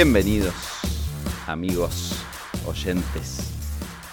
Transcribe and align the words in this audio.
Bienvenidos, 0.00 0.52
amigos 1.46 2.12
oyentes, 2.66 3.38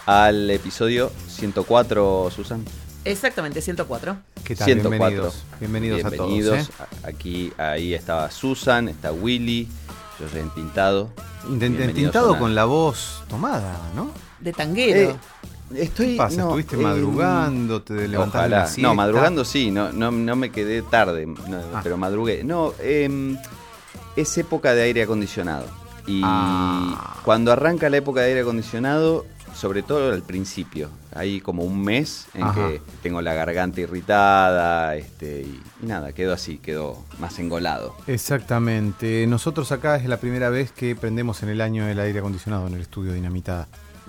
al 0.05 0.49
episodio 0.49 1.11
104, 1.27 2.31
Susan. 2.33 2.63
Exactamente, 3.03 3.61
104. 3.61 4.15
¿Qué 4.45 4.55
tal? 4.55 4.63
104. 4.65 4.89
Bienvenidos. 5.09 5.43
Bienvenidos, 5.59 6.05
a 6.05 6.11
todos. 6.11 6.29
Bienvenidos. 6.31 6.69
¿eh? 6.69 6.73
Aquí, 7.03 7.51
ahí 7.57 7.93
estaba 7.93 8.31
Susan, 8.31 8.87
está 8.87 9.11
Willy, 9.11 9.67
yo 10.21 10.29
soy 10.29 10.49
Tintado. 10.55 11.09
Intent- 11.49 11.59
Bienvenidos 11.59 11.95
Tintado 11.95 12.27
a 12.27 12.31
una- 12.31 12.39
con 12.39 12.55
la 12.55 12.63
voz 12.63 13.21
tomada, 13.27 13.77
¿no? 13.93 14.09
De 14.39 14.53
tanguero. 14.53 15.09
Eh, 15.11 15.15
estoy. 15.75 16.11
¿Qué 16.11 16.15
pasa? 16.15 16.37
no, 16.37 16.43
¿Estuviste 16.45 16.75
eh, 16.77 16.79
madrugando? 16.79 17.81
¿Te 17.81 18.07
levantaste 18.07 18.67
siesta? 18.75 18.81
No, 18.83 18.95
madrugando 18.95 19.43
sí, 19.43 19.69
no, 19.69 19.91
no, 19.91 20.11
no 20.11 20.35
me 20.37 20.49
quedé 20.49 20.81
tarde, 20.81 21.25
no, 21.25 21.35
Ah. 21.73 21.81
pero 21.83 21.97
madrugué. 21.97 22.41
No, 22.45 22.73
em, 22.79 23.37
es 24.15 24.37
época 24.37 24.73
de 24.73 24.83
aire 24.83 25.03
acondicionado. 25.03 25.65
Y 26.05 26.21
Ah. 26.23 27.15
cuando 27.23 27.51
arranca 27.51 27.89
la 27.89 27.97
época 27.97 28.21
de 28.21 28.27
aire 28.27 28.41
acondicionado, 28.41 29.25
sobre 29.55 29.83
todo 29.83 30.11
al 30.11 30.23
principio, 30.23 30.89
hay 31.15 31.39
como 31.39 31.63
un 31.63 31.81
mes 31.81 32.25
en 32.33 32.43
Ajá. 32.43 32.53
que 32.67 32.81
tengo 33.03 33.21
la 33.21 33.33
garganta 33.35 33.79
irritada, 33.81 34.95
este, 34.95 35.41
y, 35.43 35.61
y 35.81 35.85
nada, 35.85 36.11
quedo 36.11 36.33
así, 36.33 36.57
quedo 36.57 36.97
más 37.19 37.37
engolado. 37.39 37.95
Exactamente. 38.07 39.25
Nosotros 39.27 39.71
acá 39.71 39.95
es 39.95 40.05
la 40.07 40.17
primera 40.17 40.49
vez 40.49 40.71
que 40.71 40.95
prendemos 40.95 41.41
en 41.43 41.49
el 41.49 41.61
año 41.61 41.87
el 41.87 41.99
aire 41.99 42.19
acondicionado 42.19 42.67
en 42.67 42.73
el 42.73 42.81
estudio 42.81 43.13
Dinamitada. 43.13 43.67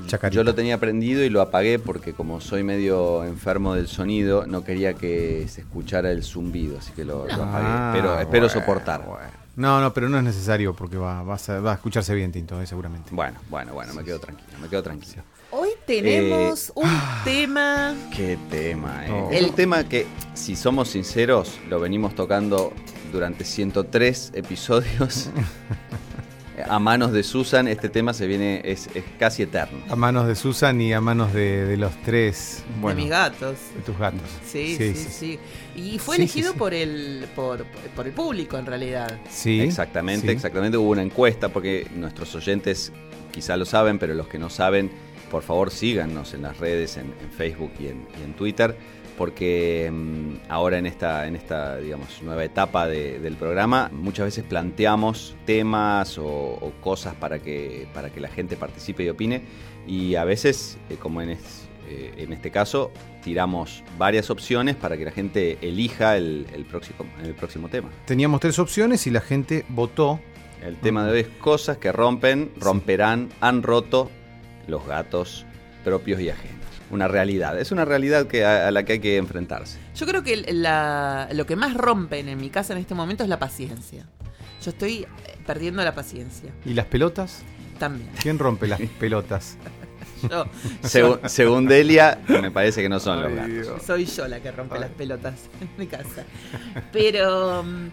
Chacarita. 0.09 0.34
Yo 0.34 0.42
lo 0.42 0.56
tenía 0.56 0.80
prendido 0.80 1.23
y 1.23 1.30
lo 1.30 1.41
apagué 1.41 1.78
porque 1.78 2.14
como 2.14 2.41
soy 2.41 2.64
medio 2.64 3.23
enfermo 3.23 3.75
del 3.75 3.86
sonido, 3.86 4.45
no 4.47 4.64
quería 4.64 4.95
que 4.95 5.47
se 5.48 5.61
escuchara 5.61 6.11
el 6.11 6.25
zumbido, 6.25 6.78
así 6.78 6.91
que 6.92 7.05
lo, 7.05 7.27
lo 7.28 7.34
apagué. 7.34 7.66
Ah, 7.69 7.91
pero 7.95 8.19
espero 8.19 8.47
bueno, 8.48 8.61
soportar. 8.61 9.05
bueno. 9.06 9.44
No, 9.56 9.80
no, 9.80 9.94
pero 9.94 10.08
no 10.08 10.18
es 10.18 10.24
necesario 10.24 10.74
porque 10.74 10.96
va, 10.96 11.22
vas 11.22 11.48
a, 11.48 11.60
va 11.60 11.72
a 11.72 11.74
escucharse 11.74 12.14
bien, 12.14 12.33
Tinto, 12.33 12.60
eh, 12.60 12.66
seguramente. 12.66 13.10
Bueno, 13.12 13.38
bueno, 13.48 13.72
bueno, 13.72 13.94
me 13.94 14.02
quedo 14.02 14.19
tranquilo, 14.19 14.58
me 14.61 14.69
quedo 14.69 14.83
tranquilo. 14.83 15.22
Hoy 15.50 15.70
tenemos 15.86 16.72
un 16.74 16.86
ah. 16.86 17.22
tema. 17.24 17.94
Qué 18.14 18.36
tema, 18.50 19.06
¿eh? 19.06 19.11
Oh. 19.12 19.30
El- 19.30 19.46
un 19.46 19.55
tema 19.55 19.84
que, 19.84 20.06
si 20.34 20.56
somos 20.56 20.88
sinceros, 20.88 21.61
lo 21.69 21.78
venimos 21.78 22.14
tocando 22.16 22.72
durante 23.12 23.44
103 23.44 24.33
episodios. 24.34 25.30
a 26.69 26.78
manos 26.78 27.12
de 27.12 27.22
Susan, 27.22 27.66
este 27.69 27.88
tema 27.88 28.14
se 28.14 28.27
viene, 28.27 28.60
es, 28.64 28.88
es 28.94 29.05
casi 29.19 29.42
eterno. 29.42 29.78
A 29.88 29.97
manos 29.97 30.27
de 30.27 30.34
Susan 30.36 30.80
y 30.80 30.92
a 30.92 31.00
manos 31.00 31.33
de, 31.33 31.64
de 31.66 31.77
los 31.77 31.92
tres. 32.05 32.62
Bueno, 32.80 32.96
de 32.96 33.02
mis 33.02 33.11
gatos. 33.11 33.56
de 33.77 33.83
tus 33.83 33.98
gatos. 33.98 34.20
Sí, 34.46 34.77
sí, 34.77 34.94
sí. 34.94 35.38
Y 35.74 35.98
fue 35.98 36.16
Sí, 36.16 36.22
elegido 36.22 36.48
sí, 36.48 36.52
sí. 36.52 36.58
por 36.58 36.74
el 36.74 37.27
por, 37.34 37.64
por 37.96 38.06
el 38.06 38.12
público 38.12 38.56
en 38.58 38.66
realidad. 38.66 39.19
Sí, 39.28 39.61
Exactamente, 39.61 40.27
sí. 40.28 40.33
exactamente. 40.33 40.77
Hubo 40.78 40.91
una 40.91 41.02
encuesta 41.02 41.48
porque 41.48 41.86
nuestros 41.94 42.34
oyentes 42.34 42.92
quizá 43.33 43.56
lo 43.56 43.64
saben, 43.64 43.98
pero 43.98 44.14
los 44.14 44.28
que 44.28 44.39
no 44.39 44.48
saben, 44.50 44.91
por 45.30 45.42
favor 45.42 45.70
síganos 45.72 46.34
en 46.34 46.42
las 46.42 46.58
redes, 46.58 46.96
en, 46.96 47.06
en 47.22 47.30
Facebook 47.36 47.72
y 47.80 47.89
en, 47.89 48.06
y 48.20 48.24
en 48.24 48.34
Twitter, 48.34 48.77
porque 49.17 49.91
mm, 49.93 50.51
ahora 50.51 50.79
en 50.79 50.87
esta, 50.87 51.27
en 51.27 51.37
esta 51.37 51.77
digamos, 51.79 52.20
nueva 52.23 52.45
etapa 52.45 52.87
de- 52.89 53.19
del 53.20 53.37
programa, 53.37 53.91
muchas 53.93 54.27
veces 54.27 54.45
planteamos 54.45 55.34
temas 55.47 56.19
o, 56.19 56.27
o 56.27 56.73
cosas 56.81 57.15
para 57.15 57.39
que, 57.39 57.87
para 57.95 58.11
que 58.11 58.20
la 58.20 58.29
gente 58.29 58.57
participe 58.57 59.05
y 59.05 59.09
opine, 59.09 59.42
y 59.87 60.15
a 60.17 60.25
veces, 60.25 60.79
eh, 60.91 60.97
como 60.98 61.23
en, 61.23 61.31
es- 61.31 61.69
eh, 61.89 62.15
en 62.17 62.33
este 62.33 62.51
caso, 62.51 62.91
tiramos 63.23 63.83
varias 63.98 64.31
opciones 64.31 64.75
para 64.75 64.97
que 64.97 65.05
la 65.05 65.11
gente 65.11 65.59
elija 65.61 66.17
el, 66.17 66.47
el 66.55 66.65
próximo, 66.65 67.05
el 67.23 67.35
próximo 67.35 67.69
tema. 67.69 67.91
Teníamos 68.07 68.41
tres 68.41 68.59
opciones 68.59 69.07
y 69.07 69.11
la 69.11 69.20
gente 69.20 69.65
votó. 69.69 70.19
El 70.62 70.77
tema 70.79 71.05
de 71.05 71.12
hoy 71.12 71.20
es 71.20 71.29
cosas 71.29 71.77
que 71.77 71.92
rompen, 71.92 72.51
romperán, 72.59 73.29
han 73.42 73.62
roto 73.62 74.11
los 74.67 74.87
gatos 74.87 75.45
propios 75.85 76.19
y 76.23 76.30
ajenos. 76.30 76.64
Una 76.90 77.08
realidad, 77.08 77.58
es 77.58 77.72
una 77.72 77.84
realidad 77.84 78.27
que 78.27 78.45
a, 78.45 78.68
a 78.68 78.70
la 78.70 78.84
que 78.84 78.95
hay 78.95 78.98
que 79.00 79.17
enfrentarse. 79.17 79.78
Yo 79.96 80.06
creo 80.06 80.22
que 80.22 80.36
la- 80.52 81.28
lo 81.33 81.46
que 81.46 81.56
más 81.56 81.74
rompen 81.74 82.28
en 82.28 82.39
mi 82.39 82.50
casa 82.50 82.72
en 82.74 82.78
este 82.78 82.95
momento 82.95 83.22
es 83.22 83.28
la 83.28 83.39
paciencia. 83.39 84.06
Yo 84.62 84.70
estoy 84.70 85.02
eh, 85.02 85.08
perdiendo 85.46 85.83
la 85.83 85.94
paciencia. 85.94 86.50
¿Y 86.64 86.74
las 86.74 86.86
pelotas? 86.86 87.42
También. 87.78 88.11
¿Quién 88.23 88.39
rompe 88.39 88.67
las 88.68 88.80
pelotas? 89.00 89.56
Yo, 90.30 90.46
Según, 90.83 91.18
según 91.28 91.67
Delia, 91.67 92.18
me 92.28 92.50
parece 92.50 92.80
que 92.83 92.89
no 92.89 93.00
son 93.00 93.23
los 93.23 93.33
gatos. 93.33 93.50
Dios. 93.52 93.83
soy 93.84 94.05
yo 94.06 94.27
la 94.28 94.40
que 94.40 94.50
rompe 94.52 94.77
Ay. 94.77 94.80
las 94.83 94.90
pelotas 94.90 95.34
en 95.61 95.70
mi 95.77 95.86
casa. 95.86 96.24
Pero 96.92 97.62
mm, 97.62 97.89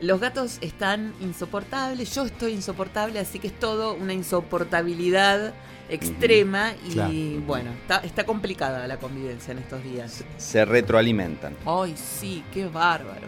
los 0.00 0.20
gatos 0.20 0.58
están 0.62 1.12
insoportables, 1.20 2.14
yo 2.14 2.24
estoy 2.24 2.52
insoportable, 2.54 3.18
así 3.20 3.38
que 3.38 3.48
es 3.48 3.58
todo 3.58 3.94
una 3.94 4.12
insoportabilidad 4.14 5.54
extrema 5.88 6.72
y 6.88 6.92
Claro. 6.92 7.12
bueno, 7.46 7.70
está, 7.82 7.98
está 7.98 8.24
complicada 8.24 8.86
la 8.86 8.96
convivencia 8.98 9.52
en 9.52 9.58
estos 9.58 9.82
días. 9.84 10.24
Se 10.36 10.64
retroalimentan. 10.64 11.54
Ay, 11.64 11.94
sí, 11.96 12.42
qué 12.52 12.66
bárbaro. 12.66 13.26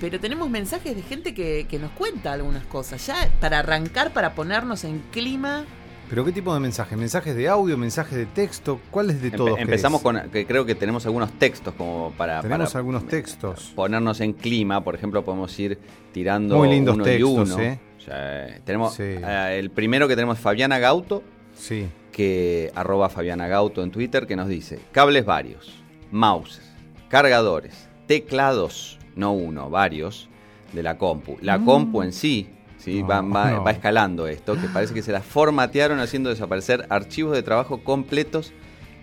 Pero 0.00 0.20
tenemos 0.20 0.48
mensajes 0.48 0.94
de 0.94 1.02
gente 1.02 1.34
que, 1.34 1.66
que 1.68 1.78
nos 1.78 1.90
cuenta 1.92 2.32
algunas 2.32 2.64
cosas. 2.66 3.04
Ya 3.06 3.28
para 3.40 3.58
arrancar, 3.60 4.12
para 4.12 4.34
ponernos 4.34 4.84
en 4.84 5.00
clima. 5.10 5.64
¿Pero 6.08 6.24
qué 6.24 6.32
tipo 6.32 6.54
de 6.54 6.60
mensajes? 6.60 6.96
¿Mensajes 6.96 7.34
de 7.36 7.48
audio? 7.48 7.76
¿Mensajes 7.76 8.16
de 8.16 8.24
texto? 8.26 8.80
¿Cuáles 8.90 9.20
de 9.20 9.30
Empe- 9.32 9.36
todos? 9.36 9.58
empezamos 9.58 10.00
querés? 10.00 10.22
con, 10.22 10.30
que 10.30 10.46
creo 10.46 10.64
que 10.64 10.74
tenemos 10.74 11.04
algunos 11.04 11.32
textos 11.32 11.74
como 11.74 12.12
para, 12.16 12.40
Tenemos 12.40 12.70
para 12.70 12.78
algunos 12.78 13.06
textos. 13.08 13.72
ponernos 13.74 14.20
en 14.20 14.32
clima. 14.32 14.82
Por 14.82 14.94
ejemplo, 14.94 15.22
podemos 15.24 15.58
ir 15.58 15.78
tirando 16.12 16.56
Muy 16.58 16.68
lindos 16.70 16.94
uno 16.94 17.04
textos, 17.04 17.28
y 17.30 17.52
uno. 17.52 17.60
¿eh? 17.60 17.80
O 17.98 18.00
sea, 18.00 18.60
tenemos 18.64 18.94
Sí. 18.94 19.02
eh, 19.02 19.56
el 19.58 19.70
primero 19.70 20.06
que 20.08 20.14
tenemos 20.14 20.38
es 20.38 20.42
Fabiana 20.42 20.78
Gauto. 20.78 21.22
Sí. 21.58 21.88
que 22.12 22.72
arroba 22.74 23.08
Fabiana 23.10 23.46
Gauto 23.46 23.82
en 23.82 23.90
Twitter, 23.92 24.26
que 24.26 24.34
nos 24.34 24.48
dice, 24.48 24.80
cables 24.90 25.24
varios, 25.24 25.82
mouses, 26.10 26.62
cargadores, 27.08 27.88
teclados, 28.08 28.98
no 29.14 29.32
uno, 29.32 29.70
varios, 29.70 30.28
de 30.72 30.82
la 30.82 30.98
compu. 30.98 31.36
La 31.42 31.58
Mm. 31.58 31.64
compu 31.64 32.02
en 32.02 32.12
sí, 32.12 32.48
¿sí? 32.78 33.02
No, 33.02 33.08
va, 33.08 33.20
va- 33.22 33.50
no. 33.52 33.64
va 33.64 33.70
escalando 33.70 34.26
esto, 34.26 34.54
que 34.60 34.66
parece 34.68 34.94
que 34.94 35.02
se 35.02 35.12
la 35.12 35.20
formatearon 35.20 36.00
haciendo 36.00 36.30
desaparecer 36.30 36.86
archivos 36.90 37.34
de 37.34 37.42
trabajo 37.42 37.78
completos 37.84 38.52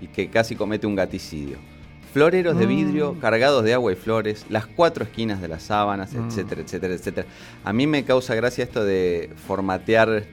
y 0.02 0.08
que 0.08 0.30
casi 0.30 0.56
comete 0.56 0.86
un 0.88 0.96
gaticidio. 0.96 1.58
Floreros 2.14 2.58
de 2.58 2.66
Mm. 2.66 2.70
vidrio 2.70 3.20
cargados 3.20 3.64
de 3.64 3.74
agua 3.74 3.92
y 3.92 3.96
flores, 3.96 4.46
las 4.50 4.66
cuatro 4.68 5.04
esquinas 5.06 5.42
de 5.42 5.48
las 5.48 5.64
sábanas, 5.64 6.14
Mm. 6.14 6.28
etcétera, 6.28 6.62
etcétera, 6.62 6.94
etcétera. 6.94 7.28
A 7.64 7.72
mí 7.74 7.88
me 7.88 8.04
causa 8.04 8.36
gracia 8.36 8.64
esto 8.64 8.84
de 8.84 9.30
formatear 9.48 10.10
eh, 10.10 10.26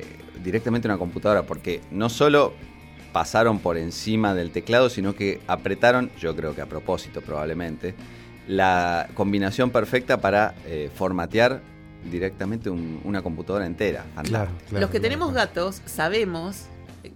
directamente 0.43 0.89
una 0.89 0.99
computadora, 0.99 1.43
porque 1.45 1.81
no 1.91 2.09
solo 2.09 2.53
pasaron 3.13 3.59
por 3.59 3.77
encima 3.77 4.35
del 4.35 4.51
teclado, 4.51 4.89
sino 4.89 5.15
que 5.15 5.41
apretaron, 5.47 6.11
yo 6.19 6.35
creo 6.35 6.55
que 6.55 6.63
a 6.63 6.67
propósito 6.67 7.21
probablemente, 7.21 7.95
la 8.49 9.09
combinación 9.15 9.71
perfecta 9.71 10.21
para 10.21 10.55
eh, 10.67 10.91
formatear 10.95 11.61
directamente 12.11 12.71
un- 12.71 13.01
una 13.05 13.23
computadora 13.23 13.67
entera. 13.67 14.03
Claro, 14.03 14.15
Fantástico. 14.17 14.69
claro, 14.71 14.81
Los 14.81 14.91
que 14.91 14.99
claro, 14.99 15.03
tenemos 15.03 15.33
claro. 15.33 15.49
gatos 15.49 15.83
sabemos 15.87 16.65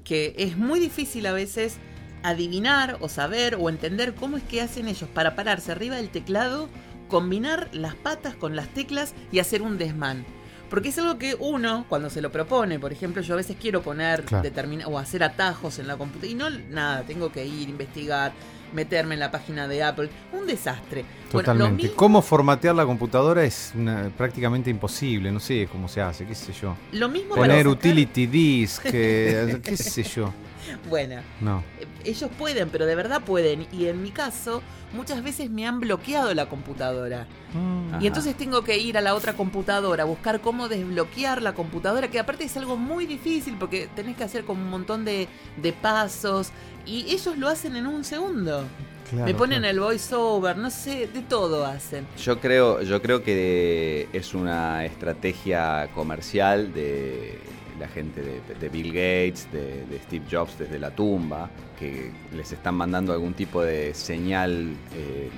que 0.05 0.35
es 0.39 0.57
muy 0.57 0.79
difícil 0.79 1.27
a 1.27 1.33
veces 1.33 1.79
adivinar 2.23 2.97
o 3.01 3.09
saber 3.09 3.57
o 3.59 3.69
entender 3.69 4.15
cómo 4.15 4.37
es 4.37 4.43
que 4.45 4.61
hacen 4.61 4.89
ellos 4.89 5.09
para 5.13 5.35
pararse 5.35 5.73
arriba 5.73 5.97
del 5.97 6.09
teclado, 6.11 6.69
combinar 7.09 7.69
las 7.73 7.95
patas 7.95 8.35
con 8.35 8.55
las 8.57 8.69
teclas 8.69 9.15
y 9.33 9.39
hacer 9.39 9.63
un 9.63 9.79
desmán. 9.79 10.25
Porque 10.71 10.89
es 10.89 10.99
algo 10.99 11.17
que 11.19 11.37
uno, 11.39 11.87
cuando 11.89 12.11
se 12.11 12.21
lo 12.21 12.33
propone, 12.33 12.79
por 12.81 12.93
ejemplo, 12.93 13.23
yo 13.23 13.35
a 13.35 13.37
veces 13.37 13.57
quiero 13.61 13.83
poner 13.83 14.25
Claro. 14.25 14.49
o 14.87 14.99
hacer 14.99 15.23
atajos 15.23 15.79
en 15.79 15.87
la 15.87 15.97
computadora 15.97 16.31
y 16.33 16.35
no 16.35 16.51
nada, 16.71 17.03
tengo 17.03 17.31
que 17.31 17.45
ir, 17.47 17.69
investigar, 17.69 18.33
meterme 18.75 19.15
en 19.15 19.21
la 19.21 19.31
página 19.31 19.69
de 19.69 19.85
Apple, 19.85 20.11
un 20.33 20.45
desastre. 20.47 21.05
Bueno, 21.33 21.53
Totalmente. 21.53 21.83
mismo- 21.85 21.97
¿Cómo 21.97 22.21
formatear 22.21 22.75
la 22.75 22.85
computadora 22.85 23.45
es 23.45 23.73
una- 23.77 24.11
prácticamente 24.17 24.69
imposible? 24.71 25.31
No 25.31 25.39
sé 25.39 25.69
cómo 25.71 25.89
se 25.89 26.01
hace, 26.01 26.27
qué 26.27 26.35
sé 26.35 26.53
yo. 26.53 26.77
Lo 26.93 27.09
mismo 27.09 27.31
para 27.37 27.43
Poner 27.43 27.59
sacar- 27.59 27.73
utility 27.73 28.27
disk, 28.27 28.83
eh, 28.87 29.61
qué 29.63 29.77
sé 29.77 30.03
yo. 30.03 30.33
Bueno, 30.89 31.23
No. 31.41 31.63
Ellos 32.05 32.31
pueden, 32.39 32.71
pero 32.71 32.87
de 32.87 32.95
verdad 32.95 33.23
pueden. 33.23 33.67
Y 33.73 33.87
en 33.87 34.03
mi 34.03 34.11
caso, 34.11 34.63
muchas 34.93 35.23
veces 35.23 35.51
me 35.51 35.67
han 35.67 35.81
bloqueado 35.81 36.33
la 36.35 36.49
computadora. 36.49 37.27
Ajá. 37.51 37.99
Y 38.01 38.07
entonces 38.07 38.37
tengo 38.37 38.63
que 38.63 38.79
ir 38.79 38.97
a 38.97 39.01
la 39.01 39.15
otra 39.15 39.35
computadora, 39.35 40.05
buscar 40.05 40.41
cómo 40.41 40.69
desbloquear 40.69 41.43
la 41.43 41.55
computadora, 41.55 42.09
que 42.09 42.19
aparte 42.19 42.45
es 42.45 42.57
algo 42.57 42.77
muy 42.77 43.07
difícil 43.07 43.57
porque 43.59 43.89
tenés 43.95 44.17
que 44.17 44.25
hacer 44.25 44.45
como 44.45 44.63
un 44.63 44.71
montón 44.71 45.05
de, 45.05 45.29
de 45.57 45.73
pasos. 45.73 46.51
Y 46.85 47.13
ellos 47.13 47.37
lo 47.37 47.49
hacen 47.49 47.77
en 47.77 47.87
un 47.87 48.05
segundo. 48.05 48.65
Claro, 49.11 49.27
me 49.27 49.35
ponen 49.35 49.61
claro. 49.61 49.75
el 49.75 49.81
voiceover, 49.81 50.57
no 50.57 50.71
sé, 50.71 51.07
de 51.07 51.23
todo 51.23 51.65
hacen. 51.65 52.07
Yo 52.19 52.41
creo, 52.41 52.83
yo 52.83 53.01
creo 53.01 53.23
que 53.23 54.09
es 54.13 54.35
una 54.35 54.85
estrategia 54.85 55.89
comercial 55.95 56.73
de 56.73 57.39
la 57.79 57.89
gente 57.89 58.23
de, 58.23 58.41
de 58.59 58.69
Bill 58.69 58.89
Gates, 58.89 59.49
de, 59.53 59.85
de 59.87 59.99
Steve 60.07 60.25
Jobs 60.31 60.59
desde 60.59 60.79
la 60.79 60.91
tumba, 60.91 61.51
que 61.79 62.11
les 62.35 62.53
están 62.53 62.75
mandando 62.75 63.13
algún 63.13 63.35
tipo 63.35 63.63
de 63.63 63.95
señal, 63.95 64.75
eh, 64.95 65.31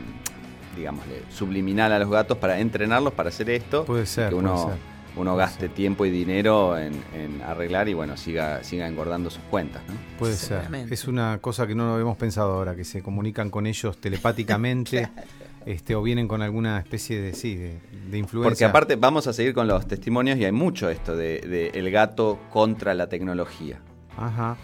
digámosle, 0.76 1.23
subliminal 1.31 1.93
a 1.93 1.99
los 1.99 2.11
gatos 2.11 2.38
para 2.38 2.61
entrenarlos 2.61 3.12
para 3.12 3.29
hacer 3.31 3.50
esto. 3.50 3.85
Puede 3.85 4.06
ser, 4.06 4.31
que 4.31 4.35
uno, 4.35 4.55
puede 4.55 4.76
ser. 4.76 4.79
uno 5.17 5.37
gaste 5.37 5.69
tiempo 5.69 6.06
y 6.06 6.11
dinero 6.11 6.79
en, 6.79 6.93
en 7.14 7.43
arreglar 7.43 7.88
y 7.88 7.94
bueno, 7.94 8.17
siga, 8.17 8.62
siga 8.62 8.87
engordando 8.87 9.31
sus 9.31 9.43
cuentas. 9.44 9.82
¿no? 9.88 9.94
Puede 10.19 10.34
ser. 10.34 10.69
Es 10.91 11.08
una 11.08 11.38
cosa 11.41 11.67
que 11.67 11.75
no 11.75 11.87
lo 11.87 11.94
habíamos 11.94 12.17
pensado 12.17 12.52
ahora, 12.52 12.76
que 12.76 12.84
se 12.84 13.02
comunican 13.02 13.50
con 13.50 13.67
ellos 13.67 13.99
telepáticamente 13.99 15.08
este, 15.69 15.94
o 15.94 16.03
vienen 16.03 16.29
con 16.29 16.41
alguna 16.41 16.79
especie 16.79 17.20
de, 17.20 17.35
sí, 17.35 17.55
de, 17.55 17.79
de 18.11 18.17
influencia. 18.17 18.49
Porque 18.49 18.65
aparte 18.65 18.97
vamos 18.97 19.26
a 19.26 19.35
seguir 19.35 19.53
con 19.53 19.69
los 19.69 19.87
testimonios 19.87 20.38
y 20.38 20.47
hay 20.47 20.53
mucho 20.53 20.88
esto 20.88 21.15
de, 21.15 21.41
de 21.41 21.73
el 21.75 21.91
gato 21.91 22.38
contra 22.50 22.94
la 22.94 23.11
tecnología. 23.11 23.82
Ajá. 24.17 24.56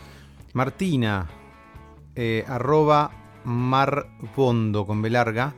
Martina, 0.55 1.29
eh, 2.15 2.45
arroba 2.49 3.11
marbondo 3.45 4.87
con 4.87 5.03
B 5.03 5.11
larga, 5.11 5.55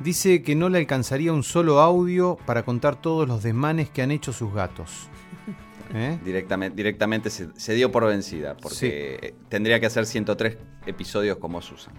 dice 0.00 0.42
que 0.42 0.54
no 0.54 0.70
le 0.70 0.78
alcanzaría 0.78 1.34
un 1.34 1.42
solo 1.42 1.80
audio 1.80 2.38
para 2.46 2.62
contar 2.62 2.98
todos 2.98 3.28
los 3.28 3.42
desmanes 3.42 3.90
que 3.90 4.00
han 4.00 4.10
hecho 4.10 4.32
sus 4.32 4.54
gatos. 4.54 5.10
¿Eh? 5.94 6.18
Directamente, 6.24 6.74
directamente 6.74 7.28
se, 7.28 7.48
se 7.56 7.74
dio 7.74 7.92
por 7.92 8.06
vencida, 8.06 8.56
porque 8.56 9.34
tendría 9.50 9.80
que 9.80 9.86
hacer 9.86 10.06
103 10.06 10.56
episodios 10.86 11.36
como 11.36 11.60
Susan. 11.60 11.92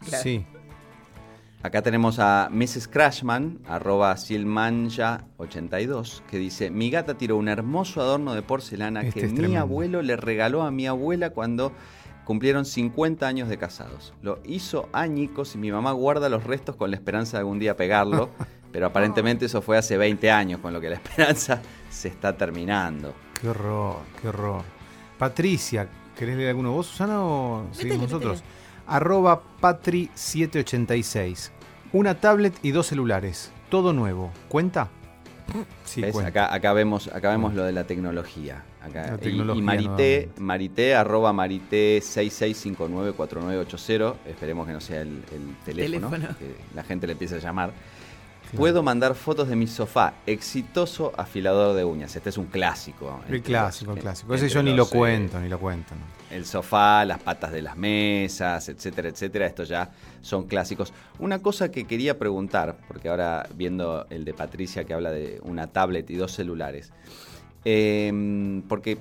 Claro. 0.00 0.22
Sí. 0.24 0.44
Acá 1.66 1.82
tenemos 1.82 2.18
a 2.20 2.48
Mrs. 2.52 2.86
Crashman, 2.86 3.58
arroba 3.66 4.14
Silmanja82, 4.14 6.20
que 6.30 6.38
dice, 6.38 6.70
mi 6.70 6.90
gata 6.90 7.18
tiró 7.18 7.36
un 7.36 7.48
hermoso 7.48 8.00
adorno 8.00 8.34
de 8.34 8.42
porcelana 8.42 9.02
Este 9.02 9.22
que 9.22 9.26
mi 9.26 9.34
tremendo. 9.34 9.62
abuelo 9.62 10.00
le 10.00 10.14
regaló 10.14 10.62
a 10.62 10.70
mi 10.70 10.86
abuela 10.86 11.30
cuando 11.30 11.72
cumplieron 12.24 12.66
50 12.66 13.26
años 13.26 13.48
de 13.48 13.58
casados. 13.58 14.14
Lo 14.22 14.38
hizo 14.44 14.88
añicos 14.92 15.56
y 15.56 15.58
mi 15.58 15.72
mamá 15.72 15.90
guarda 15.90 16.28
los 16.28 16.44
restos 16.44 16.76
con 16.76 16.92
la 16.92 16.96
esperanza 16.96 17.38
de 17.38 17.40
algún 17.40 17.58
día 17.58 17.76
pegarlo, 17.76 18.30
pero 18.70 18.86
aparentemente 18.86 19.46
eso 19.46 19.60
fue 19.60 19.76
hace 19.76 19.96
20 19.96 20.30
años, 20.30 20.60
con 20.60 20.72
lo 20.72 20.80
que 20.80 20.90
la 20.90 20.94
esperanza 20.94 21.60
se 21.90 22.06
está 22.06 22.36
terminando. 22.36 23.12
Qué 23.40 23.48
horror, 23.48 23.96
qué 24.22 24.28
horror. 24.28 24.62
Patricia, 25.18 25.88
¿querés 26.16 26.36
leer 26.36 26.50
alguno 26.50 26.70
vos, 26.70 26.86
Susana, 26.86 27.24
o 27.24 27.66
seguimos 27.72 28.02
nosotros? 28.02 28.44
Arroba 28.86 29.42
Patri786. 29.60 31.55
Una 31.92 32.14
tablet 32.20 32.54
y 32.62 32.70
dos 32.72 32.86
celulares. 32.86 33.50
Todo 33.70 33.92
nuevo. 33.92 34.30
¿Cuenta? 34.48 34.88
Sí, 35.84 36.00
¿Ves? 36.02 36.12
cuenta. 36.12 36.28
Acá, 36.30 36.52
acá 36.54 36.72
vemos, 36.72 37.06
acá 37.08 37.30
vemos 37.30 37.54
lo 37.54 37.64
de 37.64 37.72
la 37.72 37.84
tecnología. 37.84 38.64
Acá. 38.82 39.06
La 39.10 39.14
Y- 39.14 39.18
tecnología 39.18 39.60
y, 39.60 39.64
Marité, 39.64 39.86
nuevamente. 39.88 40.30
Marité, 40.40 40.94
arroba 40.96 41.32
Marité 41.32 42.00
66594980. 42.02 44.14
Esperemos 44.26 44.66
que 44.66 44.72
no 44.72 44.80
sea 44.80 45.02
el, 45.02 45.22
el 45.32 45.54
teléfono, 45.64 46.10
Teléfono. 46.10 46.36
que 46.38 46.56
la 46.74 46.82
gente 46.84 47.06
le 47.06 47.12
empiece 47.14 47.36
a 47.36 47.38
llamar. 47.38 47.72
Claro. 48.50 48.58
Puedo 48.58 48.82
mandar 48.82 49.14
fotos 49.14 49.48
de 49.48 49.56
mi 49.56 49.66
sofá. 49.66 50.14
Exitoso 50.26 51.12
afilador 51.16 51.74
de 51.76 51.84
uñas. 51.84 52.14
Este 52.16 52.28
es 52.30 52.38
un 52.38 52.46
clásico. 52.46 53.20
El 53.28 53.42
clásico, 53.42 53.90
los- 53.90 53.96
el 53.98 54.02
clásico. 54.02 54.34
Ese 54.34 54.48
yo 54.48 54.62
ni 54.62 54.72
lo 54.74 54.84
eh, 54.84 54.90
cuento, 54.90 55.40
ni 55.40 55.48
lo 55.48 55.58
cuento. 55.58 55.94
¿no? 55.94 56.16
el 56.28 56.44
sofá, 56.44 57.04
las 57.04 57.20
patas 57.20 57.52
de 57.52 57.62
las 57.62 57.76
mesas, 57.76 58.68
etcétera, 58.68 59.08
etcétera. 59.08 59.46
Estos 59.46 59.68
ya 59.68 59.90
son 60.22 60.46
clásicos. 60.48 60.92
Una 61.20 61.38
cosa 61.40 61.70
que 61.70 61.84
quería 61.84 62.18
preguntar, 62.18 62.76
porque 62.88 63.08
ahora 63.08 63.48
viendo 63.54 64.06
el 64.10 64.24
de 64.24 64.34
Patricia 64.34 64.82
que 64.84 64.92
habla 64.92 65.12
de 65.12 65.40
una 65.44 65.68
tablet 65.68 66.10
y 66.10 66.16
dos 66.16 66.32
celulares, 66.32 66.92
eh, 67.64 68.62
porque, 68.68 68.98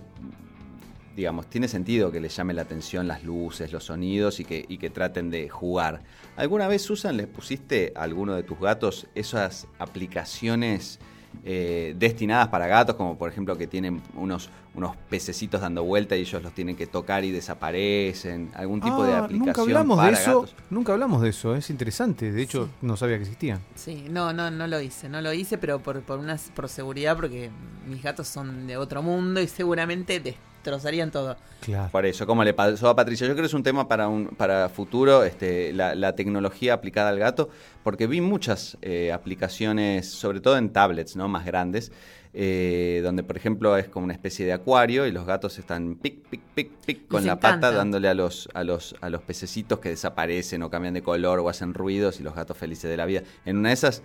digamos, 1.16 1.48
tiene 1.50 1.68
sentido 1.68 2.12
que 2.12 2.20
les 2.20 2.36
llame 2.36 2.54
la 2.54 2.64
atención 2.64 3.08
las 3.08 3.24
luces, 3.24 3.72
los 3.72 3.86
sonidos 3.86 4.40
y 4.40 4.46
que, 4.46 4.66
y 4.68 4.78
que 4.78 4.90
traten 4.90 5.30
de 5.30 5.48
jugar. 5.50 6.02
¿Alguna 6.36 6.68
vez, 6.68 6.82
Susan, 6.82 7.16
les 7.18 7.28
pusiste 7.28 7.94
a 7.96 8.04
alguno 8.04 8.34
de 8.36 8.44
tus 8.44 8.60
gatos 8.60 9.08
esas 9.16 9.68
aplicaciones 9.80 11.00
eh, 11.44 11.94
destinadas 11.98 12.48
para 12.48 12.66
gatos, 12.68 12.96
como 12.96 13.18
por 13.18 13.30
ejemplo 13.30 13.58
que 13.58 13.68
tienen 13.68 14.02
unos, 14.16 14.50
unos 14.74 14.96
pececitos 15.10 15.60
dando 15.62 15.84
vuelta 15.84 16.16
y 16.16 16.22
ellos 16.22 16.42
los 16.42 16.54
tienen 16.54 16.76
que 16.76 16.88
tocar 16.88 17.24
y 17.26 17.32
desaparecen? 17.32 18.52
¿Algún 18.56 18.80
tipo 18.82 19.04
de 19.04 19.14
Ah, 19.14 19.20
aplicación 19.20 19.46
nunca 19.48 19.62
hablamos 19.62 19.98
para 19.98 20.08
de 20.10 20.14
eso. 20.24 20.42
gatos? 20.42 20.56
Nunca 20.70 20.94
hablamos 20.94 21.22
de 21.22 21.30
eso. 21.30 21.56
Es 21.56 21.70
interesante. 21.70 22.32
De 22.32 22.42
hecho, 22.42 22.70
no 22.82 22.96
sabía 22.98 23.18
que 23.18 23.24
existían. 23.24 23.60
Sí, 23.76 24.06
no, 24.10 24.32
no, 24.34 24.50
no 24.52 24.68
lo 24.68 24.80
hice, 24.82 25.10
no 25.10 25.22
lo 25.22 25.34
hice, 25.34 25.58
pero 25.58 25.80
por, 25.80 26.02
por 26.04 26.20
una, 26.20 26.38
por 26.56 26.70
seguridad, 26.70 27.16
porque 27.16 27.50
mis 27.88 28.02
gatos 28.02 28.28
son 28.28 28.66
de 28.68 28.78
otro 28.78 29.02
mundo 29.04 29.42
y 29.42 29.48
seguramente 29.48 30.20
destrozarían 30.66 31.12
todo. 31.12 31.38
Claro. 31.62 31.92
Por 31.92 32.06
eso, 32.06 32.26
como 32.26 32.44
le 32.44 32.54
pasó 32.54 32.90
a 32.90 32.96
Patricia, 32.96 33.28
yo 33.28 33.34
creo 33.34 33.44
que 33.44 33.48
es 33.48 33.54
un 33.54 33.64
tema 33.64 33.88
para 33.88 34.08
un 34.08 34.28
para 34.28 34.70
futuro, 34.70 35.24
este, 35.24 35.72
la, 35.74 35.96
la 35.96 36.16
tecnología 36.16 36.74
aplicada 36.74 37.10
al 37.10 37.20
gato, 37.20 37.50
porque 37.84 38.08
vi 38.08 38.22
muchas 38.22 38.78
eh, 38.82 39.12
aplicaciones, 39.12 40.10
sobre 40.10 40.42
todo 40.42 40.58
en 40.58 40.70
tablets, 40.70 41.16
¿no? 41.16 41.28
Más 41.28 41.46
grandes, 41.46 41.92
eh, 42.34 43.02
donde 43.04 43.24
por 43.24 43.38
ejemplo 43.38 43.78
es 43.78 43.88
como 43.88 44.06
una 44.06 44.14
especie 44.14 44.46
de 44.46 44.54
acuario 44.54 45.06
y 45.06 45.12
los 45.12 45.26
gatos 45.26 45.58
están 45.58 45.96
pic, 45.96 46.28
pic, 46.28 46.42
pic, 46.54 46.72
pic 46.86 47.08
con 47.08 47.22
Les 47.22 47.28
la 47.28 47.40
pata 47.40 47.72
dándole 47.72 48.10
a 48.10 48.14
los, 48.14 48.50
a 48.54 48.64
los, 48.64 48.96
a 49.02 49.10
los 49.10 49.22
pececitos 49.22 49.80
que 49.80 49.90
desaparecen 49.90 50.62
o 50.64 50.70
cambian 50.70 50.94
de 50.96 51.02
color 51.02 51.40
o 51.40 51.50
hacen 51.50 51.74
ruidos 51.74 52.20
y 52.20 52.24
los 52.24 52.36
gatos 52.36 52.58
felices 52.58 52.90
de 52.90 52.98
la 52.98 53.06
vida. 53.06 53.22
En 53.46 53.58
una 53.58 53.70
de 53.70 53.76
esas 53.76 54.02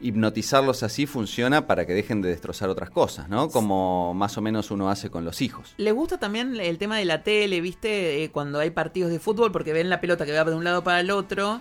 hipnotizarlos 0.00 0.82
así 0.82 1.06
funciona 1.06 1.66
para 1.66 1.86
que 1.86 1.94
dejen 1.94 2.20
de 2.20 2.28
destrozar 2.28 2.68
otras 2.68 2.90
cosas, 2.90 3.28
¿no? 3.28 3.48
Como 3.48 4.14
más 4.14 4.36
o 4.36 4.42
menos 4.42 4.70
uno 4.70 4.90
hace 4.90 5.10
con 5.10 5.24
los 5.24 5.40
hijos. 5.40 5.74
Le 5.76 5.92
gusta 5.92 6.18
también 6.18 6.58
el 6.60 6.78
tema 6.78 6.98
de 6.98 7.04
la 7.04 7.22
tele, 7.22 7.60
¿viste? 7.60 8.24
Eh, 8.24 8.30
cuando 8.30 8.58
hay 8.58 8.70
partidos 8.70 9.10
de 9.10 9.18
fútbol, 9.18 9.52
porque 9.52 9.72
ven 9.72 9.88
la 9.88 10.00
pelota 10.00 10.26
que 10.26 10.32
va 10.32 10.44
de 10.44 10.54
un 10.54 10.64
lado 10.64 10.84
para 10.84 11.00
el 11.00 11.10
otro. 11.10 11.60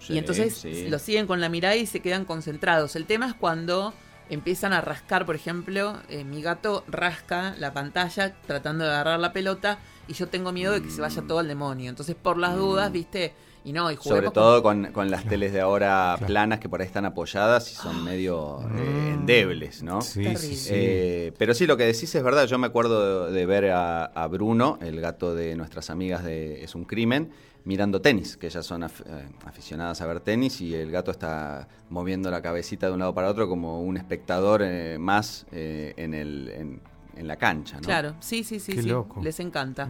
Sí, 0.00 0.14
y 0.14 0.18
entonces 0.18 0.54
sí. 0.56 0.88
lo 0.88 0.98
siguen 0.98 1.26
con 1.26 1.40
la 1.40 1.48
mirada 1.48 1.76
y 1.76 1.86
se 1.86 2.00
quedan 2.00 2.24
concentrados. 2.24 2.96
El 2.96 3.06
tema 3.06 3.26
es 3.26 3.34
cuando 3.34 3.94
empiezan 4.28 4.72
a 4.72 4.80
rascar, 4.80 5.24
por 5.24 5.36
ejemplo, 5.36 6.00
eh, 6.08 6.24
mi 6.24 6.42
gato 6.42 6.84
rasca 6.88 7.54
la 7.58 7.72
pantalla 7.72 8.34
tratando 8.46 8.84
de 8.84 8.90
agarrar 8.90 9.20
la 9.20 9.32
pelota 9.32 9.78
y 10.08 10.14
yo 10.14 10.28
tengo 10.28 10.52
miedo 10.52 10.72
de 10.72 10.82
que 10.82 10.90
se 10.90 11.00
vaya 11.00 11.22
todo 11.22 11.38
al 11.38 11.48
demonio. 11.48 11.88
Entonces, 11.90 12.16
por 12.16 12.36
las 12.36 12.56
dudas, 12.56 12.90
¿viste? 12.92 13.34
Y 13.66 13.72
no, 13.72 13.90
y 13.90 13.96
juguemos 13.96 14.04
Sobre 14.26 14.30
todo 14.30 14.62
con, 14.62 14.92
con 14.92 15.10
las 15.10 15.24
teles 15.24 15.52
de 15.52 15.60
ahora 15.60 16.14
Claro. 16.18 16.26
planas 16.28 16.60
que 16.60 16.68
por 16.68 16.80
ahí 16.80 16.86
están 16.86 17.04
apoyadas 17.04 17.70
y 17.72 17.74
son 17.74 18.02
medio 18.04 18.60
eh, 18.76 19.10
endebles, 19.14 19.82
¿no? 19.82 20.00
Sí, 20.02 20.36
sí, 20.36 20.54
sí. 20.54 20.70
Eh, 20.72 21.32
pero 21.36 21.52
sí, 21.52 21.66
lo 21.66 21.76
que 21.76 21.82
decís 21.84 22.14
es 22.14 22.22
verdad. 22.22 22.46
Yo 22.46 22.58
me 22.58 22.68
acuerdo 22.68 23.26
de, 23.26 23.32
de 23.32 23.44
ver 23.44 23.70
a, 23.72 24.04
a 24.04 24.28
Bruno, 24.28 24.78
el 24.80 25.00
gato 25.00 25.34
de 25.34 25.56
nuestras 25.56 25.90
amigas 25.90 26.22
de 26.22 26.62
Es 26.62 26.76
un 26.76 26.84
Crimen, 26.84 27.30
mirando 27.64 28.00
tenis, 28.00 28.36
que 28.36 28.46
ellas 28.46 28.64
son 28.64 28.82
af- 28.82 29.02
eh, 29.04 29.28
aficionadas 29.44 30.00
a 30.00 30.06
ver 30.06 30.20
tenis 30.20 30.60
y 30.60 30.72
el 30.72 30.92
gato 30.92 31.10
está 31.10 31.66
moviendo 31.90 32.30
la 32.30 32.40
cabecita 32.42 32.86
de 32.86 32.92
un 32.92 33.00
lado 33.00 33.14
para 33.14 33.28
otro 33.28 33.48
como 33.48 33.80
un 33.82 33.96
espectador 33.96 34.62
eh, 34.62 34.96
más 35.00 35.44
eh, 35.50 35.92
en, 35.96 36.14
el, 36.14 36.48
en, 36.54 36.80
en 37.16 37.26
la 37.26 37.34
cancha, 37.34 37.78
¿no? 37.78 37.82
Claro, 37.82 38.14
sí, 38.20 38.44
sí, 38.44 38.60
sí, 38.60 38.74
Qué 38.76 38.82
sí. 38.82 38.88
loco. 38.90 39.20
Les 39.24 39.40
encanta. 39.40 39.88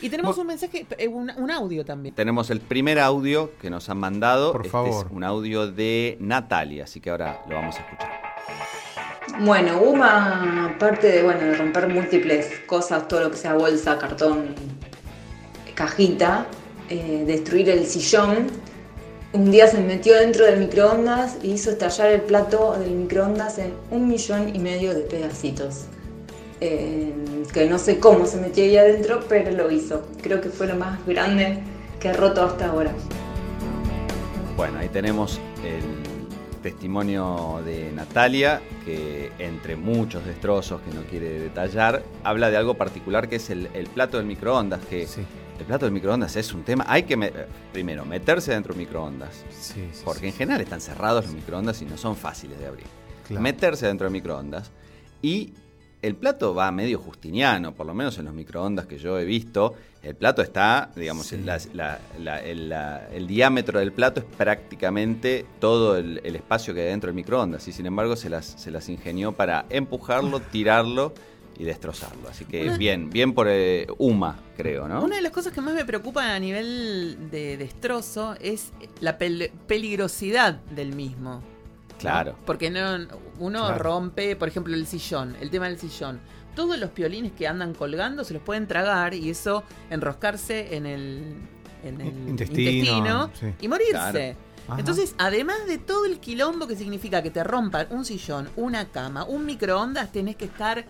Y 0.00 0.10
tenemos 0.10 0.36
un 0.38 0.46
mensaje, 0.46 0.86
eh, 0.98 1.08
un, 1.08 1.30
un 1.36 1.50
audio 1.50 1.84
también. 1.84 2.14
Tenemos 2.14 2.50
el 2.50 2.60
primer 2.60 2.98
audio 2.98 3.52
que 3.60 3.70
nos 3.70 3.88
han 3.88 3.98
mandado. 3.98 4.52
Por 4.52 4.62
Este 4.62 4.70
favor. 4.70 5.06
es 5.06 5.12
un 5.12 5.24
audio 5.24 5.70
de 5.70 6.16
Natalia, 6.20 6.84
así 6.84 7.00
que 7.00 7.10
ahora 7.10 7.40
lo 7.48 7.54
vamos 7.56 7.76
a 7.76 7.80
escuchar. 7.80 8.10
Bueno, 9.40 9.80
Uma, 9.80 10.66
aparte 10.74 11.08
de, 11.08 11.22
bueno, 11.22 11.40
de 11.40 11.54
romper 11.54 11.88
múltiples 11.88 12.60
cosas, 12.66 13.08
todo 13.08 13.20
lo 13.20 13.30
que 13.30 13.36
sea 13.36 13.54
bolsa, 13.54 13.98
cartón, 13.98 14.54
cajita, 15.74 16.46
eh, 16.88 17.24
destruir 17.26 17.68
el 17.70 17.86
sillón, 17.86 18.46
un 19.32 19.50
día 19.50 19.66
se 19.66 19.78
metió 19.80 20.14
dentro 20.14 20.44
del 20.46 20.58
microondas 20.60 21.36
y 21.42 21.52
hizo 21.52 21.70
estallar 21.70 22.12
el 22.12 22.20
plato 22.22 22.76
del 22.78 22.92
microondas 22.92 23.58
en 23.58 23.74
un 23.90 24.08
millón 24.08 24.54
y 24.54 24.58
medio 24.58 24.94
de 24.94 25.00
pedacitos. 25.00 25.86
Eh, 26.60 27.12
que 27.52 27.68
no 27.68 27.78
sé 27.78 27.98
cómo 27.98 28.26
se 28.26 28.38
metió 28.40 28.64
ahí 28.64 28.76
adentro, 28.76 29.20
pero 29.28 29.50
lo 29.50 29.70
hizo. 29.70 30.06
Creo 30.22 30.40
que 30.40 30.48
fue 30.48 30.66
lo 30.66 30.76
más 30.76 31.04
grande 31.06 31.58
que 32.00 32.08
ha 32.08 32.12
roto 32.14 32.42
hasta 32.44 32.68
ahora. 32.68 32.92
Bueno, 34.56 34.78
ahí 34.78 34.88
tenemos 34.88 35.38
el 35.62 35.82
testimonio 36.62 37.60
de 37.64 37.92
Natalia, 37.92 38.60
que 38.84 39.30
entre 39.38 39.76
muchos 39.76 40.24
destrozos 40.24 40.80
que 40.80 40.92
no 40.94 41.02
quiere 41.02 41.38
detallar, 41.38 42.02
habla 42.24 42.50
de 42.50 42.56
algo 42.56 42.74
particular 42.74 43.28
que 43.28 43.36
es 43.36 43.50
el, 43.50 43.68
el 43.74 43.86
plato 43.86 44.16
del 44.16 44.26
microondas, 44.26 44.80
que 44.86 45.06
Sí, 45.06 45.20
el 45.60 45.64
plato 45.66 45.84
del 45.86 45.92
microondas 45.92 46.34
es 46.36 46.52
un 46.54 46.62
tema, 46.64 46.84
hay 46.88 47.04
que, 47.04 47.16
me- 47.16 47.32
primero, 47.72 48.04
meterse 48.04 48.52
dentro 48.52 48.72
del 48.74 48.80
microondas, 48.84 49.44
sí, 49.50 49.88
sí, 49.92 50.02
porque 50.04 50.26
en 50.26 50.32
sí. 50.32 50.38
general 50.38 50.60
están 50.60 50.80
cerrados 50.80 51.26
los 51.26 51.34
microondas 51.34 51.80
y 51.82 51.84
no 51.84 51.96
son 51.96 52.16
fáciles 52.16 52.58
de 52.58 52.66
abrir. 52.66 52.86
Claro. 53.28 53.42
Meterse 53.42 53.86
dentro 53.86 54.06
del 54.06 54.12
microondas 54.12 54.70
y 55.22 55.52
el 56.06 56.14
plato 56.16 56.54
va 56.54 56.70
medio 56.70 56.98
justiniano, 56.98 57.74
por 57.74 57.86
lo 57.86 57.94
menos 57.94 58.16
en 58.18 58.24
los 58.26 58.34
microondas 58.34 58.86
que 58.86 58.98
yo 58.98 59.18
he 59.18 59.24
visto. 59.24 59.74
El 60.02 60.14
plato 60.14 60.40
está, 60.40 60.90
digamos, 60.94 61.26
Sí. 61.26 61.38
la- 61.44 61.58
la- 61.74 61.98
la- 62.18 63.08
el, 63.10 63.26
diámetro 63.26 63.80
del 63.80 63.92
plato 63.92 64.20
es 64.20 64.26
prácticamente 64.70 65.44
todo 65.60 65.96
el, 65.96 66.20
el 66.24 66.36
espacio 66.36 66.74
que 66.74 66.82
hay 66.82 66.88
dentro 66.88 67.08
del 67.08 67.14
microondas 67.16 67.66
y 67.68 67.72
sin 67.72 67.86
embargo 67.86 68.14
se 68.16 68.30
las, 68.30 68.44
se 68.46 68.70
las 68.70 68.88
ingenió 68.88 69.32
para 69.32 69.66
empujarlo, 69.70 70.40
tirarlo 70.40 71.12
y 71.58 71.64
destrozarlo. 71.64 72.28
Así 72.28 72.44
que 72.44 72.64
Una- 72.68 72.76
bien, 72.76 73.10
bien 73.10 73.32
por 73.32 73.46
eh, 73.48 73.86
Uma, 73.98 74.38
creo, 74.56 74.86
¿no? 74.86 75.02
Una 75.02 75.16
de 75.16 75.22
las 75.22 75.32
cosas 75.32 75.52
que 75.52 75.60
más 75.60 75.74
me 75.74 75.84
preocupa 75.84 76.34
a 76.34 76.38
nivel 76.38 77.30
de 77.30 77.56
destrozo 77.56 78.36
es 78.40 78.72
la 79.00 79.18
pel- 79.18 79.50
peligrosidad 79.66 80.60
del 80.70 80.94
mismo. 80.94 81.42
Claro. 81.98 82.36
Porque 82.44 82.70
no, 82.70 83.06
uno 83.38 83.66
Claro. 83.66 83.82
rompe, 83.82 84.36
por 84.36 84.48
ejemplo, 84.48 84.74
el 84.74 84.86
sillón, 84.86 85.36
el 85.40 85.50
tema 85.50 85.66
del 85.68 85.78
sillón. 85.78 86.20
Todos 86.54 86.78
los 86.78 86.90
piolines 86.90 87.32
que 87.32 87.46
andan 87.46 87.74
colgando 87.74 88.24
se 88.24 88.32
los 88.34 88.42
pueden 88.42 88.66
tragar 88.66 89.14
y 89.14 89.30
eso 89.30 89.62
enroscarse 89.90 90.74
en 90.76 90.86
el, 90.86 91.36
en 91.84 92.00
el 92.00 92.28
Intestino, 92.28 92.70
intestino, 92.70 93.30
sí. 93.38 93.46
y 93.60 93.68
morirse. 93.68 94.36
Claro. 94.66 94.78
Entonces, 94.80 95.14
además 95.18 95.66
de 95.68 95.78
todo 95.78 96.06
el 96.06 96.18
quilombo 96.18 96.66
que 96.66 96.74
significa 96.76 97.22
que 97.22 97.30
te 97.30 97.44
rompan 97.44 97.86
un 97.90 98.04
sillón, 98.04 98.48
una 98.56 98.86
cama, 98.88 99.24
un 99.24 99.46
microondas, 99.46 100.10
tenés 100.12 100.34
que 100.36 100.46
estar 100.46 100.84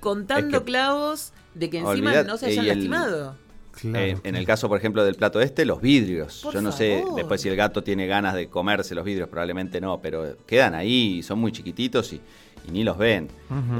contando 0.00 0.56
Es 0.58 0.62
que- 0.62 0.66
clavos 0.66 1.32
de 1.54 1.70
que 1.70 1.78
encima 1.78 2.10
Olvidad- 2.10 2.26
no 2.26 2.36
se 2.36 2.46
hayan 2.46 2.64
el- 2.64 2.68
lastimado. 2.68 3.36
Claro, 3.80 3.98
Eh, 4.04 4.16
en 4.24 4.36
el 4.36 4.46
caso, 4.46 4.68
por 4.68 4.78
ejemplo, 4.78 5.04
del 5.04 5.14
plato 5.16 5.40
este, 5.40 5.64
los 5.64 5.80
vidrios. 5.80 6.40
Por 6.42 6.54
Yo 6.54 6.62
no 6.62 6.72
sé 6.72 7.00
favor. 7.00 7.16
después 7.16 7.40
si 7.40 7.48
el 7.48 7.56
gato 7.56 7.82
tiene 7.82 8.06
ganas 8.06 8.34
de 8.34 8.48
comerse 8.48 8.94
los 8.94 9.04
vidrios, 9.04 9.28
probablemente 9.28 9.80
no, 9.80 10.00
pero 10.00 10.36
quedan 10.46 10.74
ahí, 10.74 11.22
son 11.22 11.38
muy 11.38 11.52
chiquititos 11.52 12.12
y, 12.12 12.20
y 12.68 12.72
ni 12.72 12.84
los 12.84 12.98
ven. 12.98 13.28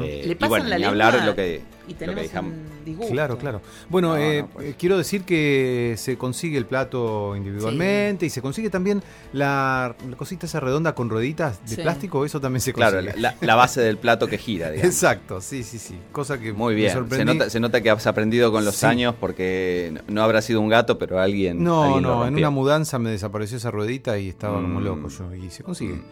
Eh, 0.02 0.22
Le 0.26 0.32
y 0.32 0.34
pasan 0.36 0.48
bueno, 0.50 0.64
la 0.68 0.76
ni 0.76 0.82
lengua 0.82 1.06
hablar 1.08 1.26
lo 1.26 1.34
que, 1.34 1.60
y 1.88 1.92
lo 1.92 1.98
tenemos 1.98 2.20
que 2.22 2.28
dejamos. 2.28 2.52
un 2.52 2.84
disgusto. 2.84 3.12
Claro, 3.12 3.36
claro. 3.36 3.60
Bueno, 3.88 4.10
No, 4.10 4.16
eh, 4.16 4.42
no, 4.42 4.48
pues. 4.48 4.66
eh, 4.68 4.74
quiero 4.78 4.96
decir 4.96 5.22
que 5.22 5.94
se 5.98 6.16
consigue 6.16 6.56
el 6.56 6.66
plato 6.66 7.34
individualmente 7.34 8.26
y 8.26 8.30
se 8.30 8.40
consigue 8.40 8.70
también 8.70 9.02
la, 9.32 9.96
la 10.08 10.16
cosita 10.16 10.46
esa 10.46 10.60
redonda 10.60 10.94
con 10.94 11.10
rueditas 11.10 11.60
de 11.68 11.74
Sí. 11.76 11.82
plástico, 11.82 12.24
eso 12.24 12.40
también 12.40 12.60
se 12.60 12.72
consigue. 12.72 13.02
Claro, 13.02 13.18
la, 13.20 13.34
la 13.40 13.54
base 13.56 13.80
del 13.80 13.98
plato 13.98 14.28
que 14.28 14.38
gira, 14.38 14.70
digamos. 14.70 14.94
Exacto, 14.94 15.40
sí, 15.40 15.64
sí, 15.64 15.78
sí. 15.78 15.96
Cosa 16.12 16.38
que 16.38 16.52
Muy 16.52 16.74
me 16.74 16.80
bien. 16.82 16.90
Se 16.92 16.98
sorprendí. 16.98 17.24
nota, 17.34 17.50
se 17.50 17.58
nota 17.58 17.80
que 17.80 17.90
has 17.90 18.06
aprendido 18.06 18.52
con 18.52 18.64
los 18.64 18.76
Sí. 18.76 18.86
años 18.86 19.14
porque 19.18 19.90
no- 19.92 20.00
no 20.14 20.22
habrá 20.22 20.42
sido 20.42 20.60
un 20.60 20.68
gato, 20.68 20.96
pero 20.96 21.18
alguien. 21.18 21.64
No, 21.64 21.82
alguien 21.82 22.02
lo 22.04 22.08
no, 22.20 22.26
en 22.28 22.34
una 22.36 22.50
mudanza 22.50 23.00
me 23.00 23.10
desapareció 23.10 23.56
esa 23.56 23.72
ruedita 23.72 24.16
y 24.18 24.28
estaba 24.28 24.54
como 24.60 24.78
Mm. 24.80 24.84
loco 24.84 25.08
yo. 25.08 25.34
Y 25.34 25.50
se 25.50 25.64
consigue. 25.64 25.94
Mm. 25.94 26.02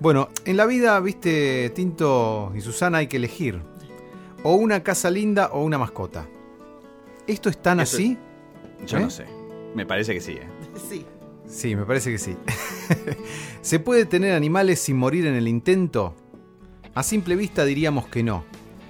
Bueno, 0.00 0.28
en 0.44 0.56
la 0.56 0.66
vida, 0.66 0.98
viste, 1.00 1.70
Tinto 1.70 2.52
y 2.54 2.60
Susana, 2.60 2.98
hay 2.98 3.06
que 3.08 3.16
elegir. 3.16 3.60
O 4.44 4.54
una 4.54 4.82
casa 4.82 5.10
linda 5.10 5.48
o 5.52 5.64
una 5.64 5.78
mascota. 5.78 6.26
¿Esto 7.26 7.48
es 7.48 7.60
tan 7.60 7.80
Eso- 7.80 7.96
así? 7.96 8.16
Yo 8.86 8.98
¿Eh? 8.98 9.00
no 9.00 9.10
sé. 9.10 9.26
Me 9.74 9.84
parece 9.84 10.14
que 10.14 10.20
sí. 10.20 10.32
¿eh? 10.32 10.48
Sí. 10.88 11.04
Sí, 11.46 11.74
me 11.74 11.84
parece 11.84 12.10
que 12.12 12.18
sí. 12.18 12.36
¿Se 13.62 13.80
puede 13.80 14.04
tener 14.04 14.34
animales 14.34 14.80
sin 14.80 14.96
morir 14.96 15.26
en 15.26 15.34
el 15.34 15.48
intento? 15.48 16.14
A 16.94 17.02
simple 17.02 17.36
vista 17.36 17.64
diríamos 17.64 18.06
que 18.06 18.22
no. 18.22 18.44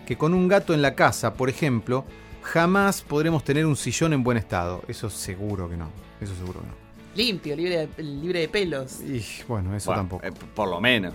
Que 0.06 0.18
con 0.18 0.34
un 0.34 0.48
gato 0.48 0.74
en 0.74 0.82
la 0.82 0.94
casa, 0.94 1.34
por 1.34 1.48
ejemplo, 1.48 2.04
jamás 2.42 3.02
podremos 3.02 3.44
tener 3.44 3.64
un 3.64 3.76
sillón 3.76 4.12
en 4.12 4.22
buen 4.24 4.36
estado. 4.38 4.82
Eso 4.88 5.08
seguro 5.08 5.68
que 5.70 5.76
no. 5.76 5.88
Eso 6.20 6.34
seguro 6.34 6.60
que 6.60 6.66
no. 6.66 6.88
Limpio, 7.18 7.56
libre 7.56 7.88
de, 7.88 8.02
libre 8.02 8.40
de 8.40 8.48
pelos. 8.48 9.00
Y 9.00 9.25
bueno, 9.48 9.75
eso 9.75 9.90
Bueno, 9.90 10.02
tampoco. 10.02 10.25
eh, 10.25 10.30
por 10.54 10.68
lo 10.68 10.80
menos. 10.80 11.12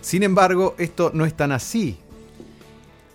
Sin 0.00 0.22
embargo, 0.22 0.74
esto 0.78 1.10
no 1.12 1.26
es 1.26 1.34
tan 1.34 1.52
así. 1.52 1.98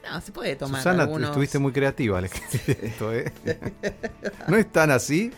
No, 0.08 0.22
se 0.22 0.32
puede 0.32 0.56
tomar 0.56 0.80
Susana, 0.82 1.04
algunos... 1.04 1.30
estuviste 1.32 1.58
muy 1.58 1.72
creativa 1.72 2.20
al 2.20 2.26
escribir 2.32 2.80
esto, 2.84 3.12
¿eh? 3.12 3.34
¿No 4.48 4.56
es 4.56 4.72
tan 4.72 4.92
así? 4.92 5.32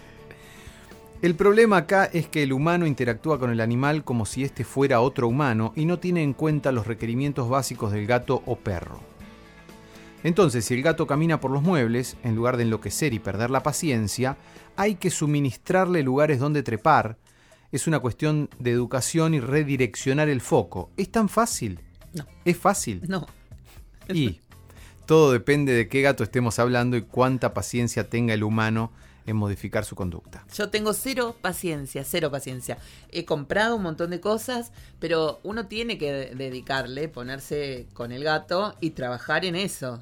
El 1.22 1.36
problema 1.36 1.78
acá 1.78 2.04
es 2.06 2.28
que 2.28 2.44
el 2.44 2.52
humano 2.52 2.86
interactúa 2.86 3.40
con 3.40 3.50
el 3.50 3.62
animal 3.62 4.04
como 4.04 4.26
si 4.26 4.44
éste 4.44 4.66
fuera 4.66 5.00
otro 5.00 5.28
humano 5.30 5.72
y 5.78 5.86
no 5.86 6.00
tiene 6.00 6.22
en 6.22 6.34
cuenta 6.34 6.72
los 6.74 6.86
requerimientos 6.86 7.48
básicos 7.50 7.94
del 7.94 8.08
gato 8.08 8.44
o 8.46 8.58
perro. 8.58 9.00
Entonces, 10.24 10.66
si 10.66 10.74
el 10.74 10.84
gato 10.84 11.08
camina 11.08 11.40
por 11.40 11.50
los 11.50 11.64
muebles, 11.64 12.18
en 12.24 12.36
lugar 12.36 12.58
de 12.58 12.64
enloquecer 12.64 13.14
y 13.14 13.20
perder 13.20 13.50
la 13.50 13.64
paciencia, 13.64 14.36
hay 14.80 14.96
que 14.96 15.10
suministrarle 15.10 16.04
lugares 16.04 16.40
donde 16.40 16.64
trepar. 16.64 17.18
Es 17.72 17.86
una 17.86 18.00
cuestión 18.00 18.50
de 18.60 18.72
educación 18.72 19.34
y 19.34 19.40
redireccionar 19.40 20.30
el 20.30 20.42
foco. 20.42 20.90
¿Es 20.98 21.12
tan 21.12 21.30
fácil? 21.30 21.80
No. 22.14 22.26
¿Es 22.46 22.58
fácil? 22.58 23.02
No. 23.08 23.28
Y 24.08 24.40
todo 25.06 25.32
depende 25.32 25.74
de 25.74 25.88
qué 25.88 26.02
gato 26.02 26.24
estemos 26.24 26.58
hablando 26.60 26.98
y 26.98 27.02
cuánta 27.04 27.54
paciencia 27.54 28.10
tenga 28.10 28.34
el 28.34 28.44
humano 28.44 28.92
en 29.26 29.36
modificar 29.36 29.86
su 29.86 29.96
conducta. 29.96 30.44
Yo 30.56 30.70
tengo 30.70 30.94
cero 30.94 31.36
paciencia, 31.40 32.04
cero 32.04 32.32
paciencia. 32.32 32.78
He 33.12 33.26
comprado 33.26 33.76
un 33.76 33.84
montón 33.84 34.10
de 34.10 34.20
cosas, 34.20 34.72
pero 34.98 35.40
uno 35.44 35.68
tiene 35.68 35.98
que 36.00 36.12
de- 36.12 36.36
dedicarle, 36.36 37.10
ponerse 37.10 37.88
con 37.94 38.12
el 38.12 38.24
gato 38.24 38.76
y 38.80 38.92
trabajar 38.92 39.46
en 39.46 39.56
eso. 39.56 40.02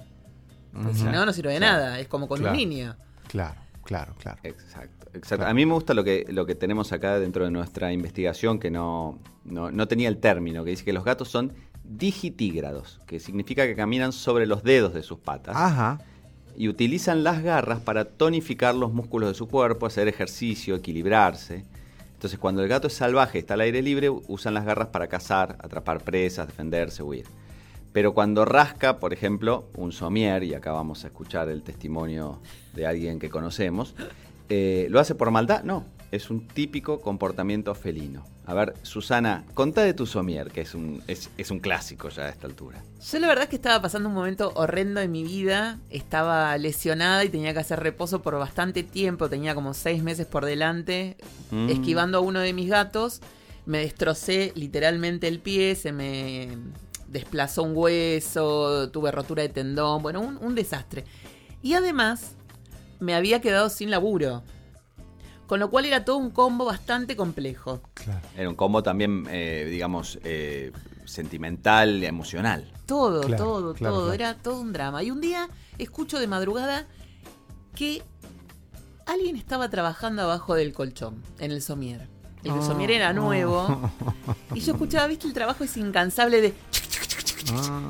Porque 0.71 0.93
si 0.93 1.03
no, 1.03 1.25
no 1.25 1.33
sirve 1.33 1.51
de 1.53 1.57
Claro. 1.57 1.77
nada. 1.77 1.99
Es 1.99 2.07
como 2.07 2.27
con 2.29 2.37
Claro. 2.39 2.53
un 2.53 2.57
niño. 2.57 2.95
Claro, 3.27 3.59
claro, 3.87 4.13
claro. 4.19 4.39
Exacto, 4.43 5.07
exacto. 5.13 5.45
A 5.45 5.53
mí 5.53 5.65
me 5.65 5.73
gusta 5.73 5.93
lo 5.93 6.03
que, 6.03 6.25
lo 6.29 6.45
que 6.45 6.53
tenemos 6.53 6.91
acá 6.91 7.19
dentro 7.19 7.45
de 7.45 7.51
nuestra 7.51 7.93
investigación, 7.93 8.59
que 8.59 8.69
no, 8.69 9.17
no, 9.45 9.71
no 9.71 9.87
tenía 9.87 10.09
el 10.09 10.17
término, 10.17 10.63
que 10.63 10.71
dice 10.71 10.83
que 10.83 10.93
los 10.93 11.05
gatos 11.05 11.29
son 11.29 11.53
digitígrados, 11.83 12.99
que 13.07 13.19
significa 13.19 13.65
que 13.65 13.75
caminan 13.75 14.11
sobre 14.11 14.45
los 14.45 14.63
dedos 14.63 14.93
de 14.93 15.03
sus 15.03 15.19
patas 15.19 15.55
Ajá. 15.55 15.99
y 16.57 16.67
utilizan 16.67 17.23
las 17.23 17.41
garras 17.41 17.79
para 17.79 18.05
tonificar 18.05 18.75
los 18.75 18.91
músculos 18.93 19.29
de 19.29 19.35
su 19.35 19.47
cuerpo, 19.47 19.85
hacer 19.85 20.07
ejercicio, 20.07 20.75
equilibrarse. 20.75 21.63
Entonces, 22.13 22.39
cuando 22.39 22.61
el 22.61 22.67
gato 22.67 22.87
es 22.87 22.93
salvaje, 22.93 23.39
está 23.39 23.53
al 23.53 23.61
aire 23.61 23.81
libre, 23.81 24.09
usan 24.09 24.53
las 24.53 24.65
garras 24.65 24.89
para 24.89 25.07
cazar, 25.07 25.55
atrapar 25.59 26.03
presas, 26.03 26.47
defenderse, 26.47 27.03
huir. 27.03 27.25
Pero 27.93 28.13
cuando 28.13 28.43
rasca, 28.43 28.99
por 28.99 29.13
ejemplo, 29.13 29.69
un 29.75 29.91
somier, 29.91 30.43
y 30.43 30.53
acá 30.53 30.71
vamos 30.71 31.03
a 31.03 31.07
escuchar 31.07 31.49
el 31.49 31.63
testimonio 31.63 32.41
de 32.77 32.87
alguien 32.87 33.19
que 33.19 33.29
conocemos, 33.29 33.93
eh, 34.47 34.87
¿lo 34.89 35.01
hace 35.01 35.15
por 35.15 35.31
maldad? 35.31 35.63
No, 35.63 35.83
es 36.11 36.29
un 36.29 36.47
típico 36.47 37.01
comportamiento 37.01 37.75
felino. 37.75 38.25
A 38.45 38.53
ver, 38.53 38.75
Susana, 38.83 39.43
contá 39.53 39.81
de 39.81 39.93
tu 39.93 40.05
somier, 40.05 40.51
que 40.51 40.61
es 40.61 40.73
un, 40.73 41.03
es, 41.07 41.29
es 41.37 41.51
un 41.51 41.59
clásico 41.59 42.07
ya 42.07 42.23
a 42.23 42.29
esta 42.29 42.47
altura. 42.47 42.81
Yo 43.11 43.19
la 43.19 43.27
verdad 43.27 43.43
es 43.43 43.49
que 43.49 43.57
estaba 43.57 43.81
pasando 43.81 44.07
un 44.07 44.15
momento 44.15 44.53
horrendo 44.55 45.01
en 45.01 45.11
mi 45.11 45.23
vida. 45.23 45.79
Estaba 45.89 46.57
lesionada 46.57 47.25
y 47.25 47.29
tenía 47.29 47.51
que 47.51 47.59
hacer 47.59 47.81
reposo 47.81 48.21
por 48.21 48.35
bastante 48.35 48.83
tiempo. 48.83 49.27
Tenía 49.27 49.53
como 49.53 49.73
seis 49.73 50.01
meses 50.01 50.27
por 50.27 50.45
delante. 50.45 51.17
Mm. 51.51 51.69
Esquivando 51.69 52.19
a 52.19 52.21
uno 52.21 52.39
de 52.39 52.53
mis 52.53 52.69
gatos. 52.69 53.19
Me 53.65 53.79
destrocé 53.79 54.53
literalmente 54.55 55.27
el 55.27 55.39
pie. 55.39 55.75
Se 55.75 55.91
me 55.91 56.57
desplazó 57.09 57.63
un 57.63 57.73
hueso. 57.75 58.89
Tuve 58.91 59.11
rotura 59.11 59.43
de 59.43 59.49
tendón. 59.49 60.01
Bueno, 60.01 60.21
un, 60.21 60.37
un 60.37 60.55
desastre. 60.55 61.03
Y 61.61 61.73
además, 61.73 62.36
me 62.99 63.13
había 63.15 63.41
quedado 63.41 63.69
sin 63.69 63.89
laburo. 63.91 64.43
Con 65.47 65.59
lo 65.61 65.69
cual 65.69 65.85
era 65.85 66.03
todo 66.03 66.17
un 66.17 66.29
combo 66.31 66.65
bastante 66.65 67.15
complejo. 67.15 67.81
Claro. 67.93 68.19
Era 68.35 68.49
un 68.49 68.55
combo 68.55 68.83
también, 68.83 69.25
eh, 69.29 69.65
digamos, 69.71 70.19
eh, 70.25 70.71
sentimental, 71.05 72.03
emocional. 72.03 72.69
Todo, 72.85 73.21
Claro, 73.21 73.43
todo, 73.43 73.73
claro, 73.73 73.93
todo. 73.95 74.03
claro. 74.07 74.13
Era 74.13 74.33
todo 74.35 74.59
un 74.59 74.73
drama. 74.73 75.03
Y 75.03 75.11
un 75.11 75.21
día 75.21 75.47
escucho 75.77 76.19
de 76.19 76.27
madrugada 76.27 76.85
que 77.75 78.01
alguien 79.05 79.37
estaba 79.37 79.69
trabajando 79.69 80.21
abajo 80.23 80.53
del 80.55 80.73
colchón, 80.73 81.23
en 81.39 81.51
el 81.51 81.61
somier. 81.61 82.09
El 82.43 82.51
Ah. 82.51 82.61
somier 82.61 82.91
era 82.91 83.13
nuevo. 83.13 83.89
Y 84.53 84.59
yo 84.59 84.73
escuchaba, 84.73 85.07
viste, 85.07 85.27
el 85.27 85.33
trabajo 85.33 85.63
es 85.63 85.77
incansable 85.77 86.41
de... 86.41 86.53
Ah. 87.53 87.81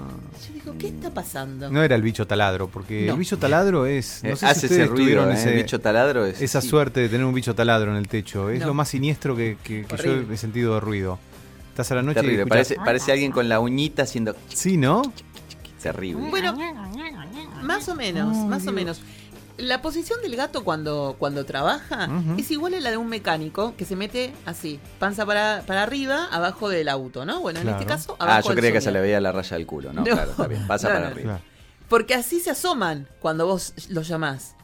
Yo 0.47 0.53
digo, 0.53 0.75
¿qué 0.77 0.87
está 0.89 1.13
pasando? 1.13 1.69
No 1.71 1.83
era 1.83 1.95
el 1.95 2.01
bicho 2.01 2.27
taladro, 2.27 2.67
porque 2.67 3.05
No. 3.07 3.13
el 3.13 3.19
bicho 3.19 3.37
taladro 3.37 3.85
es. 3.85 4.21
No 4.23 4.29
Eh, 4.31 4.35
sé 4.35 4.39
si 4.39 4.45
hace 4.45 4.65
ese 4.65 4.65
ustedes 4.67 4.89
ruido, 4.89 5.03
tuvieron 5.05 5.31
¿eh? 5.31 5.33
ese- 5.33 5.49
el 5.51 5.55
bicho 5.63 5.79
taladro. 5.79 6.25
Es, 6.25 6.41
esa 6.41 6.61
sí. 6.61 6.67
suerte 6.69 6.99
de 7.01 7.09
tener 7.09 7.25
un 7.25 7.33
bicho 7.33 7.55
taladro 7.55 7.91
en 7.91 7.97
el 7.97 8.07
techo. 8.07 8.49
Es 8.49 8.59
No. 8.61 8.67
lo 8.67 8.73
más 8.73 8.89
siniestro 8.89 9.35
que, 9.35 9.57
que- 9.63 9.85
que 9.85 9.97
yo 9.97 10.33
he 10.33 10.37
sentido 10.37 10.73
de 10.75 10.79
ruido. 10.81 11.19
Estás 11.69 11.91
a 11.91 11.95
la 11.95 12.01
noche 12.03 12.19
y 12.19 12.21
Terrible, 12.23 12.43
escuchás- 12.43 12.49
parece, 12.49 12.75
parece 12.77 13.11
alguien 13.11 13.31
con 13.31 13.47
la 13.49 13.59
uñita 13.59 14.03
haciendo 14.03 14.35
Sí, 14.49 14.77
¿no? 14.77 15.01
terrible. 15.81 16.29
Bueno, 16.29 16.57
más 17.63 17.87
o 17.87 17.95
menos, 17.95 18.35
más 18.47 18.65
o 18.67 18.71
menos. 18.71 18.99
La 19.57 19.81
posición 19.81 20.21
del 20.21 20.35
gato 20.35 20.63
cuando, 20.63 21.15
cuando 21.17 21.43
trabaja 21.45 22.07
es 22.37 22.51
igual 22.51 22.75
a 22.75 22.79
la 22.79 22.91
de 22.91 22.97
un 22.97 23.07
mecánico 23.07 23.73
que 23.75 23.85
se 23.85 23.95
mete 23.95 24.31
así, 24.45 24.79
panza 24.99 25.25
para, 25.25 25.63
para 25.65 25.81
arriba, 25.83 26.27
abajo 26.31 26.69
del 26.69 26.87
auto, 26.89 27.25
¿no? 27.25 27.39
Bueno, 27.41 27.59
en 27.61 27.69
este 27.69 27.85
caso, 27.85 28.15
abajo 28.19 28.37
Ah, 28.37 28.49
yo 28.49 28.55
creía 28.55 28.71
que 28.71 28.81
se 28.81 28.91
le 28.91 29.01
veía 29.01 29.19
la 29.19 29.31
raya 29.31 29.57
del 29.57 29.65
culo, 29.65 29.91
¿no? 29.93 30.01
No. 30.03 30.11
Claro, 30.13 30.31
está 30.31 30.47
bien. 30.47 30.67
Pasa 30.67 30.89
No, 30.89 30.93
para 30.93 31.05
no. 31.07 31.11
arriba. 31.11 31.29
Claro. 31.39 31.43
Porque 31.89 32.13
así 32.13 32.39
se 32.39 32.51
asoman 32.51 33.07
cuando 33.19 33.47
vos 33.47 33.73
los 33.89 34.07
llamás. 34.07 34.55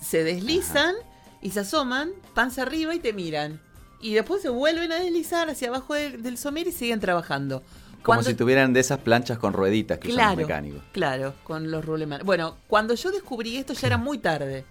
Se 0.00 0.24
deslizan 0.24 0.94
y 1.42 1.50
se 1.50 1.60
asoman, 1.60 2.10
panza 2.34 2.62
arriba 2.62 2.94
y 2.94 3.00
te 3.00 3.12
miran. 3.12 3.60
Y 4.00 4.14
después 4.14 4.40
se 4.42 4.48
vuelven 4.48 4.92
a 4.92 4.96
deslizar 4.96 5.50
hacia 5.50 5.68
abajo 5.68 5.92
del, 5.94 6.22
del 6.22 6.38
somier 6.38 6.68
y 6.68 6.72
siguen 6.72 7.00
trabajando. 7.00 7.62
Como 8.02 8.16
Cuando- 8.18 8.24
si 8.30 8.34
tuvieran 8.34 8.72
de 8.72 8.80
esas 8.80 8.98
planchas 8.98 9.38
con 9.38 9.52
rueditas 9.52 9.98
que 9.98 10.08
usan 10.08 10.16
Claro, 10.16 10.30
los 10.40 10.48
mecánicos. 10.48 10.82
claro, 10.92 11.34
con 11.44 11.70
los 11.70 11.84
rulemanes. 11.84 12.24
Bueno, 12.24 12.56
cuando 12.68 12.94
yo 12.94 13.10
descubrí 13.10 13.56
esto 13.56 13.72
ya 13.74 13.86
era 13.88 13.96
muy 13.98 14.18
tarde. 14.18 14.64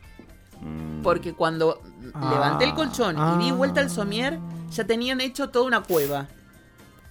Mm. 0.62 1.03
Porque 1.03 1.34
cuando 1.34 1.81
Ah, 2.13 2.31
levanté 2.34 2.65
el 2.65 2.74
colchón 2.74 3.15
y 3.15 3.43
di 3.43 3.50
ah. 3.50 3.53
vuelta 3.53 3.81
al 3.81 3.89
somier, 3.89 4.39
ya 4.72 4.86
tenían 4.86 5.22
hecho 5.22 5.50
toda 5.50 5.65
una 5.65 5.81
cueva. 5.81 6.27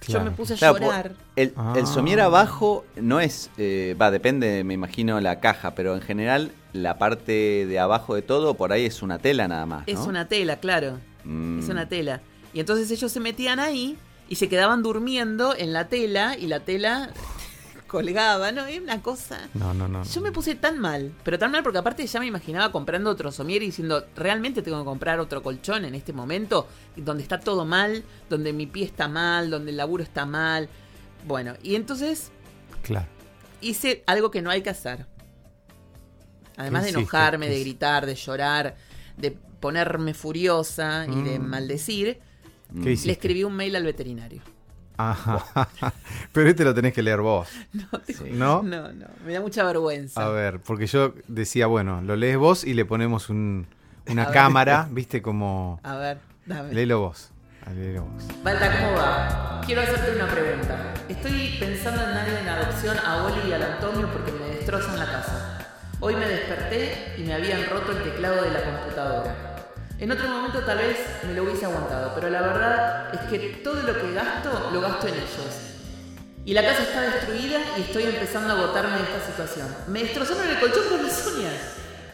Yo 0.07 0.21
me 0.23 0.31
puse 0.31 0.53
a 0.53 0.57
Claro, 0.57 0.79
llorar. 0.79 1.13
El, 1.35 1.53
Ah. 1.55 1.73
el 1.75 1.87
somier 1.87 2.19
abajo 2.21 2.85
no 2.95 3.19
es, 3.19 3.49
eh, 3.57 3.95
va, 3.99 4.11
depende, 4.11 4.63
me 4.63 4.73
imagino, 4.73 5.19
la 5.21 5.39
caja, 5.39 5.75
pero 5.75 5.95
en 5.95 6.01
general 6.01 6.51
la 6.73 6.97
parte 6.97 7.65
de 7.65 7.79
abajo 7.79 8.15
de 8.15 8.21
todo 8.21 8.53
por 8.55 8.71
ahí 8.73 8.85
es 8.85 9.01
una 9.01 9.17
tela 9.17 9.47
nada 9.47 9.65
más. 9.65 9.83
Es 9.87 9.99
¿no? 9.99 10.05
una 10.05 10.27
tela, 10.27 10.57
claro. 10.57 10.99
Mm. 11.23 11.59
Es 11.59 11.69
una 11.69 11.87
tela. 11.89 12.21
Y 12.53 12.59
entonces 12.59 12.89
ellos 12.91 13.11
se 13.11 13.19
metían 13.19 13.59
ahí 13.59 13.97
y 14.29 14.35
se 14.35 14.49
quedaban 14.49 14.83
durmiendo 14.83 15.55
en 15.55 15.73
la 15.73 15.87
tela 15.87 16.37
y 16.37 16.47
la 16.47 16.59
tela 16.61 17.11
colgaba, 17.87 18.51
¿no? 18.51 18.65
Es 18.65 18.79
una 18.81 19.01
cosa. 19.01 19.47
No, 19.53 19.73
no, 19.73 19.87
no. 19.87 20.03
Yo 20.03 20.19
me 20.21 20.31
puse 20.31 20.55
tan 20.55 20.77
mal, 20.79 21.13
pero 21.23 21.39
tan 21.39 21.51
mal 21.51 21.63
porque 21.63 21.77
aparte 21.79 22.05
ya 22.05 22.19
me 22.19 22.25
imaginaba 22.25 22.71
comprando 22.71 23.09
otro 23.09 23.31
somier 23.31 23.63
y 23.63 23.67
diciendo, 23.67 24.05
realmente 24.15 24.61
tengo 24.61 24.79
que 24.79 24.85
comprar 24.85 25.19
otro 25.21 25.41
colchón 25.41 25.85
en 25.85 25.95
este 25.95 26.11
momento, 26.13 26.67
donde 26.97 27.23
está 27.23 27.39
todo 27.39 27.63
mal, 27.65 28.03
donde 28.29 28.51
mi 28.51 28.67
pie 28.67 28.83
está 28.85 29.07
mal, 29.07 29.49
donde 29.49 29.71
el 29.71 29.77
laburo 29.77 30.03
está 30.03 30.25
mal. 30.25 30.67
Bueno, 31.25 31.53
y 31.63 31.75
entonces 31.75 32.31
Claro. 32.83 33.07
hice 33.61 34.03
algo 34.05 34.31
que 34.31 34.41
no 34.41 34.49
hay 34.49 34.61
que 34.61 34.69
hacer. 34.69 35.05
Además 36.57 36.83
de 36.83 36.89
enojarme, 36.89 37.47
¿Qué 37.47 37.53
de 37.53 37.59
gritar, 37.61 38.05
de 38.05 38.15
llorar, 38.15 38.75
de 39.15 39.31
ponerme 39.31 40.13
furiosa 40.13 41.05
y 41.07 41.21
de 41.23 41.39
Mm. 41.39 41.43
maldecir. 41.47 42.19
Le 42.73 43.11
escribí 43.11 43.43
un 43.43 43.53
mail 43.55 43.75
al 43.75 43.83
veterinario. 43.83 44.41
Ajá. 44.97 45.45
Pero 46.31 46.49
este 46.49 46.63
lo 46.63 46.73
tenés 46.73 46.93
que 46.93 47.03
leer 47.03 47.21
vos. 47.21 47.47
No, 47.73 47.99
te- 47.99 48.13
Sí. 48.13 48.23
¿No? 48.31 48.63
no, 48.63 48.91
no, 48.93 49.05
me 49.25 49.33
da 49.33 49.41
mucha 49.41 49.63
vergüenza. 49.63 50.25
A 50.25 50.29
ver, 50.29 50.59
porque 50.59 50.87
yo 50.87 51.13
decía, 51.27 51.67
bueno, 51.67 52.01
lo 52.01 52.15
lees 52.15 52.37
vos 52.37 52.63
y 52.63 52.73
le 52.73 52.83
ponemos 52.85 53.29
un- 53.29 53.67
una 54.07 54.23
A 54.23 54.25
ver. 54.25 54.33
cámara, 54.33 54.87
viste, 54.91 55.21
como... 55.21 55.79
A 55.83 55.95
ver, 55.97 56.17
dame. 56.45 56.73
Léelo 56.73 56.99
vos. 56.99 57.29
Léelo 57.75 58.05
vos. 58.05 58.23
¿cómo 58.43 58.93
va? 58.97 59.61
Quiero 59.65 59.81
hacerte 59.81 60.15
una 60.15 60.27
pregunta. 60.31 60.93
Estoy 61.09 61.57
pensando 61.59 62.01
en 62.03 62.11
dar 62.15 62.29
en 62.29 62.47
adopción 62.47 62.97
a 63.05 63.23
Oli 63.25 63.49
y 63.49 63.51
al 63.53 63.63
Antonio 63.63 64.09
porque 64.11 64.31
me 64.31 64.47
destrozan 64.55 64.97
la 64.97 65.05
casa. 65.05 65.67
Hoy 65.99 66.15
me 66.15 66.25
desperté 66.27 67.15
y 67.17 67.23
me 67.23 67.33
habían 67.33 67.65
roto 67.69 67.91
el 67.91 68.03
teclado 68.03 68.43
de 68.43 68.51
la 68.51 68.61
computadora. 68.63 69.46
En 69.99 70.11
otro 70.11 70.27
momento 70.29 70.59
tal 70.63 70.77
vez 70.77 70.97
me 71.25 71.33
lo 71.33 71.43
hubiese 71.43 71.65
aguantado, 71.65 72.11
pero 72.13 72.29
la 72.29 72.41
verdad 72.41 73.15
es 73.15 73.19
que 73.29 73.39
todo 73.63 73.81
lo 73.81 73.93
que 73.99 74.13
gasto 74.13 74.69
lo 74.71 74.81
gasto 74.81 75.07
en 75.07 75.15
ellos. 75.15 75.61
Y 76.45 76.53
la 76.53 76.61
casa 76.63 76.83
está 76.83 77.01
destruida 77.01 77.57
y 77.77 77.81
estoy 77.81 78.03
empezando 78.03 78.53
a 78.53 78.57
agotarme 78.57 78.95
de 78.97 79.03
esta 79.03 79.25
situación. 79.25 79.67
Me 79.87 80.03
destrozaron 80.03 80.47
el 80.47 80.59
colchón 80.59 80.83
con 80.89 81.03
mis 81.03 81.27
uñas. 81.35 81.53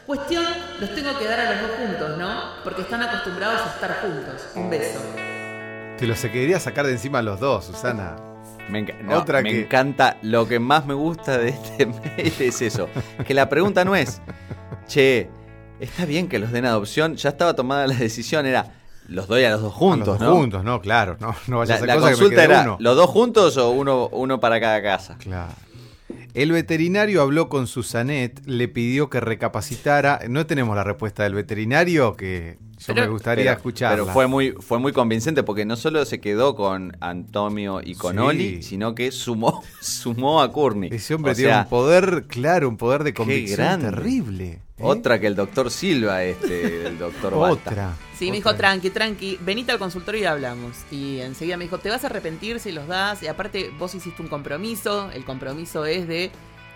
Cuestión, 0.07 0.43
los 0.79 0.95
tengo 0.95 1.17
que 1.19 1.25
dar 1.25 1.39
a 1.39 1.51
los 1.51 1.61
dos 1.61 1.71
juntos, 1.77 2.17
¿no? 2.17 2.41
Porque 2.63 2.81
están 2.81 3.01
acostumbrados 3.03 3.61
a 3.61 3.69
estar 3.75 4.01
juntos. 4.01 4.47
Un 4.55 4.69
beso. 4.69 4.99
Te 5.97 6.07
lo 6.07 6.15
se 6.15 6.31
quería 6.31 6.59
sacar 6.59 6.85
de 6.85 6.93
encima 6.93 7.21
los 7.21 7.39
dos, 7.39 7.65
Susana. 7.65 8.15
Me, 8.69 8.85
enca- 8.85 8.97
no, 9.01 9.19
Otra 9.19 9.41
me 9.41 9.51
que- 9.51 9.61
encanta. 9.63 10.17
Lo 10.23 10.47
que 10.47 10.59
más 10.59 10.85
me 10.85 10.93
gusta 10.93 11.37
de 11.37 11.49
este 11.49 11.85
mail 12.15 12.33
es 12.39 12.61
eso. 12.61 12.89
Que 13.25 13.33
la 13.33 13.47
pregunta 13.49 13.85
no 13.85 13.95
es, 13.95 14.19
che, 14.87 15.29
está 15.83 16.05
bien 16.05 16.27
que 16.27 16.39
los 16.39 16.51
den 16.51 16.65
adopción. 16.65 17.15
Ya 17.15 17.29
estaba 17.29 17.55
tomada 17.55 17.87
la 17.87 17.95
decisión, 17.95 18.45
era, 18.45 18.73
los 19.07 19.27
doy 19.27 19.43
a 19.43 19.51
los 19.51 19.61
dos 19.61 19.73
juntos, 19.73 20.07
los 20.07 20.19
dos 20.19 20.29
¿no? 20.29 20.35
juntos, 20.35 20.63
no, 20.63 20.81
claro. 20.81 21.17
No, 21.19 21.35
no 21.47 21.59
vaya 21.59 21.69
La, 21.69 21.75
a 21.75 21.79
ser 21.79 21.87
la 21.87 21.95
cosa 21.95 22.07
que 22.07 22.11
me 22.11 22.17
consulta 22.17 22.35
quede 22.43 22.53
era, 22.53 22.61
uno. 22.63 22.77
¿los 22.79 22.95
dos 22.95 23.09
juntos 23.09 23.57
o 23.57 23.69
uno, 23.71 24.07
uno 24.11 24.39
para 24.39 24.59
cada 24.59 24.81
casa? 24.81 25.17
Claro. 25.19 25.53
El 26.33 26.51
veterinario 26.51 27.21
habló 27.21 27.47
con 27.47 27.67
Susanet, 27.67 28.41
le 28.45 28.67
pidió 28.67 29.09
que 29.09 29.19
recapacitara. 29.19 30.21
No 30.29 30.47
tenemos 30.47 30.75
la 30.75 30.83
respuesta 30.83 31.23
del 31.23 31.35
veterinario, 31.35 32.15
que 32.15 32.57
yo 32.87 32.93
Pero- 32.93 33.07
me 33.07 33.11
gustaría 33.13 33.43
Pero- 33.45 33.55
escucharla. 33.57 34.03
Pero 34.03 34.13
fue 34.13 34.27
muy, 34.27 34.51
fue 34.51 34.79
muy 34.79 34.91
convincente 34.93 35.43
porque 35.43 35.65
no 35.65 35.75
solo 35.75 36.03
se 36.05 36.19
quedó 36.19 36.55
con 36.55 36.95
Antonio 36.99 37.81
y 37.83 37.95
con 37.95 38.13
Sí. 38.15 38.19
Oli, 38.21 38.63
sino 38.63 38.93
que 38.95 39.11
sumó, 39.11 39.63
sumó 39.81 40.41
a 40.41 40.51
Courtney. 40.51 40.89
Ese 40.93 41.13
hombre 41.15 41.31
O 41.31 41.35
tiene 41.35 41.51
sea, 41.51 41.61
un 41.63 41.69
poder, 41.69 42.25
claro, 42.27 42.69
un 42.69 42.77
poder 42.77 43.03
de 43.03 43.13
convicción 43.13 43.57
grande. 43.57 43.89
terrible. 43.91 44.45
¿eh? 44.51 44.59
Otra 44.81 45.19
que 45.19 45.27
el 45.27 45.35
doctor 45.35 45.69
Silva, 45.71 46.23
este, 46.23 46.87
el 46.87 46.97
doctor 46.97 47.37
Balta. 47.37 47.69
Otra. 47.71 47.93
Sí, 48.17 48.29
me 48.31 48.37
dijo, 48.37 48.53
tranqui, 48.55 48.89
tranqui, 48.89 49.37
venite 49.41 49.71
al 49.71 49.79
consultorio 49.79 50.21
y 50.21 50.25
hablamos. 50.25 50.77
Y 50.91 51.19
enseguida 51.19 51.57
me 51.57 51.65
dijo, 51.65 51.77
te 51.77 51.89
vas 51.89 52.03
a 52.03 52.07
arrepentir 52.07 52.59
si 52.59 52.71
los 52.71 52.87
das. 52.87 53.21
Y 53.23 53.27
aparte, 53.27 53.71
vos 53.79 53.93
hiciste 53.95 54.21
un 54.21 54.27
compromiso. 54.27 55.09
El 55.11 55.23
compromiso 55.25 55.85
es 55.85 56.07
de 56.07 56.31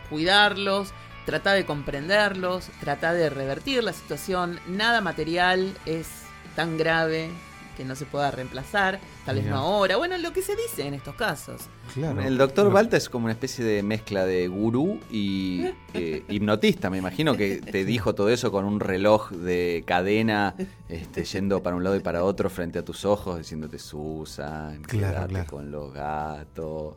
cuidarlos, 0.10 0.94
tratar 1.28 1.58
de 1.58 1.66
comprenderlos, 1.66 2.70
tratar 2.80 3.14
de 3.16 3.30
revertir 3.30 3.84
la 3.84 3.92
situación. 3.92 4.62
Nada 4.66 5.02
material 5.02 5.74
es 5.86 6.08
tan 6.56 6.78
grave 6.78 7.30
que 7.76 7.84
no 7.84 7.98
se 7.98 8.06
pueda 8.06 8.32
reemplazar. 8.32 9.02
Tal 9.26 9.36
vez 9.36 9.46
no 9.46 9.58
ahora. 9.58 9.98
Bueno, 9.98 10.18
lo 10.18 10.32
que 10.32 10.42
se 10.42 10.56
dice 10.56 10.88
en 10.88 10.94
estos 10.94 11.16
casos. 11.16 11.64
Claro. 11.94 12.22
El 12.22 12.38
doctor 12.38 12.72
Balta 12.72 12.96
es 12.96 13.10
como 13.10 13.26
una 13.26 13.34
especie 13.34 13.64
de 13.66 13.84
mezcla 13.84 14.26
de 14.26 14.48
gurú 14.48 15.02
y 15.12 15.66
eh, 15.94 16.24
hipnotista. 16.30 16.90
Me 16.90 16.98
imagino 16.98 17.36
que 17.36 17.58
te 17.58 17.84
dijo 17.84 18.16
todo 18.16 18.30
eso 18.30 18.50
con 18.50 18.64
un 18.64 18.80
reloj 18.80 19.30
de 19.32 19.84
cadena, 19.86 20.56
este, 20.88 21.26
yendo 21.26 21.62
para 21.62 21.76
un 21.76 21.84
lado 21.84 21.98
y 21.98 22.00
para 22.00 22.24
otro 22.24 22.50
frente 22.50 22.80
a 22.80 22.86
tus 22.86 23.04
ojos, 23.04 23.38
diciéndote 23.38 23.80
Susan, 23.80 24.82
Claro, 24.84 25.14
quédate 25.14 25.28
claro. 25.34 25.50
con 25.50 25.72
los 25.72 25.92
gatos. 25.94 26.96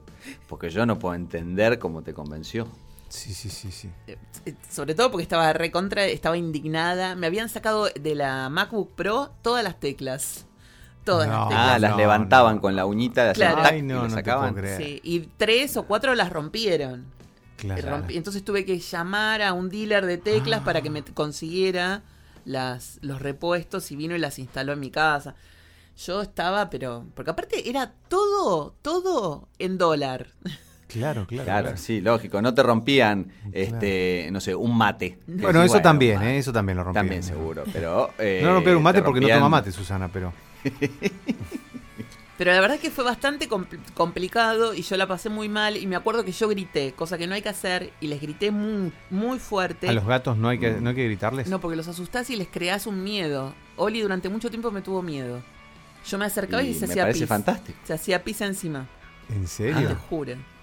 Porque 0.49 0.71
yo 0.71 0.87
no 0.87 1.01
puedo 1.01 1.17
entender 1.17 1.81
cómo 1.81 2.03
te 2.03 2.15
convenció. 2.15 2.69
Sí, 3.11 3.35
sí, 3.35 3.49
sí, 3.51 3.71
sí. 3.73 3.91
Eh, 4.07 4.17
Sobre 4.71 4.95
todo 4.95 5.11
porque 5.11 5.23
estaba 5.25 5.53
recontra, 5.53 6.05
estaba 6.07 6.37
indignada. 6.39 7.15
Me 7.17 7.27
habían 7.27 7.49
sacado 7.49 7.89
de 7.89 8.15
la 8.15 8.49
MacBook 8.49 8.95
Pro 8.95 9.33
todas 9.43 9.63
las 9.65 9.79
teclas. 9.79 10.47
Todas 11.05 11.27
No. 11.29 11.35
las 11.35 11.49
teclas. 11.49 11.69
Ah, 11.71 11.79
las 11.81 11.91
no, 11.91 11.97
levantaban 11.97 12.55
no. 12.57 12.61
con 12.63 12.77
la 12.77 12.87
uñita, 12.87 13.25
las 13.25 13.35
Claro. 13.37 13.63
Ay, 13.65 13.81
y 13.81 13.83
no, 13.83 14.05
te 14.05 14.11
sacaban. 14.11 14.53
puedo 14.55 14.63
creer. 14.65 14.83
Sí, 14.83 15.01
y 15.03 15.21
tres 15.37 15.77
o 15.77 15.83
cuatro 15.85 16.15
las 16.15 16.31
rompieron. 16.33 17.05
Claro. 17.57 18.05
Y 18.09 18.17
Entonces 18.17 18.45
tuve 18.45 18.65
que 18.65 18.79
llamar 18.79 19.43
a 19.43 19.53
un 19.53 19.69
dealer 19.69 20.07
de 20.07 20.17
teclas 20.17 20.61
Ah. 20.61 20.65
para 20.65 20.81
que 20.81 20.89
me 20.91 21.03
t- 21.03 21.13
consiguiera 21.13 22.03
las, 22.45 22.99
los 23.03 23.21
repuestos 23.21 23.91
y 23.91 23.97
vino 23.97 24.15
y 24.15 24.19
las 24.19 24.39
instaló 24.39 24.73
en 24.73 24.81
mi 24.81 24.91
casa. 24.91 25.35
Yo 26.07 26.23
estaba, 26.23 26.71
pero. 26.71 27.05
Porque 27.15 27.33
aparte 27.33 27.69
era 27.69 27.93
todo, 28.09 28.75
todo 28.81 29.49
en 29.59 29.77
dólar. 29.79 30.29
Claro, 30.93 31.27
claro. 31.27 31.45
Claro, 31.45 31.77
sí, 31.77 32.01
lógico. 32.01 32.41
No 32.43 32.53
te 32.55 32.63
rompían, 32.63 33.33
este, 33.53 34.29
no 34.33 34.41
sé, 34.41 34.55
un 34.55 34.77
mate. 34.77 35.19
Bueno, 35.27 35.63
eso 35.63 35.81
también. 35.81 36.21
¿eh? 36.23 36.39
Eso 36.39 36.53
también 36.53 36.77
lo 36.79 36.85
rompieron. 36.85 37.07
También 37.09 37.23
seguro, 37.23 37.65
pero... 37.73 38.11
eh, 38.19 38.41
No 38.43 38.53
rompieron 38.55 38.79
un 38.79 38.83
mate 38.85 38.99
te 39.01 39.05
porque 39.05 39.21
no 39.21 39.27
rompían- 39.29 39.39
toma 39.39 39.49
mate, 39.49 39.73
Susana, 39.73 40.09
pero. 40.13 40.33
Pero 42.39 42.55
la 42.55 42.61
verdad 42.63 42.79
que 42.79 42.91
fue 42.91 43.05
bastante 43.05 43.51
compl- 43.51 43.79
complicado 43.93 44.73
y 44.73 44.81
yo 44.81 44.97
la 44.97 45.07
pasé 45.07 45.29
muy 45.29 45.51
mal. 45.51 45.77
Y 45.77 45.87
me 45.87 45.95
acuerdo 45.95 46.25
que 46.25 46.33
yo 46.33 46.49
grité, 46.49 46.93
cosa 46.93 47.19
que 47.19 47.27
no 47.27 47.35
hay 47.35 47.43
que 47.43 47.51
hacer, 47.51 47.93
y 48.01 48.07
les 48.07 48.19
grité 48.23 48.51
muy, 48.51 48.93
muy 49.11 49.39
fuerte. 49.39 49.87
A 49.91 49.93
los 49.93 50.07
gatos 50.07 50.39
no 50.39 50.49
hay 50.49 50.59
que, 50.59 50.71
Mm. 50.71 50.83
no 50.83 50.89
hay 50.89 50.97
que 50.97 51.05
gritarles. 51.05 51.49
No, 51.49 51.61
porque 51.61 51.77
los 51.77 51.87
asustás 51.87 52.31
y 52.31 52.37
les 52.37 52.49
creás 52.49 52.87
un 52.87 53.05
miedo. 53.05 53.53
Oli 53.77 54.01
durante 54.01 54.31
mucho 54.31 54.49
tiempo 54.49 54.71
me 54.71 54.81
tuvo 54.81 55.03
miedo. 55.03 55.43
Yo 56.09 56.17
me 56.17 56.25
acercaba 56.25 56.63
y, 56.63 56.71
Y 56.71 56.75
se 56.75 56.87
me 56.87 56.93
hacía 56.95 57.03
parece 57.03 57.21
pis. 57.21 57.29
fantástico. 57.29 57.79
Se 57.85 57.93
hacía 57.93 58.25
pis 58.25 58.41
encima, 58.41 58.87
¿En 59.29 59.43
te 59.43 59.47
serio? 59.47 59.99
juro. 60.09 60.33
Ah, 60.33 60.39
Pero 60.39 60.60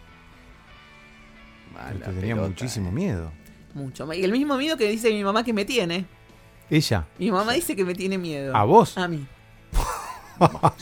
te 1.85 2.11
tenía 2.11 2.35
pelota, 2.35 2.47
muchísimo 2.49 2.89
eh. 2.89 2.93
miedo. 2.93 3.31
Mucho. 3.73 4.11
Y 4.13 4.23
el 4.23 4.31
mismo 4.31 4.57
miedo 4.57 4.75
que 4.77 4.89
dice 4.89 5.11
mi 5.11 5.23
mamá 5.23 5.43
que 5.43 5.53
me 5.53 5.65
tiene. 5.65 6.05
Ella. 6.69 7.05
Mi 7.19 7.31
mamá 7.31 7.53
dice 7.53 7.75
que 7.75 7.85
me 7.85 7.93
tiene 7.95 8.17
miedo. 8.17 8.55
¿A 8.55 8.63
vos? 8.63 8.97
A 8.97 9.07
mí. 9.07 9.25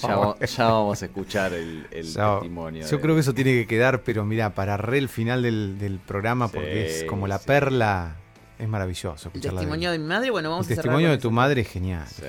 Ya, 0.01 0.15
va- 0.17 0.37
ya 0.45 0.65
vamos 0.65 1.01
a 1.01 1.05
escuchar 1.05 1.53
el, 1.53 1.87
el 1.91 2.03
Ya- 2.07 2.33
testimonio. 2.35 2.83
Yo 2.85 2.97
de- 2.97 3.01
creo 3.01 3.15
que 3.15 3.21
eso 3.21 3.33
tiene 3.33 3.53
que 3.53 3.65
quedar, 3.67 4.03
pero 4.03 4.25
mira, 4.25 4.53
para 4.53 4.75
re 4.75 4.97
el 4.97 5.07
final 5.07 5.43
del, 5.43 5.79
del 5.79 5.99
programa, 5.99 6.49
porque 6.49 6.85
es 6.87 7.03
como 7.05 7.25
la 7.25 7.37
sí. 7.37 7.45
perla. 7.47 8.17
Es 8.59 8.67
maravilloso 8.67 9.31
El 9.33 9.39
testimonio 9.41 9.91
de 9.91 9.99
mi 9.99 10.05
madre, 10.05 10.29
bueno, 10.29 10.49
vamos 10.49 10.65
el 10.67 10.73
a 10.73 10.75
cerrar 10.75 10.83
testimonio 10.83 11.09
de 11.11 11.17
tu 11.19 11.27
eso. 11.29 11.31
madre 11.35 11.61
es 11.61 11.69
genial. 11.69 12.05
Sí, 12.07 12.23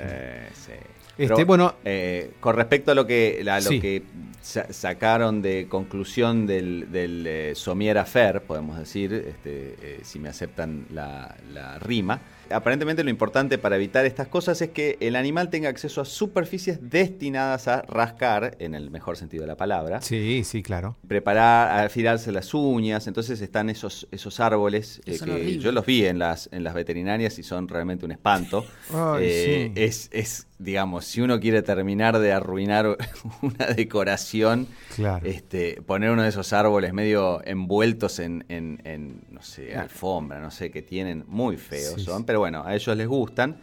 sí. 0.55 0.73
Este, 1.19 1.35
Pero, 1.35 1.47
bueno, 1.47 1.75
eh, 1.85 2.33
con 2.41 2.55
respecto 2.57 2.91
a 2.93 2.95
lo 2.95 3.07
que, 3.07 3.43
a 3.49 3.57
lo 3.61 3.69
Sí. 3.71 3.81
que 3.81 4.03
sa- 4.43 4.71
sacaron 4.73 5.41
de 5.41 5.67
conclusión 5.69 6.47
del, 6.47 6.93
del 6.93 7.27
eh, 7.27 7.53
Somier 7.55 7.97
Affair, 7.99 8.43
podemos 8.43 8.79
decir, 8.79 9.13
este, 9.15 9.77
eh, 9.81 10.01
si 10.03 10.19
me 10.19 10.29
aceptan 10.29 10.87
la, 10.93 11.35
la 11.55 11.79
rima, 11.79 12.21
aparentemente 12.51 13.03
lo 13.05 13.11
importante 13.11 13.59
para 13.59 13.77
evitar 13.77 14.07
estas 14.07 14.29
cosas 14.29 14.61
es 14.63 14.71
que 14.71 14.97
el 15.01 15.17
animal 15.17 15.51
tenga 15.51 15.69
acceso 15.69 16.01
a 16.01 16.05
superficies 16.05 16.79
destinadas 16.91 17.69
a 17.69 17.83
rascar, 17.83 18.57
en 18.59 18.75
el 18.75 18.91
mejor 18.91 19.17
sentido 19.17 19.43
de 19.43 19.49
la 19.49 19.57
palabra, 19.57 20.01
sí, 20.01 20.43
sí, 20.45 20.63
claro. 20.63 20.97
preparar, 21.07 21.85
afilarse 21.87 22.33
las 22.33 22.53
uñas, 22.55 23.07
entonces 23.07 23.41
están 23.41 23.71
esos, 23.71 24.07
esos 24.11 24.41
árboles 24.41 25.01
Que 25.05 25.15
eh, 25.15 25.19
que 25.25 25.59
yo 25.59 25.73
los 25.73 25.85
vi 25.87 26.05
en 26.07 26.19
las, 26.19 26.49
en 26.53 26.65
las 26.65 26.75
veterinarias 26.75 27.39
y 27.39 27.43
son 27.43 27.69
realmente 27.69 28.05
un 28.05 28.13
espanto. 28.13 28.65
Ay, 28.95 29.25
Eh, 29.27 29.73
sí. 29.75 29.81
es, 29.83 30.09
es, 30.13 30.47
digamos, 30.59 31.05
si 31.05 31.21
uno 31.21 31.39
quiere 31.41 31.63
terminar 31.63 32.19
de 32.19 32.33
arruinar 32.33 32.97
una 33.43 33.67
decoración, 33.75 34.67
Claro. 34.95 35.27
este, 35.27 35.83
poner 35.83 36.11
uno 36.11 36.23
de 36.23 36.29
esos 36.31 36.53
árboles 36.53 36.93
medio 36.93 37.43
envueltos 37.45 38.19
en, 38.19 38.45
en- 38.49 38.81
en, 38.85 39.21
no 39.37 39.43
sé, 39.43 39.77
alfombra, 39.77 40.41
no 40.41 40.51
sé, 40.51 40.71
que 40.71 40.81
tienen, 40.81 41.25
muy 41.29 41.59
feos 41.59 41.97
Sí, 41.97 42.05
son, 42.05 42.21
sí. 42.21 42.25
pero 42.27 42.39
bueno, 42.39 42.63
a 42.65 42.75
ellos 42.75 42.97
les 42.97 43.07
gustan. 43.07 43.59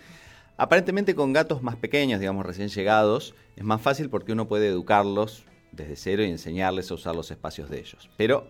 Aparentemente 0.56 1.16
con 1.16 1.34
gatos 1.34 1.64
más 1.64 1.76
pequeños, 1.76 2.20
digamos, 2.20 2.46
recién 2.46 2.70
llegados, 2.70 3.34
es 3.56 3.64
más 3.64 3.82
fácil 3.82 4.12
porque 4.12 4.32
uno 4.34 4.48
puede 4.48 4.68
educarlos 4.68 5.46
desde 5.72 5.96
cero 5.96 6.24
y 6.24 6.30
enseñarles 6.30 6.92
a 6.92 6.94
usar 6.94 7.16
los 7.16 7.32
espacios 7.32 7.72
de 7.72 7.80
ellos. 7.80 8.08
Pero, 8.18 8.48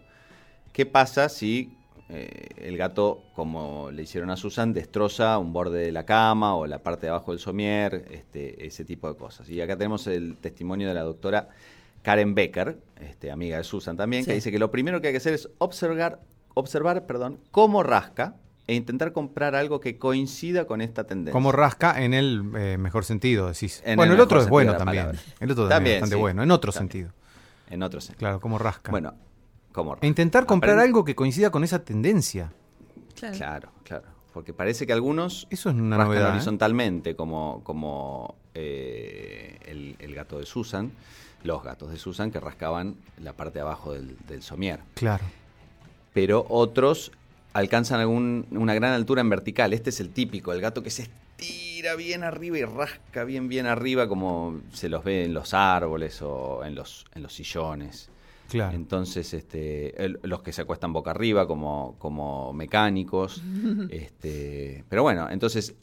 ¿qué 0.74 0.86
pasa 0.86 1.30
si 1.30 1.78
eh, 2.10 2.50
el 2.58 2.76
gato, 2.76 3.24
como 3.36 3.90
le 3.90 4.04
hicieron 4.04 4.30
a 4.30 4.36
Susan, 4.36 4.74
destroza 4.74 5.38
un 5.38 5.54
borde 5.54 5.80
de 5.80 5.94
la 5.94 6.06
cama 6.06 6.58
o 6.58 6.68
la 6.68 6.80
parte 6.84 7.06
de 7.06 7.12
abajo 7.12 7.32
del 7.32 7.40
somier, 7.40 8.06
este, 8.12 8.68
ese 8.68 8.84
tipo 8.84 9.08
de 9.08 9.16
cosas? 9.16 9.50
Y 9.50 9.62
acá 9.62 9.78
tenemos 9.78 10.08
el 10.08 10.36
testimonio 10.42 10.90
de 10.90 10.94
la 10.94 11.04
doctora 11.04 11.48
Karen 12.02 12.36
Becker, 12.36 12.78
este, 13.00 13.32
amiga 13.32 13.58
de 13.58 13.64
Susan 13.64 13.96
también, 13.96 14.26
que 14.26 14.34
dice 14.34 14.52
que 14.52 14.60
lo 14.60 14.70
primero 14.72 15.00
que 15.00 15.08
hay 15.08 15.14
que 15.14 15.18
hacer 15.18 15.34
es 15.34 15.50
observar, 15.58 16.20
observar 16.54 17.06
perdón, 17.06 17.40
cómo 17.52 17.84
rasca 17.84 18.36
e 18.68 18.76
intentar 18.76 19.12
comprar 19.12 19.56
algo 19.56 19.80
que 19.80 19.98
coincida 19.98 20.66
con 20.66 20.80
esta 20.82 21.04
tendencia. 21.06 21.34
Como 21.34 21.52
rasca 21.52 22.02
en 22.02 22.14
el 22.14 22.44
eh, 22.56 22.78
mejor 22.78 23.04
sentido, 23.06 23.48
decís. 23.48 23.82
En 23.86 23.98
bueno, 23.98 24.14
el 24.14 24.20
el, 24.20 24.24
otro 24.24 24.40
es 24.42 24.48
bueno 24.48 24.76
también. 24.78 25.12
El 25.40 25.52
otro 25.52 25.68
también, 25.68 25.70
También, 25.70 25.96
es 25.96 26.02
bastante 26.02 26.16
sí. 26.16 26.22
bueno, 26.22 26.44
en 26.44 26.52
otro 26.52 26.72
También. 26.72 26.90
sentido. 26.90 27.14
En 27.70 27.84
otro 27.84 28.00
sentido. 28.02 28.20
Claro, 28.20 28.40
como 28.40 28.58
rasca. 28.58 28.92
Bueno, 28.92 29.14
como 29.74 29.98
E 30.02 30.08
intentar 30.08 30.46
comprar 30.46 30.76
Aprende- 30.78 30.84
algo 30.84 31.04
que 31.04 31.16
coincida 31.16 31.50
con 31.50 31.64
esa 31.64 31.84
tendencia. 31.84 32.52
Claro. 33.16 33.38
Claro, 33.38 33.70
claro. 33.84 34.04
Porque 34.34 34.54
parece 34.54 34.88
que 34.88 34.94
algunos 34.94 35.46
Eso 35.50 35.70
es 35.70 35.76
una 35.76 35.98
rascan 35.98 36.08
novedad. 36.14 36.30
¿eh? 36.30 36.32
horizontalmente, 36.34 37.16
como, 37.16 37.62
como 37.64 38.36
eh, 38.54 39.58
el, 39.66 39.96
el 40.00 40.16
gato 40.16 40.40
de 40.40 40.46
Susan, 40.46 40.92
los 41.44 41.62
gatos 41.64 41.92
de 41.92 41.98
Susan 41.98 42.32
que 42.32 42.40
rascaban 42.40 42.96
la 43.22 43.34
parte 43.34 43.56
de 43.60 43.62
abajo 43.62 43.94
del, 43.94 44.18
del 44.28 44.42
somier. 44.42 44.80
Claro. 44.96 45.24
Pero 46.14 46.46
otros 46.50 47.12
alcanzan 47.54 48.00
algún, 48.00 48.48
una 48.52 48.74
gran 48.74 48.94
altura 48.94 49.22
en 49.22 49.30
vertical. 49.30 49.74
Este 49.74 49.90
es 49.90 50.00
el 50.00 50.10
típico, 50.10 50.54
el 50.54 50.62
gato 50.62 50.82
que 50.84 50.90
se 50.90 51.04
estira 51.38 51.96
bien 51.96 52.24
arriba 52.24 52.58
y 52.58 52.64
rasca 52.66 53.24
bien, 53.24 53.48
bien 53.48 53.66
arriba, 53.66 54.08
como 54.08 54.62
se 54.72 54.90
los 54.90 55.04
ve 55.04 55.26
en 55.26 55.34
los 55.34 55.54
árboles 55.54 56.22
o 56.22 56.64
en 56.64 56.76
los, 56.76 57.06
en 57.16 57.24
los 57.24 57.34
sillones. 57.34 58.10
Claro. 58.50 58.76
Entonces, 58.76 59.34
este, 59.34 60.04
el- 60.04 60.20
los 60.24 60.44
que 60.44 60.52
se 60.54 60.62
acuestan 60.62 60.94
boca 60.94 61.12
arriba 61.12 61.48
como, 61.48 61.96
como 61.98 62.54
mecánicos. 62.54 63.42
este, 63.90 64.84
pero 64.90 65.02
bueno, 65.04 65.28
entonces, 65.32 65.76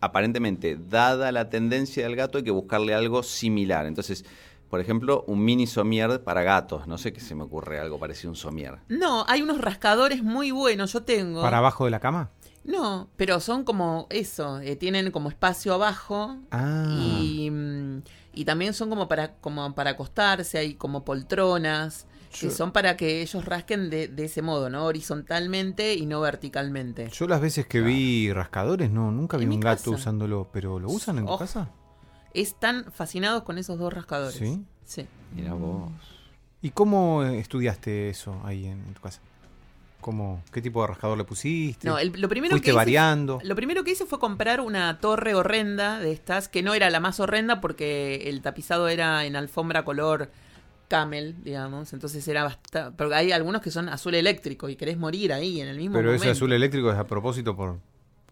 aparentemente, 0.00 0.76
dada 0.90 1.32
la 1.32 1.48
tendencia 1.48 2.04
del 2.04 2.16
gato, 2.16 2.38
hay 2.38 2.44
que 2.44 2.50
buscarle 2.50 2.92
algo 2.94 3.22
similar. 3.22 3.86
Entonces, 3.86 4.24
por 4.72 4.80
ejemplo, 4.80 5.22
un 5.26 5.44
mini 5.44 5.66
somier 5.66 6.24
para 6.24 6.42
gatos. 6.42 6.86
No 6.86 6.96
sé 6.96 7.12
qué 7.12 7.20
se 7.20 7.34
me 7.34 7.42
ocurre 7.42 7.78
algo 7.78 7.98
parecido 7.98 8.30
a 8.30 8.32
un 8.32 8.36
somier. 8.36 8.78
No, 8.88 9.26
hay 9.28 9.42
unos 9.42 9.60
rascadores 9.60 10.22
muy 10.24 10.50
buenos, 10.50 10.94
yo 10.94 11.02
tengo. 11.02 11.42
¿Para 11.42 11.58
abajo 11.58 11.84
de 11.84 11.90
la 11.90 12.00
cama? 12.00 12.30
No, 12.64 13.10
pero 13.18 13.38
son 13.40 13.64
como 13.64 14.06
eso, 14.08 14.60
eh, 14.60 14.76
tienen 14.76 15.10
como 15.10 15.28
espacio 15.28 15.74
abajo 15.74 16.38
Ah. 16.50 16.86
y, 16.88 17.50
mm, 17.50 18.02
y 18.32 18.44
también 18.46 18.72
son 18.72 18.88
como 18.88 19.08
para, 19.08 19.34
como 19.42 19.74
para 19.74 19.90
acostarse, 19.90 20.56
hay 20.56 20.72
como 20.72 21.04
poltronas, 21.04 22.06
que 22.40 22.48
son 22.50 22.72
para 22.72 22.96
que 22.96 23.20
ellos 23.20 23.44
rasquen 23.44 23.90
de, 23.90 24.08
de 24.08 24.24
ese 24.24 24.40
modo, 24.40 24.70
¿no? 24.70 24.86
Horizontalmente 24.86 25.92
y 25.96 26.06
no 26.06 26.18
verticalmente. 26.22 27.10
Yo 27.12 27.26
las 27.26 27.42
veces 27.42 27.66
que 27.66 27.82
vi 27.82 28.32
rascadores, 28.32 28.90
no, 28.90 29.10
nunca 29.10 29.36
vi 29.36 29.44
un 29.44 29.60
gato 29.60 29.90
casa. 29.90 29.90
usándolo, 29.90 30.48
pero 30.50 30.78
¿lo 30.78 30.88
usan 30.88 31.18
en 31.18 31.26
tu 31.26 31.36
casa? 31.36 31.68
Están 32.34 32.86
fascinados 32.92 33.42
con 33.42 33.58
esos 33.58 33.78
dos 33.78 33.92
rascadores. 33.92 34.34
¿Sí? 34.36 34.62
Sí. 34.84 35.06
Mira 35.34 35.54
vos. 35.54 35.90
¿Y 36.60 36.70
cómo 36.70 37.24
eh, 37.24 37.38
estudiaste 37.38 38.08
eso 38.10 38.40
ahí 38.44 38.66
en, 38.66 38.78
en 38.86 38.94
tu 38.94 39.00
casa? 39.00 39.20
¿Cómo, 40.00 40.42
¿Qué 40.52 40.60
tipo 40.60 40.80
de 40.82 40.88
rascador 40.88 41.16
le 41.16 41.22
pusiste? 41.24 41.86
No, 41.86 41.96
el- 41.98 42.12
lo 42.20 42.28
primero 42.28 42.50
¿Fuiste 42.52 42.64
que 42.66 42.70
hice- 42.70 42.76
variando? 42.76 43.38
Lo 43.44 43.54
primero 43.54 43.84
que 43.84 43.92
hice 43.92 44.04
fue 44.04 44.18
comprar 44.18 44.60
una 44.60 44.98
torre 44.98 45.34
horrenda 45.34 46.00
de 46.00 46.10
estas, 46.12 46.48
que 46.48 46.62
no 46.62 46.74
era 46.74 46.90
la 46.90 46.98
más 46.98 47.20
horrenda 47.20 47.60
porque 47.60 48.28
el 48.28 48.42
tapizado 48.42 48.88
era 48.88 49.24
en 49.24 49.36
alfombra 49.36 49.84
color 49.84 50.30
camel, 50.88 51.36
digamos. 51.44 51.92
Entonces 51.92 52.26
era 52.26 52.42
bastante. 52.44 52.96
Porque 52.96 53.14
hay 53.14 53.30
algunos 53.32 53.62
que 53.62 53.70
son 53.70 53.88
azul 53.88 54.14
eléctrico 54.16 54.68
y 54.68 54.74
querés 54.76 54.98
morir 54.98 55.32
ahí 55.32 55.60
en 55.60 55.68
el 55.68 55.76
mismo 55.76 55.94
Pero 55.94 56.08
momento. 56.08 56.24
ese 56.24 56.32
azul 56.32 56.52
eléctrico 56.52 56.90
es 56.90 56.98
a 56.98 57.04
propósito 57.06 57.54
por, 57.54 57.78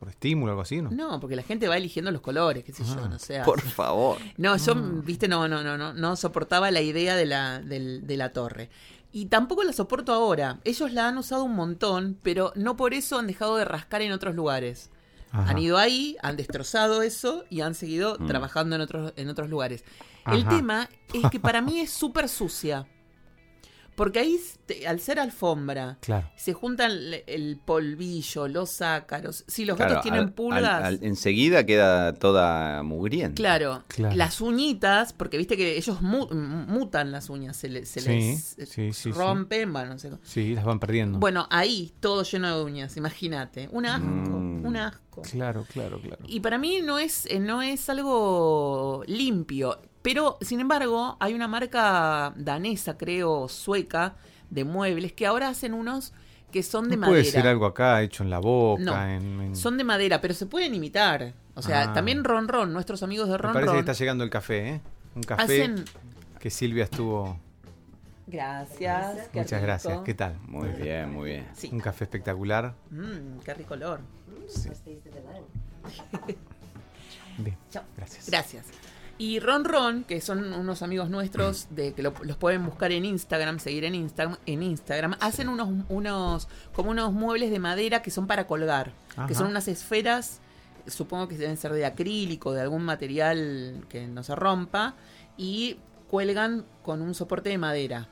por 0.01 0.09
estímulo 0.09 0.51
o 0.51 0.53
algo 0.55 0.63
así, 0.63 0.81
¿no? 0.83 0.91
No, 0.91 1.21
porque 1.21 1.37
la 1.37 1.43
gente 1.43 1.69
va 1.69 1.77
eligiendo 1.77 2.11
los 2.11 2.23
colores, 2.23 2.65
qué 2.65 2.73
sé 2.73 2.83
yo, 2.85 2.97
Ah, 3.05 3.09
no 3.09 3.19
sé. 3.19 3.41
Por 3.45 3.61
favor. 3.61 4.17
No, 4.39 4.57
yo, 4.57 4.75
viste, 4.75 5.29
no, 5.29 5.47
no, 5.47 5.63
no, 5.63 5.77
no, 5.77 5.93
no 5.93 6.17
soportaba 6.17 6.71
la 6.71 6.81
idea 6.81 7.15
de 7.17 7.27
la, 7.27 7.61
de 7.61 8.17
la 8.17 8.33
torre. 8.33 8.71
Y 9.13 9.27
tampoco 9.27 9.63
la 9.63 9.73
soporto 9.75 10.13
ahora. 10.15 10.59
Ellos 10.65 10.93
la 10.93 11.07
han 11.09 11.19
usado 11.19 11.45
un 11.45 11.55
montón, 11.55 12.17
pero 12.23 12.53
no 12.57 12.77
por 12.77 12.95
eso 12.95 13.19
han 13.19 13.27
dejado 13.27 13.57
de 13.57 13.65
rascar 13.67 14.01
en 14.03 14.13
otros 14.13 14.35
lugares. 14.35 14.91
Ajá. 15.33 15.51
Han 15.51 15.59
ido 15.59 15.77
ahí, 15.79 16.17
han 16.23 16.37
destrozado 16.37 17.03
eso 17.03 17.45
y 17.51 17.61
han 17.61 17.75
seguido 17.75 18.17
Mm. 18.19 18.27
trabajando 18.27 18.77
en 18.77 18.83
otros, 18.83 19.13
en 19.17 19.29
otros 19.29 19.51
lugares. 19.51 19.85
El 20.27 20.47
tema 20.49 20.89
es 21.13 21.29
que 21.31 21.41
para 21.41 21.61
mí 21.61 21.79
es 21.81 21.91
súper 21.91 22.29
sucia. 22.29 22.87
Porque 24.01 24.19
ahí, 24.21 24.41
te- 24.65 24.89
al 24.89 24.99
ser 24.99 25.21
alfombra, 25.21 25.99
Claro. 26.01 26.31
se 26.35 26.55
juntan 26.55 26.91
el, 26.91 27.23
el 27.27 27.59
polvillo, 27.63 28.49
los 28.49 28.81
ácaros. 28.81 29.45
Si 29.47 29.67
los 29.67 29.77
Claro, 29.77 29.91
gatos 29.91 30.05
tienen 30.05 30.21
al- 30.23 30.33
pulgas. 30.33 30.65
al- 30.65 30.85
al- 30.85 30.99
enseguida 31.03 31.67
queda 31.67 32.15
toda 32.15 32.83
mugrienta. 32.83 33.35
Claro, 33.35 33.85
Claro. 33.89 34.17
las 34.17 34.41
uñitas, 34.41 35.13
porque 35.13 35.37
viste 35.37 35.55
que 35.59 35.77
ellos 35.77 36.01
mu- 36.01 36.29
mutan 36.31 37.13
las 37.13 37.29
uñas, 37.29 37.59
se, 37.59 37.69
le- 37.69 37.85
se 37.85 38.01
Sí, 38.01 38.09
les 38.09 38.59
eh, 38.59 38.65
sí, 38.65 38.93
sí, 38.93 38.93
sí. 38.95 39.13
rompen, 39.13 39.71
bueno, 39.71 39.91
no 39.93 39.99
sé. 39.99 40.11
Sí, 40.23 40.55
las 40.55 40.65
van 40.65 40.81
perdiendo. 40.81 41.19
Bueno, 41.19 41.47
ahí 41.51 41.93
todo 42.01 42.23
lleno 42.23 42.57
de 42.57 42.65
uñas, 42.65 42.97
imagínate, 42.97 43.69
un 43.71 43.85
asco, 43.85 44.07
Mm. 44.07 44.65
un 44.65 44.77
asco. 44.79 45.21
Claro, 45.31 45.67
claro, 45.71 46.01
claro. 46.01 46.25
Y 46.27 46.41
para 46.41 46.57
mí 46.57 46.81
no 46.83 46.99
es, 46.99 47.27
eh, 47.27 47.39
no 47.39 47.61
es 47.61 47.91
algo 47.91 49.03
limpio, 49.07 49.79
pero 50.03 50.39
sin 50.41 50.61
embargo 50.61 51.17
hay 51.21 51.35
una 51.35 51.49
marca 51.49 52.33
danesa, 52.37 52.97
creo, 52.97 53.49
sueca, 53.49 54.15
de 54.51 54.65
muebles 54.65 55.13
que 55.13 55.27
ahora 55.27 55.49
hacen 55.49 55.75
unos 55.75 56.13
que 56.51 56.63
son 56.65 56.89
de 56.89 56.97
¿No 56.97 57.03
madera. 57.03 57.21
puede 57.21 57.25
ser 57.31 57.47
algo 57.47 57.65
acá 57.67 58.03
hecho 58.03 58.25
en 58.25 58.31
la 58.31 58.41
boca? 58.41 58.83
No, 58.83 59.01
en, 59.09 59.41
en- 59.41 59.57
Son 59.57 59.77
de 59.79 59.85
madera, 59.85 60.21
pero 60.21 60.35
se 60.35 60.47
pueden 60.47 60.75
imitar. 60.75 61.33
O 61.55 61.63
sea, 61.63 61.91
Ah. 61.91 61.93
también 61.93 62.25
Ron 62.25 62.49
Ron, 62.49 62.73
nuestros 62.73 63.03
amigos 63.05 63.29
de 63.29 63.33
Me 63.35 63.39
Ron 63.39 63.53
parece 63.53 63.67
Ron, 63.69 63.77
que 63.77 63.81
está 63.81 63.93
llegando 63.93 64.25
el 64.25 64.31
café, 64.31 64.69
¿eh? 64.71 64.81
Un 65.15 65.23
café 65.23 65.43
hacen... 65.43 65.85
que 66.41 66.51
Silvia 66.51 66.85
estuvo... 66.85 67.39
Gracias. 68.27 69.29
qué 69.33 69.41
Muchas 69.41 69.61
rico. 69.61 69.63
gracias. 69.67 69.99
¿Qué 70.05 70.15
tal? 70.15 70.39
Muy 70.47 70.69
bien, 70.71 71.13
muy 71.13 71.31
bien. 71.31 71.47
Sí. 71.55 71.69
Un 71.73 71.81
café 71.81 72.05
espectacular. 72.05 72.75
Mm, 72.91 73.39
qué 73.45 73.55
rico 73.55 73.75
olor. 73.75 74.01
Bien, 77.39 77.57
Chao. 77.71 77.85
gracias. 77.97 78.27
Gracias. 78.29 78.67
Y 79.21 79.39
Ron 79.39 79.65
Ron, 79.67 80.05
que 80.05 80.21
son 80.23 80.55
unos 80.55 80.81
amigos 80.81 81.11
nuestros 81.11 81.67
de 81.71 81.93
que 81.93 82.03
lo- 82.03 82.15
los 82.23 82.39
pueden 82.39 82.65
buscar 82.65 82.91
en 82.91 83.05
Instagram, 83.05 83.59
seguir 83.59 83.85
en 83.85 83.95
Instagram, 83.95 84.39
en 84.47 84.63
Instagram, 84.63 85.15
hacen 85.21 85.51
unos, 85.51 85.69
unos, 85.91 86.49
como 86.73 86.91
unos 86.91 87.13
muebles 87.13 87.51
de 87.51 87.59
madera 87.59 88.01
que 88.01 88.11
son 88.11 88.27
para 88.27 88.47
colgar, 88.47 88.93
Ajá. 89.17 89.27
que 89.27 89.35
son 89.35 89.49
unas 89.49 89.69
esferas, 89.69 90.41
supongo 90.87 91.29
que 91.29 91.37
deben 91.37 91.59
ser 91.59 91.75
de 91.75 91.85
acrílico, 91.85 92.53
de 92.53 92.63
algún 92.63 92.83
material 92.83 93.85
que 93.91 94.07
no 94.07 94.23
se 94.23 94.35
rompa, 94.35 94.95
y 95.37 95.77
cuelgan 96.09 96.65
con 96.83 97.03
un 97.03 97.15
soporte 97.15 97.51
de 97.51 97.59
madera. 97.59 98.09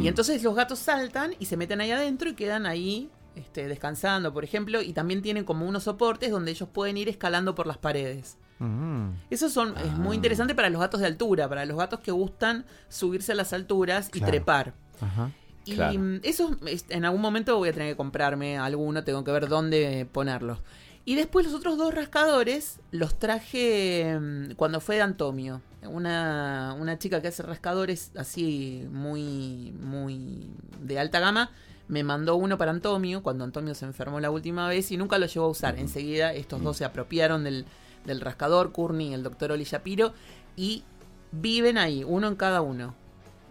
Y 0.00 0.08
entonces 0.08 0.42
los 0.42 0.54
gatos 0.56 0.78
saltan 0.80 1.34
y 1.38 1.46
se 1.46 1.56
meten 1.56 1.80
ahí 1.80 1.90
adentro 1.92 2.28
y 2.28 2.34
quedan 2.34 2.66
ahí 2.66 3.10
este, 3.36 3.68
descansando, 3.68 4.32
por 4.32 4.42
ejemplo, 4.44 4.80
y 4.82 4.92
también 4.92 5.22
tienen 5.22 5.44
como 5.44 5.66
unos 5.66 5.84
soportes 5.84 6.30
donde 6.32 6.50
ellos 6.50 6.68
pueden 6.72 6.96
ir 6.96 7.08
escalando 7.08 7.54
por 7.54 7.66
las 7.66 7.78
paredes. 7.78 8.38
Ujú. 8.60 9.12
Eso 9.30 9.48
son, 9.50 9.76
es 9.78 9.92
muy 9.92 10.12
Ah. 10.12 10.16
interesante 10.16 10.54
para 10.54 10.70
los 10.70 10.80
gatos 10.80 11.00
de 11.00 11.06
altura, 11.06 11.48
para 11.48 11.64
los 11.66 11.76
gatos 11.76 12.00
que 12.00 12.10
gustan 12.12 12.64
subirse 12.88 13.32
a 13.32 13.34
las 13.34 13.52
alturas 13.52 14.10
y 14.14 14.20
trepar. 14.20 14.74
Ajá. 15.00 15.30
Y 15.64 15.74
Claro. 15.74 15.98
mm, 15.98 16.20
eso 16.22 16.56
es- 16.66 16.86
en 16.88 17.04
algún 17.04 17.20
momento 17.20 17.56
voy 17.58 17.68
a 17.68 17.72
tener 17.72 17.88
que 17.92 17.96
comprarme 17.96 18.56
alguno, 18.56 19.02
tengo 19.04 19.24
que 19.24 19.32
ver 19.32 19.48
dónde 19.48 20.06
ponerlos. 20.10 20.58
Y 21.04 21.14
después 21.14 21.44
los 21.46 21.54
otros 21.54 21.76
dos 21.78 21.94
rascadores 21.94 22.80
los 22.90 23.18
traje 23.18 24.18
mm, 24.20 24.52
cuando 24.54 24.80
fue 24.80 24.96
de 24.96 25.02
Antomio. 25.02 25.60
Una, 25.86 26.74
una 26.80 26.98
chica 26.98 27.20
que 27.22 27.28
hace 27.28 27.42
rascadores 27.44 28.10
así 28.16 28.86
muy, 28.90 29.72
muy 29.80 30.50
de 30.80 30.98
alta 30.98 31.20
gama. 31.20 31.50
Me 31.88 32.02
mandó 32.02 32.34
uno 32.34 32.58
para 32.58 32.72
Antomio 32.72 33.22
cuando 33.22 33.44
Antomio 33.44 33.74
se 33.76 33.84
enfermó 33.84 34.18
la 34.18 34.30
última 34.30 34.66
vez 34.68 34.90
y 34.90 34.96
nunca 34.96 35.18
lo 35.18 35.26
llevó 35.26 35.46
a 35.46 35.50
usar. 35.50 35.78
Enseguida 35.78 36.32
estos 36.32 36.60
dos 36.62 36.76
se 36.76 36.84
apropiaron 36.84 37.44
del, 37.44 37.64
del 38.06 38.20
rascador, 38.20 38.72
Courtney 38.72 39.12
el 39.12 39.22
doctor 39.22 39.52
Oli 39.52 39.64
Shapiro, 39.64 40.12
y 40.56 40.84
viven 41.32 41.76
ahí, 41.78 42.04
uno 42.04 42.28
en 42.28 42.36
cada 42.36 42.60
uno. 42.62 42.94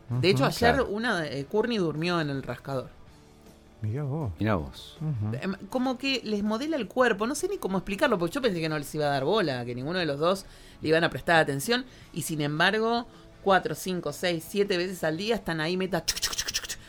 De 0.09 0.29
hecho, 0.29 0.45
ayer 0.45 0.75
claro. 0.75 0.87
una 0.87 1.25
eh, 1.25 1.45
Courtney 1.45 1.77
durmió 1.77 2.21
en 2.21 2.29
el 2.29 2.43
rascador. 2.43 2.89
Mirá 3.81 4.03
vos. 4.03 4.31
Mira 4.39 4.55
vos. 4.55 4.97
Em, 5.41 5.55
Como 5.69 5.97
que 5.97 6.21
les 6.23 6.43
modela 6.43 6.75
el 6.77 6.87
cuerpo, 6.87 7.27
no 7.27 7.35
sé 7.35 7.47
ni 7.47 7.57
cómo 7.57 7.77
explicarlo, 7.79 8.17
porque 8.17 8.35
yo 8.35 8.41
pensé 8.41 8.59
que 8.61 8.69
no 8.69 8.77
les 8.77 8.93
iba 8.95 9.05
a 9.05 9.09
dar 9.09 9.25
bola, 9.25 9.65
que 9.65 9.75
ninguno 9.75 9.99
de 9.99 10.05
los 10.05 10.19
dos 10.19 10.45
le 10.81 10.89
iban 10.89 11.03
a 11.03 11.09
prestar 11.09 11.37
atención, 11.37 11.85
y 12.13 12.21
sin 12.21 12.41
embargo, 12.41 13.05
cuatro, 13.43 13.75
cinco, 13.75 14.11
seis, 14.13 14.45
siete 14.47 14.77
veces 14.77 15.03
al 15.03 15.17
día 15.17 15.35
están 15.35 15.59
ahí 15.59 15.75
meta. 15.77 16.03
chuc, 16.05 16.19
chuc, 16.19 16.35
chuc, 16.35 16.51
chuc, 16.51 16.67
chuc, 16.67 16.79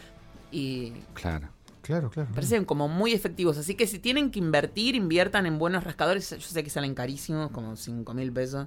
y 0.53 0.93
Claro. 1.15 1.49
Claro, 1.87 2.11
claro. 2.11 2.29
me 2.31 2.35
parecen 2.35 2.65
como 2.65 2.89
muy 2.89 3.13
efectivos. 3.13 3.57
Así 3.59 3.75
que 3.77 3.87
si 3.87 3.99
tienen 4.01 4.31
que 4.31 4.39
invertir, 4.41 4.95
inviertan 4.97 5.47
en 5.47 5.59
buenos 5.59 5.85
rascadores. 5.85 6.29
Yo 6.31 6.41
sé 6.41 6.65
que 6.65 6.71
salen 6.71 6.95
carísimos, 6.95 7.51
como 7.53 7.77
cinco 7.77 8.13
mil 8.13 8.33
pesos. 8.33 8.67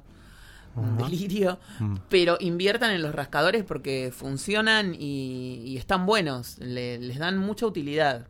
Un 0.75 0.97
delirio. 0.97 1.59
Mm. 1.79 1.95
Pero 2.09 2.37
inviertan 2.39 2.91
en 2.91 3.01
los 3.01 3.13
rascadores 3.13 3.63
porque 3.65 4.11
funcionan 4.15 4.95
y, 4.97 5.61
y 5.65 5.77
están 5.77 6.05
buenos. 6.05 6.57
Le- 6.59 6.97
les 6.99 7.17
dan 7.17 7.37
mucha 7.37 7.65
utilidad. 7.65 8.27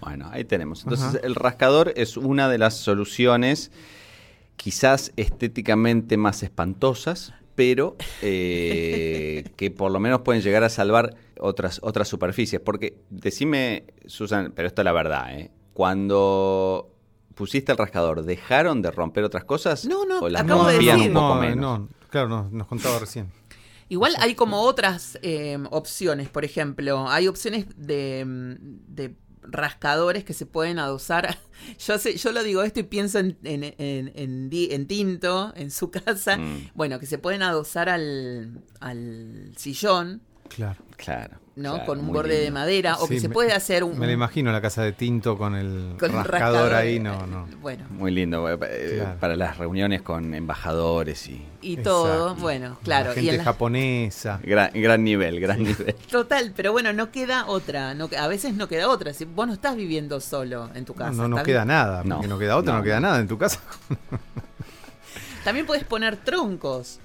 Bueno, 0.00 0.28
ahí 0.32 0.44
tenemos. 0.44 0.82
Entonces, 0.84 1.20
el 1.22 1.34
rascador 1.34 1.92
es 1.96 2.16
una 2.16 2.48
de 2.48 2.58
las 2.58 2.74
soluciones 2.76 3.70
quizás 4.56 5.12
estéticamente 5.16 6.16
más 6.16 6.42
espantosas, 6.42 7.34
pero 7.54 7.96
eh, 8.22 9.44
que 9.56 9.70
por 9.70 9.90
lo 9.92 10.00
menos 10.00 10.22
pueden 10.22 10.42
llegar 10.42 10.64
a 10.64 10.68
salvar 10.70 11.14
otras, 11.42 11.80
otras 11.82 12.08
superficies. 12.08 12.60
Porque 12.60 12.98
decime, 13.10 13.84
Susan, 14.06 14.52
pero 14.54 14.68
esto 14.68 14.82
es 14.82 14.84
la 14.84 14.92
verdad, 14.92 15.38
¿eh? 15.38 15.50
Cuando 15.74 16.94
pusiste 17.34 17.72
el 17.72 17.78
rascador, 17.78 18.22
¿dejaron 18.24 18.82
de 18.82 18.90
romper 18.90 19.24
otras 19.24 19.44
cosas? 19.44 19.84
No, 19.86 20.04
no, 20.04 20.20
¿O 20.20 20.28
las 20.28 20.42
acabo 20.42 20.66
de 20.66 20.74
decir. 20.78 21.08
un 21.08 21.12
poco 21.14 21.34
no, 21.36 21.40
menos? 21.40 21.56
no, 21.80 21.88
claro, 22.10 22.28
no, 22.28 22.48
nos 22.50 22.66
contaba 22.66 22.98
recién. 22.98 23.30
Igual 23.88 24.14
hay 24.18 24.34
como 24.34 24.60
otras 24.62 25.18
eh, 25.22 25.58
opciones, 25.70 26.28
por 26.28 26.44
ejemplo, 26.44 27.08
hay 27.08 27.28
opciones 27.28 27.66
de, 27.76 28.24
mm, 28.26 28.54
de 28.94 29.16
rascadores 29.42 30.24
que 30.24 30.32
se 30.34 30.46
pueden 30.46 30.78
adosar. 30.78 31.36
Yo 31.86 31.98
sé, 31.98 32.16
yo 32.16 32.32
lo 32.32 32.42
digo 32.42 32.62
esto 32.62 32.80
y 32.80 32.84
pienso 32.84 33.18
en, 33.18 33.36
en, 33.44 33.64
en, 33.78 34.12
en 34.14 34.50
Di- 34.50 34.68
en 34.72 34.86
Tinto, 34.86 35.52
en 35.56 35.70
su 35.70 35.90
casa, 35.90 36.36
Mm. 36.38 36.70
bueno, 36.74 36.98
que 36.98 37.06
se 37.06 37.18
pueden 37.18 37.42
adosar 37.42 37.88
al, 37.88 38.62
al 38.80 39.52
sillón, 39.56 40.22
Claro. 40.48 40.76
Claro. 40.96 41.36
¿no? 41.56 41.72
claro, 41.74 41.86
Con 41.86 42.00
un 42.00 42.12
borde 42.12 42.38
de 42.40 42.50
madera, 42.50 42.96
o 42.98 43.06
Sí, 43.06 43.14
que 43.14 43.20
se 43.20 43.28
me- 43.28 43.34
puede 43.34 43.52
hacer 43.52 43.84
un... 43.84 43.98
Me 43.98 44.06
la 44.06 44.12
imagino 44.12 44.50
la 44.52 44.60
casa 44.62 44.82
de 44.82 44.92
Tinto 44.92 45.36
con 45.36 45.54
el 45.54 45.96
con 45.98 46.12
rascador, 46.24 46.72
ahí, 46.72 46.98
no, 47.00 47.26
no. 47.26 47.46
Bueno, 47.60 47.84
Muy 47.90 48.10
lindo, 48.10 48.48
eh, 48.48 48.56
eh, 48.62 48.94
Claro. 49.00 49.18
para 49.20 49.36
las 49.36 49.58
reuniones 49.58 50.00
con 50.00 50.32
embajadores 50.34 51.28
y 51.28 51.44
y 51.60 51.76
todo, 51.76 52.06
Exacto. 52.28 52.42
bueno, 52.42 52.78
claro. 52.82 53.06
La 53.08 53.12
y 53.12 53.14
gente 53.16 53.30
en 53.32 53.36
la- 53.38 53.44
japonesa. 53.44 54.40
gran, 54.42 54.70
gran 54.74 55.04
nivel, 55.04 55.40
gran 55.40 55.62
nivel. 55.62 55.94
Total, 56.10 56.52
pero 56.56 56.72
bueno, 56.72 56.92
no 56.94 57.10
queda 57.10 57.46
otra. 57.46 57.94
No, 57.94 58.08
a 58.18 58.28
veces 58.28 58.54
no 58.54 58.66
queda 58.68 58.88
otra. 58.88 59.12
Si 59.12 59.24
vos 59.26 59.46
no 59.46 59.52
estás 59.52 59.76
viviendo 59.76 60.20
solo 60.20 60.70
en 60.74 60.84
tu 60.84 60.92
No, 60.94 60.98
casa. 60.98 61.12
no, 61.12 61.28
no 61.28 61.36
estás- 61.36 61.46
queda 61.46 61.64
nada, 61.64 62.02
No, 62.04 62.16
porque 62.16 62.28
no 62.28 62.38
queda 62.38 62.56
otra, 62.56 62.72
no, 62.72 62.78
no. 62.78 62.84
queda 62.84 63.00
nada 63.00 63.18
en 63.20 63.28
tu 63.28 63.36
casa. 63.38 63.60
También 65.44 65.66
puedes 65.66 65.84
poner 65.84 66.16
troncos. 66.16 66.98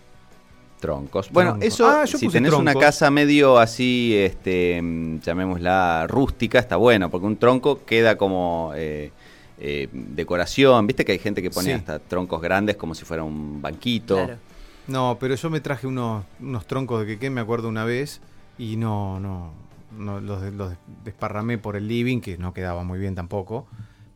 Troncos. 0.79 1.31
Bueno, 1.31 1.51
Troncos. 1.51 1.67
eso, 1.67 1.87
Ah, 1.87 2.05
si 2.07 2.27
tenés 2.27 2.53
una 2.53 2.73
casa 2.75 3.09
medio 3.11 3.57
así, 3.57 4.13
este, 4.15 4.79
mm, 4.81 5.19
llamémosla 5.21 6.05
rústica, 6.07 6.59
está 6.59 6.75
bueno, 6.77 7.09
porque 7.09 7.25
un 7.27 7.37
tronco 7.37 7.83
queda 7.85 8.17
como 8.17 8.71
eh, 8.75 9.11
eh, 9.59 9.87
decoración. 9.91 10.85
Viste 10.85 11.03
que 11.05 11.13
hay 11.13 11.19
gente 11.19 11.41
que 11.41 11.49
pone 11.49 11.67
Sí. 11.67 11.71
hasta 11.71 11.99
troncos 11.99 12.41
grandes 12.41 12.75
como 12.77 12.93
si 12.93 13.05
fuera 13.05 13.23
un 13.23 13.61
banquito. 13.61 14.15
Claro. 14.15 14.37
No, 14.87 15.17
pero 15.19 15.35
yo 15.35 15.49
me 15.49 15.59
traje 15.59 15.87
unos, 15.87 16.23
unos 16.39 16.65
troncos 16.67 17.01
de 17.01 17.07
queque, 17.07 17.29
me 17.29 17.41
acuerdo 17.41 17.67
una 17.67 17.83
vez, 17.83 18.21
y 18.57 18.77
no, 18.77 19.19
no, 19.19 19.51
no 19.97 20.21
los, 20.21 20.41
los 20.53 20.73
desparramé 21.03 21.57
por 21.57 21.75
el 21.75 21.87
living, 21.87 22.21
que 22.21 22.37
no 22.37 22.53
quedaba 22.53 22.83
muy 22.83 22.97
bien 22.99 23.13
tampoco. 23.15 23.67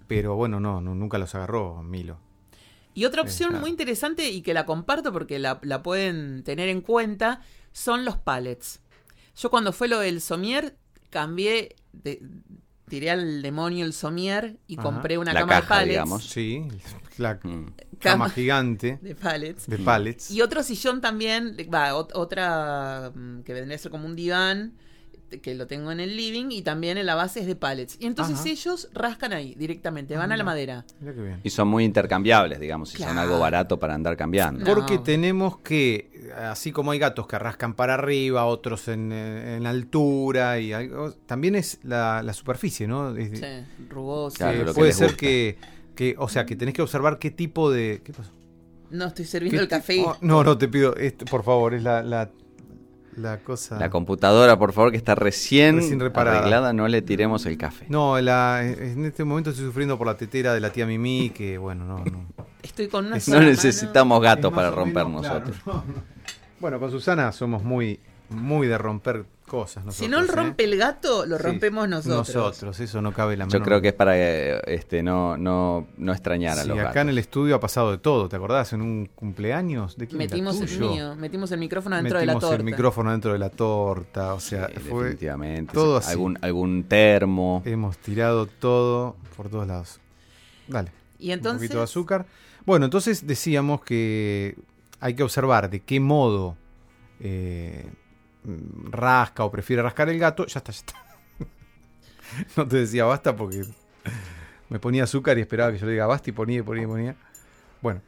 Pero 0.08 0.36
bueno, 0.36 0.60
no, 0.60 0.80
no, 0.80 0.94
nunca 0.96 1.18
los 1.18 1.34
agarró 1.36 1.82
Milo. 1.84 2.18
Y 2.94 3.06
otra 3.06 3.22
opción 3.22 3.60
muy 3.62 3.70
interesante 3.70 4.30
y 4.30 4.42
que 4.42 4.54
la 4.54 4.66
comparto 4.66 5.14
porque 5.14 5.40
la, 5.40 5.60
la 5.64 5.82
pueden 5.82 6.44
tener 6.44 6.68
en 6.70 6.82
cuenta 6.82 7.42
son 7.72 8.04
los 8.06 8.18
pallets. 8.18 8.82
Yo 9.38 9.50
cuando 9.50 9.72
fue 9.72 9.88
lo 9.88 10.00
del 10.00 10.20
somier 10.22 10.76
cambié, 11.10 11.76
de- 11.94 12.22
tiré 12.90 13.10
al 13.12 13.42
demonio 13.42 13.86
el 13.86 13.94
somier 13.94 14.58
y 14.68 14.74
Ajá. 14.74 14.84
compré 14.84 15.18
una 15.18 15.34
La 15.34 15.40
cama 15.42 15.56
de 15.56 15.62
caja, 15.62 15.70
pallets. 15.76 15.90
digamos. 15.92 16.24
Sí, 16.26 16.68
la 17.18 17.36
Mm. 17.36 17.40
cama 17.40 17.74
Cama 18.00 18.30
gigante 18.30 19.00
De 19.02 19.16
pallets. 19.16 19.68
de 19.68 19.78
pallets. 19.78 20.30
Y 20.32 20.42
otro 20.42 20.62
sillón 20.62 21.00
también, 21.00 21.56
va, 21.74 21.94
ot- 21.94 22.12
otra 22.14 23.12
mm, 23.16 23.44
que 23.44 23.54
vendría 23.54 23.76
a 23.76 23.80
ser 23.80 23.92
como 23.92 24.06
un 24.08 24.16
diván, 24.18 24.74
que 25.40 25.56
lo 25.56 25.68
tengo 25.68 25.92
en 25.92 26.00
el 26.00 26.18
living, 26.18 26.48
y 26.52 26.62
también 26.62 26.98
en 26.98 27.06
la 27.06 27.16
base 27.16 27.40
es 27.42 27.46
de 27.48 27.56
pallets. 27.56 27.98
Y 28.00 28.06
entonces 28.06 28.40
Ajá. 28.40 28.50
ellos 28.50 28.90
rascan 28.94 29.34
ahí 29.34 29.56
directamente, 29.56 30.18
van 30.18 30.32
a 30.32 30.38
la 30.38 30.44
madera. 30.44 30.86
Mirá 31.00 31.14
qué 31.14 31.22
bien. 31.22 31.40
Y 31.44 31.50
son 31.50 31.68
muy 31.68 31.84
intercambiables, 31.86 32.60
digamos, 32.60 32.90
si 32.90 32.98
son 33.02 33.18
algo 33.18 33.40
barato 33.40 33.80
para 33.80 33.94
andar 33.96 34.18
cambiando. 34.18 34.66
No. 34.66 34.74
Porque 34.76 34.98
tenemos 34.98 35.60
que, 35.60 36.32
así 36.38 36.72
como 36.72 36.92
hay 36.92 37.00
gatos 37.00 37.28
que 37.28 37.40
rascan 37.40 37.74
para 37.74 37.94
arriba, 37.94 38.46
otros 38.46 38.88
en, 38.88 39.12
en 39.12 39.66
altura, 39.68 40.60
y 40.60 40.74
algo, 40.74 41.12
también 41.26 41.56
es 41.56 41.80
la, 41.84 42.22
la 42.24 42.34
superficie, 42.34 42.88
¿no? 42.88 43.16
Es- 43.16 43.40
Sí. 43.40 43.46
Claro, 44.38 44.60
que 44.60 44.66
que 44.66 44.74
puede 44.74 44.94
ser 44.94 45.16
que, 45.16 45.58
que, 45.96 46.16
o 46.18 46.28
sea, 46.30 46.46
que 46.46 46.56
tenés 46.56 46.74
que 46.74 46.82
observar 46.82 47.20
qué 47.20 47.32
tipo 47.32 47.72
de... 47.72 48.02
¿Qué 48.04 48.14
pasó? 48.14 48.32
No, 48.90 49.06
estoy 49.08 49.26
sirviendo 49.26 49.58
¿Qué 49.60 49.64
el 49.64 49.70
café. 49.70 49.96
y- 49.96 50.04
oh, 50.06 50.18
no, 50.22 50.44
no, 50.44 50.58
te 50.58 50.68
pido, 50.68 50.96
este, 50.96 51.26
por 51.26 51.44
favor, 51.44 51.74
es 51.74 51.84
la, 51.84 52.02
la, 52.04 52.30
la 53.18 53.40
cosa... 53.40 53.78
La 53.80 53.90
computadora, 53.90 54.58
por 54.58 54.74
favor, 54.74 54.92
que 54.92 54.98
está 54.98 55.16
recién, 55.16 55.78
Recién 55.78 56.00
reparada. 56.00 56.40
arreglada, 56.40 56.74
no 56.74 56.88
le 56.88 57.02
tiremos 57.02 57.46
el 57.46 57.58
café. 57.58 57.86
No, 57.90 58.20
la, 58.22 58.64
en 58.66 59.06
este 59.06 59.24
momento 59.24 59.50
estoy 59.52 59.66
sufriendo 59.66 59.98
por 59.98 60.08
la 60.08 60.16
tetera 60.18 60.54
de 60.54 60.60
la 60.60 60.72
tía 60.72 60.86
Mimi, 60.86 61.30
que 61.32 61.58
bueno, 61.58 61.86
no... 61.86 62.00
no. 62.06 62.26
Estoy 62.64 62.88
con 62.88 63.08
una 63.08 63.18
No 63.28 63.40
necesitamos 63.42 64.18
Es 64.20 64.24
gatos 64.24 64.54
para 64.54 64.70
romper 64.72 65.06
menos, 65.06 65.22
claro, 65.22 65.40
nosotros. 65.46 65.62
no. 65.66 65.84
Bueno, 66.60 66.80
con 66.80 66.92
Susana 66.92 67.32
somos 67.32 67.64
muy, 67.64 68.00
muy 68.30 68.68
de 68.68 68.78
romper 68.78 69.26
cosas. 69.52 69.78
mano. 69.78 69.88
Nosotros, 69.88 70.06
Si 70.06 70.08
no 70.10 70.22
lo 70.22 70.32
¿eh? 70.32 70.36
rompe 70.36 70.64
el 70.64 70.78
gato, 70.78 71.26
lo 71.26 71.38
Sí, 71.38 71.44
rompemos 71.44 71.90
nosotros. 71.90 72.34
Nosotros, 72.36 72.80
eso 72.80 73.02
no 73.02 73.14
cabe 73.14 73.36
la 73.36 73.46
Yo 73.46 73.50
menor 73.60 73.68
creo 73.68 73.82
que 73.82 73.88
es 73.90 73.94
para 73.94 74.18
eh, 74.18 74.62
este, 74.68 75.04
no, 75.04 75.36
no, 75.38 75.88
no 75.98 76.12
extrañar 76.14 76.58
a 76.58 76.62
Sí, 76.64 76.70
los 76.70 76.78
acá 76.78 76.86
gatos. 76.88 77.02
en 77.02 77.10
el 77.10 77.18
estudio 77.18 77.56
ha 77.56 77.60
pasado 77.60 77.92
de 77.92 77.98
todo, 77.98 78.30
¿te 78.30 78.36
acordás? 78.38 78.72
En 78.74 78.82
un 78.82 79.08
cumpleaños, 79.14 79.98
¿de 79.98 80.08
quién 80.08 80.22
era 80.22 80.30
Metimos 80.32 80.62
el 80.62 80.68
tuyo? 80.70 80.92
mío, 80.92 81.16
metimos 81.16 81.52
el 81.52 81.60
micrófono 81.60 81.96
dentro 81.98 82.18
de 82.20 82.26
la 82.26 82.34
Metimos 82.34 82.42
torta. 82.50 82.56
el 82.56 82.64
micrófono 82.64 83.12
dentro 83.12 83.34
de 83.34 83.40
la 83.40 83.50
torta, 83.50 84.34
o 84.34 84.40
sea, 84.40 84.68
Sí, 84.68 84.74
fue 84.90 85.04
definitivamente. 85.04 85.74
todo 85.74 85.98
así. 85.98 86.12
Algún, 86.12 86.38
algún 86.42 86.84
termo. 86.86 87.62
hemos 87.66 87.98
tirado 87.98 88.46
todo 88.48 89.16
por 89.36 89.50
todos 89.50 89.68
lados. 89.68 90.00
Dale, 90.68 90.92
Y 91.20 91.28
un 91.28 91.34
entonces, 91.34 91.60
poquito 91.62 91.78
de 91.80 91.84
azúcar. 91.84 92.26
Bueno, 92.66 92.86
entonces 92.86 93.28
decíamos 93.28 93.82
que 93.82 94.56
hay 95.00 95.14
que 95.16 95.24
observar 95.24 95.70
de 95.70 95.80
qué 95.82 96.00
modo 96.00 96.56
eh, 97.20 97.86
rasca 98.90 99.44
o 99.44 99.52
prefiere 99.52 99.82
rascar 99.82 100.10
el 100.10 100.20
gato. 100.20 100.46
Ya 100.46 100.60
está, 100.60 100.72
ya 100.72 100.80
está. 100.80 100.94
no 102.58 102.68
te 102.68 102.78
decía 102.78 103.06
basta 103.06 103.36
porque 103.36 103.66
me 104.70 104.80
ponía 104.80 105.04
azúcar 105.04 105.38
y 105.38 105.42
esperaba 105.42 105.72
que 105.72 105.78
yo 105.80 105.86
le 105.86 105.94
diga 105.94 106.06
basta 106.08 106.30
y 106.30 106.34
ponía 106.34 106.60
y 106.60 106.62
ponía 106.62 106.84
y 106.84 106.88
ponía. 106.88 107.16
Bueno, 107.82 108.02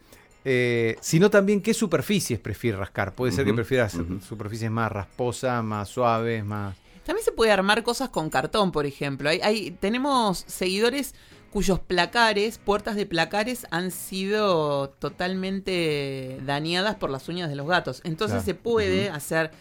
eh, 0.45 0.95
sino 1.01 1.29
también 1.29 1.61
qué 1.61 1.73
superficies 1.73 2.39
prefiere 2.39 2.77
rascar. 2.77 3.13
Puede 3.15 3.31
ser 3.31 3.45
que 3.45 3.53
prefieras 3.53 3.95
ujú. 3.95 4.19
superficies 4.21 4.69
más 4.71 4.91
rasposas, 4.91 5.63
más 5.63 5.89
suaves, 5.89 6.43
más... 6.45 6.75
también 7.05 7.23
se 7.25 7.31
puede 7.31 7.51
armar 7.51 7.83
cosas 7.83 8.09
con 8.09 8.29
cartón, 8.29 8.71
por 8.71 8.85
ejemplo. 8.85 9.29
Hay, 9.29 9.39
hay- 9.41 9.71
tenemos 9.71 10.43
seguidores 10.47 11.15
cuyos 11.51 11.79
placares, 11.79 12.57
puertas 12.57 12.95
de 12.95 13.05
placares, 13.05 13.67
han 13.71 13.91
sido 13.91 14.89
totalmente 14.89 16.39
dañadas 16.45 16.95
por 16.95 17.09
las 17.09 17.27
uñas 17.29 17.49
de 17.49 17.55
los 17.55 17.67
gatos. 17.67 18.01
Entonces 18.03 18.35
Claro. 18.43 18.45
se 18.45 18.55
puede 18.55 19.09
hacer, 19.09 19.51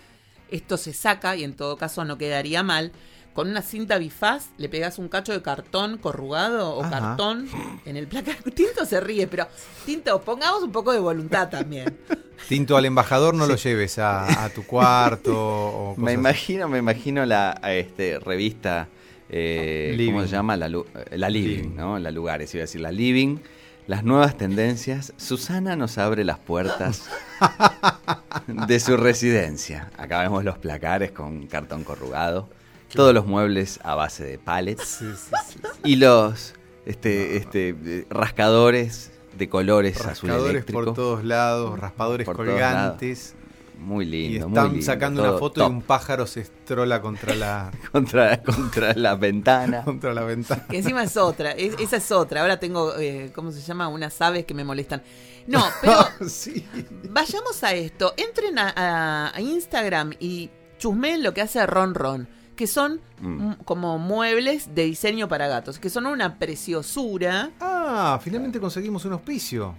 esto 0.53 0.77
se 0.77 0.93
saca 0.93 1.35
y 1.37 1.43
en 1.45 1.55
todo 1.55 1.77
caso 1.77 2.05
no 2.05 2.19
quedaría 2.19 2.63
mal. 2.63 2.93
Con 3.35 3.49
una 3.49 3.63
cinta 3.63 3.97
bifaz 3.97 4.51
le 4.59 4.69
pegas 4.69 4.99
un 4.99 5.09
cacho 5.09 5.33
de 5.33 5.41
cartón 5.41 5.97
corrugado 5.97 6.75
o 6.75 6.83
Ajá. 6.85 6.91
cartón 7.01 7.49
en 7.87 7.97
el 7.97 8.07
placar. 8.07 8.37
Tinto 8.55 8.85
se 8.85 9.01
ríe, 9.01 9.27
pero 9.27 9.49
Tinto, 9.87 10.21
pongamos 10.21 10.63
un 10.63 10.71
poco 10.71 10.93
de 10.93 10.99
voluntad 11.01 11.49
también. 11.49 11.97
Tinto 12.49 12.77
al 12.77 12.85
embajador 12.85 13.35
no 13.35 13.47
lo 13.47 13.57
lleves 13.57 13.99
a, 13.99 14.45
a 14.45 14.51
tu 14.51 14.65
cuarto 14.67 15.33
o 15.35 15.95
Me 15.99 16.13
imagino, 16.13 16.69
me 16.69 16.79
imagino 16.79 17.25
la 17.25 17.59
a 17.63 17.73
este, 17.73 18.19
revista, 18.19 18.89
eh. 19.31 19.97
¿cómo 20.07 20.23
se 20.23 20.29
llama? 20.29 20.57
La, 20.59 20.69
Lu- 20.69 20.85
eh, 21.11 21.17
la 21.17 21.31
Living, 21.31 21.57
Living. 21.57 21.77
¿no? 21.77 21.99
La 21.99 22.11
Lugares, 22.11 22.53
iba 22.55 22.61
a 22.63 22.67
decir 22.67 22.81
la 22.83 22.93
Living. 22.93 23.39
Las 23.87 24.05
nuevas 24.05 24.37
tendencias. 24.37 25.13
Susana 25.17 25.77
nos 25.77 25.99
abre 25.99 26.25
las 26.25 26.39
puertas 26.39 27.09
de 28.47 28.81
su 28.81 28.97
residencia. 28.97 29.91
Acá 29.97 30.21
vemos 30.21 30.45
los 30.45 30.59
placares 30.59 31.11
con 31.11 31.47
cartón 31.47 31.85
corrugado. 31.85 32.49
Todos 32.95 33.15
los 33.15 33.27
muebles 33.27 33.81
a 33.83 33.95
base 33.95 34.25
de 34.25 34.39
pallets. 34.39 34.85
Sí, 34.85 35.07
sí, 35.17 35.35
sí. 35.49 35.59
Y 35.85 35.97
los 35.97 36.55
este, 36.87 37.37
este, 37.39 37.75
eh, 37.85 38.07
rascadores 38.11 39.11
de 39.37 39.49
colores 39.49 39.97
azul 40.01 40.29
Rascadores 40.29 40.51
eléctrico. 40.51 40.85
por 40.85 40.95
todos 40.95 41.25
lados, 41.25 41.79
raspadores 41.79 42.27
Por 42.27 42.37
colgantes. 42.37 43.35
Muy 43.83 44.05
Y 44.05 44.09
lindo, 44.09 44.49
muy 44.49 44.57
están 44.59 44.71
lindo. 44.73 44.87
sacando 44.87 45.23
una 45.23 45.33
foto 45.39 45.61
top. 45.63 45.71
y 45.71 45.75
un 45.75 45.83
pájaro 45.83 46.27
se 46.27 46.41
estrola 46.41 47.01
contra 47.03 47.35
la, 47.35 47.71
contra, 47.93 48.41
contra 48.43 48.95
la 48.95 49.15
ventana. 49.17 49.83
contra 49.85 50.15
la 50.15 50.23
ventana. 50.23 50.67
Que 50.69 50.79
encima 50.79 51.03
es 51.03 51.17
otra, 51.17 51.51
es- 51.53 51.75
esa 51.81 51.97
es 51.97 52.11
otra. 52.13 52.43
Ahora 52.43 52.59
tengo, 52.61 52.97
eh, 52.99 53.33
¿cómo 53.35 53.51
se 53.51 53.61
llama? 53.61 53.89
Unas 53.89 54.21
aves 54.23 54.45
que 54.47 54.55
me 54.55 54.65
molestan. 54.65 55.03
No, 55.49 55.63
pero 55.81 56.29
sí. 56.29 56.65
vayamos 57.11 57.63
a 57.65 57.73
esto. 57.75 58.15
Entren 58.17 58.59
a, 58.59 58.73
a- 58.77 59.37
a 59.37 59.41
Instagram 59.41 60.13
y 60.21 60.51
chusmeen 60.79 61.23
lo 61.23 61.35
que 61.35 61.41
hace 61.43 61.65
Ron 61.67 61.95
Ron. 61.95 62.29
Que 62.57 62.67
son 62.67 63.01
Mm. 63.21 63.49
mm, 63.51 63.55
como 63.65 63.99
muebles 63.99 64.75
de 64.75 64.85
diseño 64.85 65.27
para 65.29 65.47
gatos. 65.49 65.79
Que 65.79 65.89
son 65.91 66.07
una 66.07 66.39
preciosura. 66.39 67.51
Ah, 67.61 68.21
finalmente 68.23 68.61
conseguimos 68.61 69.05
un 69.05 69.13
auspicio. 69.15 69.75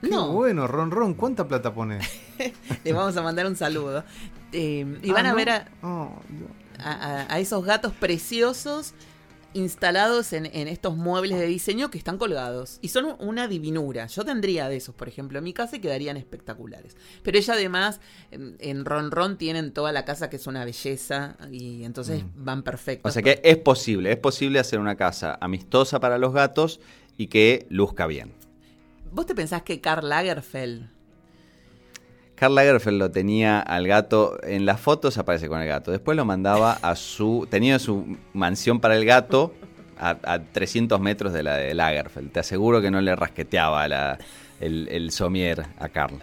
Qué 0.00 0.08
No. 0.08 0.32
bueno, 0.32 0.66
Ron 0.66 0.90
Ron, 0.90 1.14
¿cuánta 1.14 1.46
plata 1.48 1.74
pones? 1.74 2.06
Les 2.84 2.94
vamos 2.94 3.16
a 3.16 3.22
mandar 3.22 3.46
un 3.46 3.56
saludo. 3.56 4.04
Eh, 4.52 4.98
y 5.02 5.10
van 5.10 5.26
Ah, 5.26 5.30
a 5.30 5.32
¿no? 5.32 5.36
ver 5.36 5.50
a, 5.50 5.68
Oh, 5.82 6.10
a- 6.78 7.38
esos 7.40 7.64
gatos 7.64 7.92
preciosos 7.94 8.94
instalados 9.54 10.32
en, 10.34 10.46
en 10.46 10.68
estos 10.68 10.94
muebles 10.96 11.38
de 11.38 11.46
diseño 11.46 11.90
que 11.90 11.98
están 11.98 12.18
colgados. 12.18 12.78
Y 12.82 12.88
son 12.88 13.16
una 13.18 13.48
divinura. 13.48 14.06
Yo 14.06 14.24
tendría 14.24 14.68
de 14.68 14.76
esos, 14.76 14.94
por 14.94 15.08
ejemplo, 15.08 15.38
en 15.38 15.44
mi 15.44 15.52
casa 15.52 15.76
y 15.76 15.80
quedarían 15.80 16.16
espectaculares. 16.16 16.96
Pero 17.22 17.38
ella 17.38 17.54
además, 17.54 18.00
en, 18.30 18.56
en 18.60 18.84
Ron 18.84 19.10
Ron 19.10 19.38
tienen 19.38 19.72
toda 19.72 19.90
la 19.90 20.04
casa 20.04 20.28
que 20.30 20.36
es 20.36 20.46
una 20.46 20.64
belleza 20.64 21.36
y 21.50 21.82
entonces 21.84 22.22
van 22.36 22.62
perfectos. 22.62 23.10
O 23.10 23.12
sea 23.12 23.22
que 23.22 23.40
es 23.42 23.56
posible, 23.56 24.12
es 24.12 24.18
posible 24.18 24.58
hacer 24.60 24.78
una 24.78 24.96
casa 24.96 25.38
amistosa 25.40 25.98
para 25.98 26.18
los 26.18 26.32
gatos 26.32 26.78
y 27.16 27.26
que 27.28 27.66
luzca 27.70 28.06
bien. 28.06 28.34
¿Vos 29.12 29.26
te 29.26 29.34
pensás 29.34 29.62
que 29.62 29.80
Karl 29.80 30.08
Lagerfeld 30.08 30.90
Karl 32.34 32.54
Lagerfeld 32.54 32.98
lo 32.98 33.10
tenía 33.10 33.58
al 33.58 33.88
gato, 33.88 34.38
en 34.44 34.64
las 34.64 34.80
fotos 34.80 35.18
aparece 35.18 35.48
con 35.48 35.60
el 35.60 35.66
gato, 35.66 35.90
después 35.90 36.16
lo 36.16 36.24
mandaba 36.24 36.74
a 36.82 36.94
su, 36.94 37.48
tenía 37.50 37.80
su 37.80 38.16
mansión 38.32 38.78
para 38.78 38.96
el 38.96 39.04
gato 39.04 39.52
a, 39.98 40.16
a 40.22 40.38
300 40.44 41.00
metros 41.00 41.32
de 41.32 41.42
la 41.42 41.56
de 41.56 41.74
Lagerfeld. 41.74 42.30
Te 42.30 42.38
aseguro 42.40 42.80
que 42.80 42.92
no 42.92 43.00
le 43.00 43.16
rasqueteaba 43.16 43.84
el 44.60 45.10
somier 45.10 45.66
a 45.80 45.88
Karl. 45.88 46.22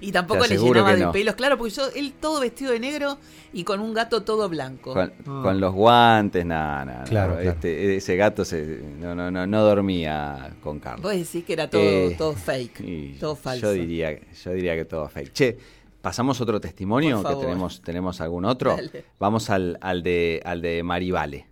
Y 0.00 0.12
tampoco 0.12 0.46
le 0.46 0.56
llenaba 0.58 0.94
de 0.94 1.04
no. 1.04 1.12
pelos, 1.12 1.34
claro, 1.34 1.56
porque 1.58 1.72
yo, 1.74 1.88
él 1.94 2.12
todo 2.20 2.40
vestido 2.40 2.72
de 2.72 2.80
negro 2.80 3.18
y 3.52 3.64
con 3.64 3.80
un 3.80 3.94
gato 3.94 4.22
todo 4.22 4.48
blanco. 4.48 4.92
Con, 4.92 5.12
Ah. 5.26 5.40
con 5.42 5.60
los 5.60 5.72
guantes, 5.74 6.44
nada, 6.46 6.84
nada. 6.84 7.04
Claro, 7.04 7.34
claro. 7.34 7.50
Este, 7.50 7.96
ese 7.96 8.16
gato 8.16 8.44
se, 8.44 8.80
no, 8.98 9.14
no, 9.14 9.30
no, 9.30 9.46
no 9.46 9.62
dormía 9.62 10.54
con 10.62 10.78
Karl. 10.80 11.00
Vos 11.02 11.12
decís 11.12 11.44
que 11.44 11.52
era 11.52 11.68
todo, 11.70 11.82
Eh, 11.82 12.14
todo 12.18 12.32
fake, 12.34 13.18
todo 13.18 13.36
falso. 13.36 13.66
Yo 13.66 13.72
diría, 13.72 14.18
yo 14.44 14.50
diría 14.52 14.74
que 14.76 14.84
todo 14.84 15.08
fake. 15.08 15.32
Che, 15.32 15.58
¿pasamos 16.02 16.40
otro 16.40 16.60
testimonio? 16.60 17.22
Que 17.22 17.34
tenemos, 17.36 17.80
tenemos 17.82 18.20
algún 18.20 18.44
otro. 18.44 18.76
Dale. 18.76 19.04
Vamos 19.18 19.50
al, 19.50 19.78
al 19.80 20.02
de 20.02 20.40
al 20.44 20.60
de 20.62 20.82
Marivale. 20.82 21.46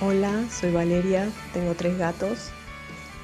Hola, 0.00 0.44
soy 0.50 0.72
Valeria, 0.72 1.28
tengo 1.52 1.74
tres 1.74 1.96
gatos. 1.96 2.50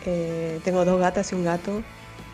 Eh, 0.07 0.61
tengo 0.65 0.85
dos 0.85 1.01
gatas 1.01 1.33
y 1.33 1.35
un 1.35 1.45
gato. 1.45 1.83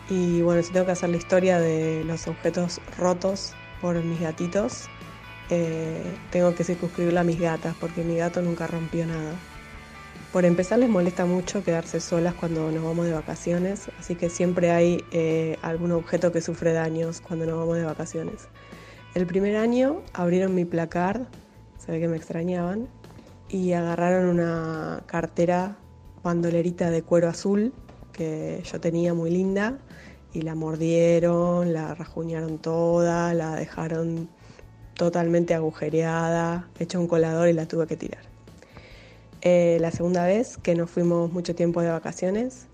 Y 0.09 0.41
bueno, 0.41 0.61
si 0.61 0.71
tengo 0.71 0.85
que 0.85 0.91
hacer 0.91 1.09
la 1.09 1.17
historia 1.17 1.59
de 1.59 2.03
los 2.03 2.27
objetos 2.27 2.79
rotos 2.97 3.53
por 3.81 3.95
mis 4.03 4.19
gatitos, 4.19 4.87
eh, 5.49 6.03
tengo 6.31 6.53
que 6.53 6.63
circunscribirla 6.63 7.21
a 7.21 7.23
mis 7.23 7.39
gatas 7.39 7.75
porque 7.79 8.03
mi 8.03 8.17
gato 8.17 8.41
nunca 8.41 8.67
rompió 8.67 9.05
nada. 9.07 9.33
Por 10.31 10.45
empezar, 10.45 10.79
les 10.79 10.89
molesta 10.89 11.25
mucho 11.25 11.63
quedarse 11.63 11.99
solas 11.99 12.33
cuando 12.33 12.69
nos 12.71 12.83
vamos 12.83 13.05
de 13.05 13.13
vacaciones, 13.13 13.89
así 13.99 14.15
que 14.15 14.29
siempre 14.29 14.69
hay 14.71 15.03
eh, 15.11 15.57
algún 15.61 15.91
objeto 15.93 16.31
que 16.31 16.41
sufre 16.41 16.73
daños 16.73 17.21
cuando 17.21 17.45
nos 17.45 17.57
vamos 17.57 17.77
de 17.77 17.85
vacaciones. 17.85 18.49
El 19.13 19.25
primer 19.25 19.55
año 19.55 20.01
abrieron 20.13 20.53
mi 20.53 20.65
placar, 20.65 21.27
se 21.77 21.93
ve 21.93 22.01
que 22.01 22.09
me 22.09 22.17
extrañaban, 22.17 22.89
y 23.47 23.71
agarraron 23.71 24.25
una 24.25 25.03
cartera 25.05 25.77
bandolerita 26.21 26.89
de 26.89 27.01
cuero 27.01 27.29
azul 27.29 27.73
que 28.11 28.61
yo 28.69 28.81
tenía 28.81 29.13
muy 29.13 29.29
linda 29.29 29.77
y 30.35 30.41
la 30.41 30.53
mordieron, 30.53 31.71
la 31.71 31.95
rajuñaron 31.95 32.57
toda, 32.57 33.33
la 33.33 33.55
dejaron 33.55 34.27
totalmente 34.93 35.53
agujereada, 35.53 36.67
hecha 36.77 36.99
un 36.99 37.07
colador 37.07 37.47
y 37.47 37.53
la 37.53 37.67
tuve 37.67 37.87
que 37.87 37.95
tirar. 37.95 38.23
Eh, 39.41 39.77
la 39.79 39.91
segunda 39.91 40.25
vez 40.25 40.57
que 40.57 40.75
nos 40.75 40.89
fuimos 40.91 41.31
mucho 41.31 41.55
tiempo 41.55 41.81
de 41.81 41.89
vacaciones, 41.89 42.67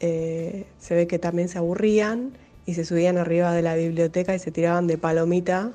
eh, 0.00 0.66
se 0.80 0.96
ve 0.96 1.06
que 1.06 1.20
también 1.20 1.48
se 1.48 1.58
aburrían 1.58 2.32
y 2.66 2.74
se 2.74 2.84
subían 2.84 3.16
arriba 3.16 3.52
de 3.52 3.62
la 3.62 3.76
biblioteca 3.76 4.34
y 4.34 4.40
se 4.40 4.50
tiraban 4.50 4.88
de 4.88 4.98
palomita, 4.98 5.70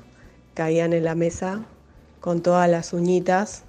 caían 0.52 0.92
en 0.92 1.04
la 1.04 1.14
mesa 1.14 1.64
con 2.20 2.42
todas 2.42 2.68
las 2.68 2.92
uñitas, 2.92 3.62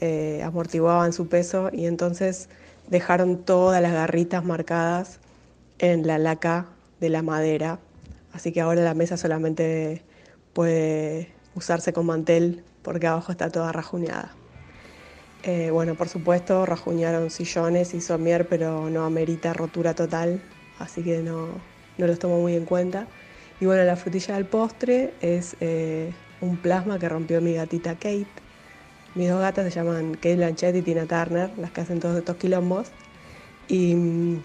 eh, 0.00 0.42
amortiguaban 0.42 1.12
su 1.12 1.28
peso 1.28 1.70
y 1.72 1.86
entonces 1.86 2.48
dejaron 2.88 3.44
todas 3.44 3.80
las 3.80 3.92
garritas 3.92 4.44
marcadas 4.44 5.20
en 5.78 6.04
la 6.04 6.18
laca 6.18 6.66
de 7.00 7.08
la 7.08 7.22
madera. 7.22 7.78
Así 8.32 8.52
que 8.52 8.60
ahora 8.60 8.82
la 8.82 8.94
mesa 8.94 9.16
solamente 9.16 10.02
puede 10.52 11.30
usarse 11.54 11.92
con 11.92 12.06
mantel 12.06 12.64
porque 12.82 13.06
abajo 13.06 13.32
está 13.32 13.50
toda 13.50 13.72
rajuñada. 13.72 14.34
Eh, 15.42 15.70
bueno, 15.70 15.94
por 15.94 16.08
supuesto, 16.08 16.66
rajuñaron 16.66 17.30
sillones 17.30 17.94
y 17.94 18.00
somier, 18.00 18.48
pero 18.48 18.90
no 18.90 19.04
amerita 19.04 19.52
rotura 19.52 19.94
total, 19.94 20.42
así 20.78 21.02
que 21.02 21.18
no, 21.22 21.48
no 21.98 22.06
los 22.06 22.18
tomo 22.18 22.40
muy 22.40 22.54
en 22.56 22.64
cuenta. 22.64 23.06
Y 23.60 23.66
bueno, 23.66 23.84
la 23.84 23.96
frutilla 23.96 24.34
del 24.34 24.46
postre 24.46 25.14
es 25.20 25.56
eh, 25.60 26.12
un 26.40 26.56
plasma 26.56 26.98
que 26.98 27.08
rompió 27.08 27.40
mi 27.40 27.54
gatita 27.54 27.94
Kate. 27.94 28.26
Mis 29.14 29.30
dos 29.30 29.40
gatas 29.40 29.64
se 29.64 29.70
llaman 29.70 30.14
Kate 30.14 30.36
Blanchett 30.36 30.76
y 30.76 30.82
Tina 30.82 31.06
Turner, 31.06 31.50
las 31.58 31.70
que 31.70 31.80
hacen 31.80 32.00
todos 32.00 32.18
estos 32.18 32.36
quilombos. 32.36 32.88
Y 33.68 33.94
mm, 33.94 34.42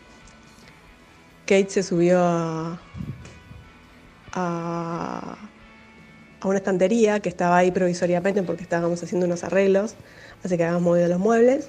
Kate 1.52 1.70
se 1.70 1.84
subió 1.84 2.22
a, 2.24 2.80
a, 4.32 5.38
una 6.46 6.58
estantería 6.58 7.20
que 7.20 7.28
estaba 7.28 7.58
ahí 7.58 7.72
provisoriamente 7.72 8.42
porque 8.42 8.64
estábamos 8.64 9.04
haciendo 9.04 9.26
unos 9.26 9.44
arreglos, 9.44 9.96
así 10.46 10.56
que 10.56 10.64
habíamos 10.64 10.84
movido 10.84 11.10
los 11.10 11.20
muebles. 11.20 11.68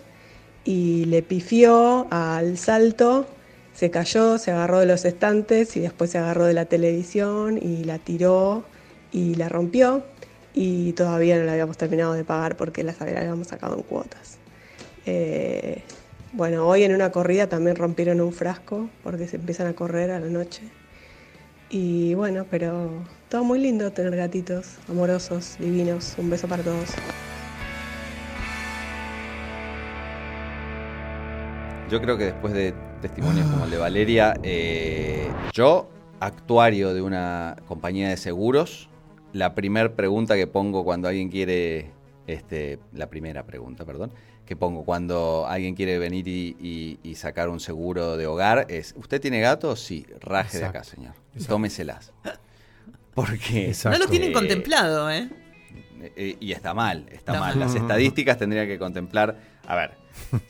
Y 0.64 1.06
le 1.06 1.22
pifió 1.22 2.06
al 2.12 2.58
salto, 2.58 3.26
se 3.74 3.90
cayó, 3.90 4.38
se 4.38 4.52
agarró 4.52 4.78
de 4.78 4.86
los 4.86 5.04
estantes 5.04 5.76
y 5.76 5.80
después 5.80 6.10
se 6.10 6.18
agarró 6.18 6.44
de 6.44 6.54
la 6.54 6.66
televisión 6.66 7.58
y 7.60 7.82
la 7.82 7.98
tiró 7.98 8.62
y 9.10 9.34
la 9.34 9.48
rompió. 9.48 10.04
Y 10.54 10.92
todavía 10.92 11.36
no 11.38 11.42
la 11.42 11.54
habíamos 11.54 11.76
terminado 11.76 12.12
de 12.12 12.22
pagar 12.22 12.56
porque 12.56 12.84
las 12.84 13.00
habíamos 13.00 13.48
sacado 13.48 13.74
en 13.74 13.82
cuotas. 13.82 14.38
Eh, 15.06 15.82
bueno, 16.32 16.66
hoy 16.66 16.84
en 16.84 16.94
una 16.94 17.10
corrida 17.12 17.46
también 17.46 17.76
rompieron 17.76 18.20
un 18.20 18.32
frasco 18.32 18.88
porque 19.02 19.28
se 19.28 19.36
empiezan 19.36 19.66
a 19.66 19.74
correr 19.74 20.10
a 20.10 20.18
la 20.18 20.28
noche. 20.28 20.62
Y 21.68 22.14
bueno, 22.14 22.46
pero 22.50 22.90
todo 23.28 23.44
muy 23.44 23.58
lindo 23.58 23.90
tener 23.92 24.16
gatitos 24.16 24.76
amorosos, 24.88 25.56
divinos. 25.58 26.14
Un 26.18 26.30
beso 26.30 26.48
para 26.48 26.62
todos. 26.62 26.90
Yo 31.90 32.00
creo 32.00 32.16
que 32.16 32.24
después 32.24 32.54
de 32.54 32.74
testimonios 33.02 33.46
como 33.50 33.66
el 33.66 33.70
de 33.70 33.76
Valeria, 33.76 34.34
eh, 34.42 35.28
yo, 35.52 35.90
actuario 36.20 36.94
de 36.94 37.02
una 37.02 37.56
compañía 37.68 38.08
de 38.08 38.16
seguros, 38.16 38.88
la 39.34 39.54
primera 39.54 39.94
pregunta 39.94 40.34
que 40.36 40.46
pongo 40.46 40.84
cuando 40.84 41.08
alguien 41.08 41.28
quiere, 41.28 41.90
este, 42.26 42.78
la 42.94 43.08
primera 43.08 43.44
pregunta, 43.44 43.84
perdón, 43.84 44.12
que 44.46 44.56
pongo 44.56 44.84
cuando 44.84 45.46
alguien 45.48 45.74
quiere 45.74 45.98
venir 45.98 46.26
y, 46.28 46.56
y- 46.60 46.98
y 47.02 47.14
sacar 47.14 47.48
un 47.48 47.60
seguro 47.60 48.16
de 48.16 48.26
hogar 48.26 48.66
es, 48.68 48.94
¿usted 48.96 49.20
tiene 49.20 49.40
gatos? 49.40 49.80
Sí, 49.80 50.06
raje 50.20 50.58
de 50.58 50.64
acá, 50.66 50.84
señor. 50.84 51.14
exacto. 51.34 51.54
Tómeselas. 51.54 52.12
Porque... 53.14 53.68
Exacto. 53.68 53.98
No 53.98 54.04
lo 54.04 54.10
tienen 54.10 54.30
Eh, 54.30 54.32
contemplado, 54.32 55.10
¿eh? 55.10 55.28
Eh, 56.16 56.36
y 56.40 56.52
está 56.52 56.74
mal, 56.74 57.06
está 57.12 57.38
mal. 57.38 57.58
Las 57.58 57.74
estadísticas 57.74 58.36
tendrían 58.36 58.66
que 58.66 58.78
contemplar, 58.78 59.36
a 59.66 59.76
ver, 59.76 59.92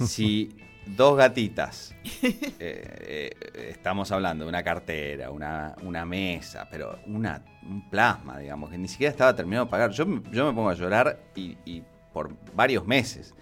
si 0.06 0.56
dos 0.86 1.16
gatitas, 1.18 1.94
eh, 2.22 2.40
eh, 2.58 3.30
estamos 3.70 4.10
hablando 4.12 4.44
de 4.44 4.48
una 4.48 4.62
cartera, 4.62 5.30
una, 5.30 5.74
una 5.82 6.06
mesa, 6.06 6.66
pero 6.70 6.98
una, 7.06 7.44
un 7.68 7.88
plasma, 7.90 8.38
digamos, 8.38 8.70
que 8.70 8.78
ni 8.78 8.88
siquiera 8.88 9.10
estaba 9.10 9.36
terminado 9.36 9.66
de 9.66 9.70
pagar. 9.70 9.90
Yo, 9.90 10.06
me- 10.06 10.22
yo 10.32 10.46
me 10.46 10.52
pongo 10.54 10.70
a 10.70 10.74
llorar 10.74 11.20
y, 11.36 11.58
y 11.66 11.82
por 12.14 12.30
varios 12.54 12.86
meses. 12.86 13.34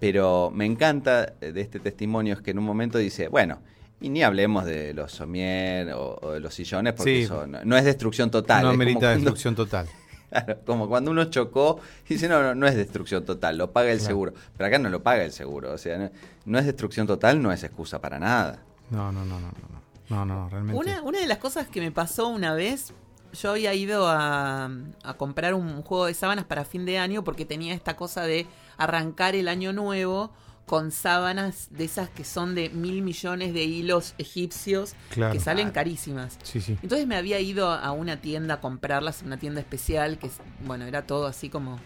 Pero 0.00 0.50
me 0.52 0.64
encanta 0.64 1.34
eh, 1.40 1.52
de 1.52 1.60
este 1.60 1.78
testimonio 1.78 2.34
es 2.34 2.40
que 2.40 2.50
en 2.52 2.58
un 2.58 2.64
momento 2.64 2.98
dice, 2.98 3.28
bueno, 3.28 3.58
y 4.00 4.08
ni 4.08 4.22
hablemos 4.22 4.64
de 4.64 4.94
los 4.94 5.12
somier 5.12 5.92
o, 5.92 6.18
o 6.22 6.30
de 6.32 6.40
los 6.40 6.54
sillones, 6.54 6.94
porque 6.94 7.16
Sí. 7.18 7.22
eso 7.24 7.46
no, 7.46 7.62
no 7.64 7.76
es 7.76 7.84
destrucción 7.84 8.30
total. 8.30 8.64
no 8.64 8.74
cuando- 8.84 9.08
destrucción 9.08 9.54
total. 9.56 9.86
Claro, 10.30 10.58
como 10.64 10.88
cuando 10.88 11.10
uno 11.10 11.24
chocó 11.24 11.80
y 12.08 12.14
dice, 12.14 12.28
no, 12.28 12.40
no, 12.40 12.54
no 12.54 12.66
es 12.68 12.76
destrucción 12.76 13.24
total, 13.24 13.58
lo 13.58 13.72
paga 13.72 13.90
el 13.90 13.98
Claro. 13.98 14.06
seguro. 14.08 14.32
Pero 14.56 14.66
acá 14.68 14.78
no 14.78 14.88
lo 14.88 15.02
paga 15.02 15.24
el 15.24 15.32
seguro, 15.32 15.72
o 15.72 15.78
sea, 15.78 15.98
no, 15.98 16.10
no 16.46 16.58
es 16.58 16.66
destrucción 16.66 17.06
total, 17.06 17.42
no 17.42 17.50
es 17.52 17.62
excusa 17.64 18.00
para 18.00 18.18
nada. 18.20 18.62
No, 18.90 19.10
no, 19.12 19.24
no, 19.24 19.40
no, 19.40 19.48
no. 19.48 19.80
No, 20.08 20.24
no, 20.24 20.48
realmente. 20.48 20.78
Una, 20.78 21.02
una 21.02 21.18
de 21.20 21.26
las 21.26 21.38
cosas 21.38 21.66
que 21.68 21.80
me 21.80 21.90
pasó 21.92 22.28
una 22.28 22.54
vez, 22.54 22.92
yo 23.32 23.50
había 23.50 23.74
ido 23.74 24.06
a, 24.08 24.70
a 25.04 25.14
comprar 25.14 25.54
un 25.54 25.82
juego 25.82 26.06
de 26.06 26.14
sábanas 26.14 26.44
para 26.46 26.64
fin 26.64 26.84
de 26.86 26.98
año 26.98 27.22
porque 27.24 27.44
tenía 27.44 27.74
esta 27.74 27.94
cosa 27.96 28.22
de 28.22 28.46
arrancar 28.80 29.34
el 29.34 29.46
año 29.48 29.72
nuevo 29.72 30.32
con 30.66 30.92
sábanas 30.92 31.66
de 31.70 31.84
esas 31.84 32.08
que 32.10 32.24
son 32.24 32.54
de 32.54 32.70
mil 32.70 33.02
millones 33.02 33.52
de 33.52 33.64
hilos 33.64 34.14
egipcios 34.18 34.94
Claro. 35.10 35.32
que 35.32 35.40
salen 35.40 35.70
carísimas. 35.70 36.38
Sí, 36.44 36.60
sí. 36.60 36.78
Entonces 36.82 37.06
me 37.08 37.16
había 37.16 37.40
ido 37.40 37.70
a 37.70 37.90
una 37.92 38.20
tienda 38.20 38.54
a 38.54 38.60
comprarlas, 38.60 39.22
una 39.22 39.36
tienda 39.36 39.60
especial, 39.60 40.18
que 40.18 40.30
bueno, 40.64 40.84
era 40.86 41.06
todo 41.06 41.26
así 41.26 41.48
como, 41.48 41.80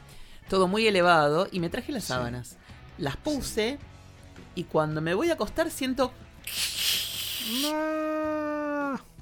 todo 0.51 0.69
muy 0.69 0.87
elevado, 0.87 1.49
y 1.51 1.61
me 1.61 1.71
traje 1.71 1.93
las 1.93 2.05
Sí. 2.05 2.09
sábanas. 2.09 2.59
Las 2.99 3.17
puse, 3.17 3.79
y 4.55 4.65
cuando 4.65 5.01
me 5.01 5.15
voy 5.15 5.31
a 5.31 5.35
acostar 5.35 5.71
siento 5.71 6.13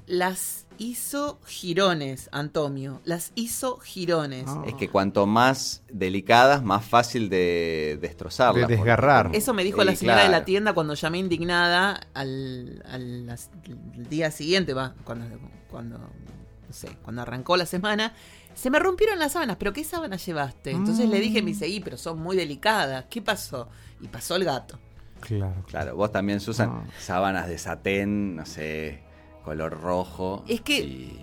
Las 0.05 0.62
hizo 0.77 1.39
girones, 1.45 2.29
Antonio. 2.31 3.01
Las 3.05 3.31
hizo 3.35 3.77
girones. 3.79 4.45
Ah. 4.47 4.63
Es 4.67 4.73
que 4.75 4.89
cuanto 4.89 5.25
más 5.25 5.83
delicadas, 5.91 6.63
más 6.63 6.85
fácil 6.85 7.29
de 7.29 7.97
destrozarlas. 8.01 8.67
De 8.67 8.75
desgarrar. 8.75 9.25
porque- 9.25 9.37
Eso 9.37 9.53
me 9.53 9.63
dijo 9.63 9.81
Sí, 9.81 9.85
la 9.87 9.95
señora 9.95 10.23
de 10.23 10.29
la 10.29 10.45
tienda 10.45 10.73
cuando 10.73 10.93
llamé 10.93 11.19
indignada 11.19 11.99
al, 12.13 12.83
al- 12.87 13.25
las- 13.27 13.49
al 13.95 14.09
día 14.09 14.31
siguiente, 14.31 14.73
va, 14.73 14.93
cuando, 15.03 15.25
cuando, 15.69 15.97
no 15.97 16.73
sé, 16.73 16.89
cuando 17.03 17.21
arrancó 17.21 17.57
la 17.57 17.65
semana. 17.65 18.13
Se 18.55 18.69
me 18.69 18.77
rompieron 18.77 19.17
las 19.17 19.31
sábanas, 19.31 19.57
pero 19.57 19.73
¿qué 19.73 19.83
sábanas 19.83 20.23
llevaste? 20.25 20.71
Entonces 20.71 21.09
le 21.09 21.19
dije, 21.19 21.41
me 21.41 21.49
dice, 21.49 21.67
"Y, 21.67 21.79
pero 21.79 21.97
son 21.97 22.19
muy 22.19 22.35
delicadas. 22.37 23.05
¿Qué 23.09 23.19
pasó? 23.21 23.67
Y 23.99 24.07
pasó 24.07 24.35
el 24.35 24.43
gato. 24.45 24.77
Claro. 25.21 25.63
Claro, 25.67 25.95
vos 25.95 26.11
también, 26.11 26.39
Susan, 26.39 26.69
Ah. 26.69 26.83
sábanas 26.99 27.47
de 27.47 27.57
satén, 27.57 28.35
no 28.35 28.45
sé, 28.45 29.01
color 29.43 29.79
rojo. 29.81 30.43
Es 30.47 30.61
que- 30.61 30.79
y- 30.79 31.19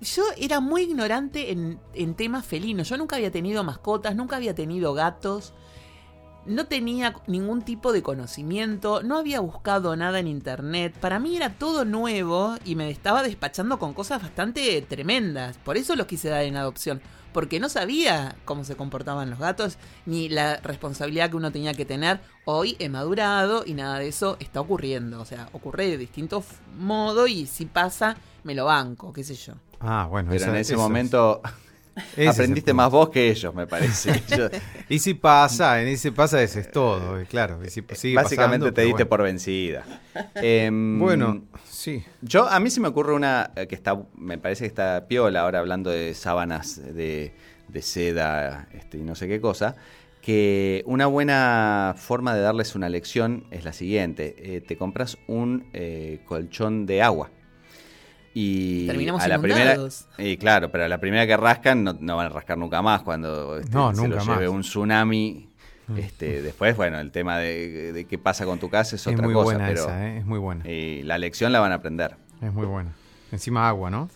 Yo 0.00 0.22
era 0.36 0.60
muy 0.60 0.82
ignorante 0.82 1.50
en, 1.50 1.80
en 1.94 2.14
temas 2.14 2.44
felinos. 2.44 2.88
Yo 2.88 2.96
nunca 2.98 3.16
había 3.16 3.30
tenido 3.30 3.64
mascotas, 3.64 4.14
nunca 4.14 4.36
había 4.36 4.54
tenido 4.54 4.92
gatos. 4.92 5.54
No 6.46 6.66
tenía 6.66 7.14
ningún 7.26 7.62
tipo 7.62 7.92
de 7.92 8.02
conocimiento, 8.02 9.02
no 9.02 9.16
había 9.16 9.40
buscado 9.40 9.96
nada 9.96 10.18
en 10.18 10.26
internet. 10.26 10.94
Para 11.00 11.18
mí 11.18 11.36
era 11.36 11.50
todo 11.54 11.84
nuevo 11.86 12.56
y 12.66 12.74
me 12.74 12.90
estaba 12.90 13.22
despachando 13.22 13.78
con 13.78 13.94
cosas 13.94 14.20
bastante 14.20 14.82
tremendas. 14.82 15.56
Por 15.64 15.76
eso 15.78 15.96
los 15.96 16.06
quise 16.06 16.28
dar 16.28 16.42
en 16.42 16.56
adopción. 16.56 17.00
Porque 17.32 17.58
no 17.58 17.68
sabía 17.68 18.36
cómo 18.44 18.62
se 18.62 18.76
comportaban 18.76 19.28
los 19.30 19.40
gatos 19.40 19.76
ni 20.06 20.28
la 20.28 20.58
responsabilidad 20.58 21.30
que 21.30 21.36
uno 21.36 21.50
tenía 21.50 21.74
que 21.74 21.84
tener. 21.84 22.20
Hoy 22.44 22.76
he 22.78 22.88
madurado 22.88 23.64
y 23.66 23.74
nada 23.74 23.98
de 23.98 24.06
eso 24.08 24.36
está 24.38 24.60
ocurriendo. 24.60 25.20
O 25.20 25.24
sea, 25.24 25.48
ocurre 25.52 25.86
de 25.88 25.96
distintos 25.98 26.44
modos 26.78 27.28
y 27.30 27.46
si 27.46 27.64
pasa, 27.66 28.16
me 28.44 28.54
lo 28.54 28.66
banco, 28.66 29.12
qué 29.12 29.24
sé 29.24 29.34
yo. 29.34 29.54
Ah, 29.80 30.06
bueno. 30.08 30.28
pero 30.30 30.42
esa- 30.44 30.50
en 30.50 30.56
ese 30.58 30.74
es- 30.74 30.78
momento 30.78 31.40
ese 32.16 32.28
aprendiste 32.28 32.72
más 32.72 32.90
vos 32.90 33.08
que 33.10 33.28
ellos, 33.30 33.54
me 33.54 33.66
parece. 33.66 34.22
Yo- 34.36 34.48
Y 34.88 34.98
si 34.98 35.14
pasa, 35.14 35.80
en 35.80 35.88
ese 35.88 36.12
pasa, 36.12 36.42
ese 36.42 36.60
es 36.60 36.70
todo, 36.70 37.20
eh, 37.20 37.26
claro. 37.26 37.60
y 37.64 37.70
si 37.70 37.82
sigue 37.94 38.14
básicamente 38.16 38.58
pasando, 38.66 38.72
te 38.74 38.82
diste 38.82 38.94
bueno. 39.04 39.08
por 39.08 39.22
vencida. 39.22 39.84
Em, 40.36 40.98
Bueno, 40.98 41.44
sí. 41.68 42.04
Yo, 42.22 42.48
a 42.48 42.60
mí 42.60 42.70
se 42.70 42.80
me 42.80 42.88
ocurre 42.88 43.12
una 43.14 43.50
eh, 43.56 43.66
que 43.66 43.74
está, 43.74 43.96
me 44.16 44.38
parece 44.38 44.64
que 44.64 44.68
está 44.68 45.06
piola, 45.08 45.40
ahora 45.42 45.58
hablando 45.60 45.90
de 45.90 46.14
sábanas 46.14 46.80
de, 46.94 47.32
de 47.68 47.82
seda 47.82 48.68
este, 48.72 48.98
y 48.98 49.02
no 49.02 49.14
sé 49.14 49.26
qué 49.28 49.40
cosa, 49.40 49.74
que 50.22 50.82
una 50.86 51.06
buena 51.06 51.94
forma 51.98 52.34
de 52.34 52.40
darles 52.40 52.74
una 52.74 52.88
lección 52.88 53.44
es 53.50 53.64
la 53.64 53.72
siguiente, 53.72 54.34
eh, 54.38 54.60
te 54.62 54.76
compras 54.76 55.18
un 55.26 55.68
eh, 55.74 56.20
colchón 56.26 56.86
de 56.86 57.02
agua. 57.02 57.30
Y 58.36 58.86
Terminamos 58.88 59.22
a 59.22 59.28
la 59.28 59.38
primera, 59.40 59.76
y 60.18 60.36
claro, 60.36 60.70
pero 60.70 60.84
a 60.84 60.88
la 60.88 60.98
primera 60.98 61.24
que 61.26 61.36
rascan 61.36 61.84
no, 61.84 61.96
no 62.00 62.16
van 62.16 62.26
a 62.26 62.28
rascar 62.30 62.58
nunca 62.58 62.82
más 62.82 63.02
cuando 63.02 63.58
este, 63.58 63.72
No, 63.72 63.94
se 63.94 64.02
nunca 64.02 64.16
lo 64.16 64.22
lleve 64.24 64.46
más. 64.46 64.52
Mm. 64.52 64.54
un 64.56 64.60
tsunami. 64.62 65.48
Este, 65.96 66.40
después, 66.42 66.76
bueno, 66.76 66.98
el 66.98 67.10
tema 67.12 67.38
de, 67.38 67.92
de 67.92 68.04
qué 68.06 68.18
pasa 68.18 68.44
con 68.46 68.58
tu 68.58 68.68
casa 68.70 68.96
es 68.96 69.02
Es 69.02 69.06
otra 69.06 69.24
muy 69.24 69.34
cosa, 69.34 69.44
buena 69.44 69.66
pero 69.68 69.82
esa, 69.84 70.08
eh, 70.08 70.18
es 70.18 70.24
muy 70.26 70.38
buena. 70.38 70.68
y 70.68 71.02
la 71.02 71.18
lección 71.18 71.52
la 71.52 71.60
van 71.60 71.72
a 71.72 71.76
aprender. 71.76 72.16
Es 72.42 72.52
muy 72.52 72.66
buena. 72.66 72.90
Encima 73.30 73.68
agua, 73.68 73.90
¿no? 73.90 74.08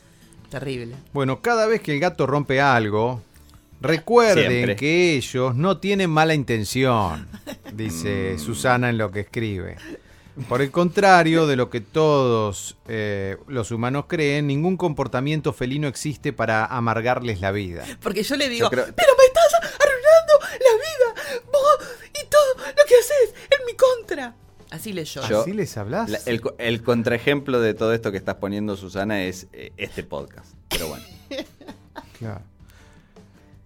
Terrible. 0.51 0.95
Bueno, 1.13 1.41
cada 1.41 1.67
vez 1.67 1.81
que 1.83 1.93
el 1.93 2.01
gato 2.01 2.27
rompe 2.27 2.61
algo, 2.61 3.23
recuerden 3.83 4.51
Siempre. 4.51 4.77
que 4.77 5.15
ellos 5.17 5.55
no 5.55 5.77
tienen 5.79 6.11
mala 6.11 6.35
intención, 6.35 7.29
dice 7.75 8.33
Mm. 8.35 8.39
Susana 8.41 8.89
en 8.89 8.99
lo 8.99 9.11
que 9.13 9.21
escribe. 9.21 9.77
Por 10.49 10.63
el 10.63 10.71
contrario 10.71 11.47
de 11.47 11.57
lo 11.57 11.71
que 11.71 11.81
todos 11.81 12.77
eh, 12.87 13.37
los 13.47 13.71
humanos 13.71 14.05
creen, 14.09 14.47
ningún 14.47 14.77
comportamiento 14.77 15.53
felino 15.53 15.89
existe 15.89 16.33
para 16.33 16.65
amargarles 16.67 17.41
la 17.41 17.51
vida. 17.51 17.85
Porque 18.03 18.23
yo 18.23 18.37
le 18.37 18.49
digo, 18.49 18.69
creo- 18.71 18.87
pero 18.95 19.13
me 19.19 19.25
estás 19.25 19.55
arruinando 19.55 20.39
la 20.53 20.75
vida, 20.77 21.43
vos 21.53 21.89
y 22.09 22.27
todo 22.29 22.67
lo 22.69 22.85
que 22.87 22.95
haces 22.95 23.35
en 23.59 23.67
mi 23.67 23.75
contra. 23.75 24.35
Así 24.71 24.93
leyó. 24.93 25.27
Yo- 25.29 25.41
¿Así 25.41 25.53
les 25.55 25.77
hablas? 25.79 26.11
La- 26.11 26.21
el, 26.27 26.43
el 26.59 26.83
contraejemplo 26.83 27.61
de 27.61 27.75
todo 27.75 27.93
esto 27.95 28.13
que 28.13 28.19
estás 28.19 28.35
poniendo, 28.37 28.77
Susana, 28.77 29.23
es 29.23 29.47
eh, 29.53 29.73
este 29.77 30.03
podcast. 30.05 30.55
Pero 30.69 30.89
bueno. 30.89 31.05
Claro. 32.19 32.41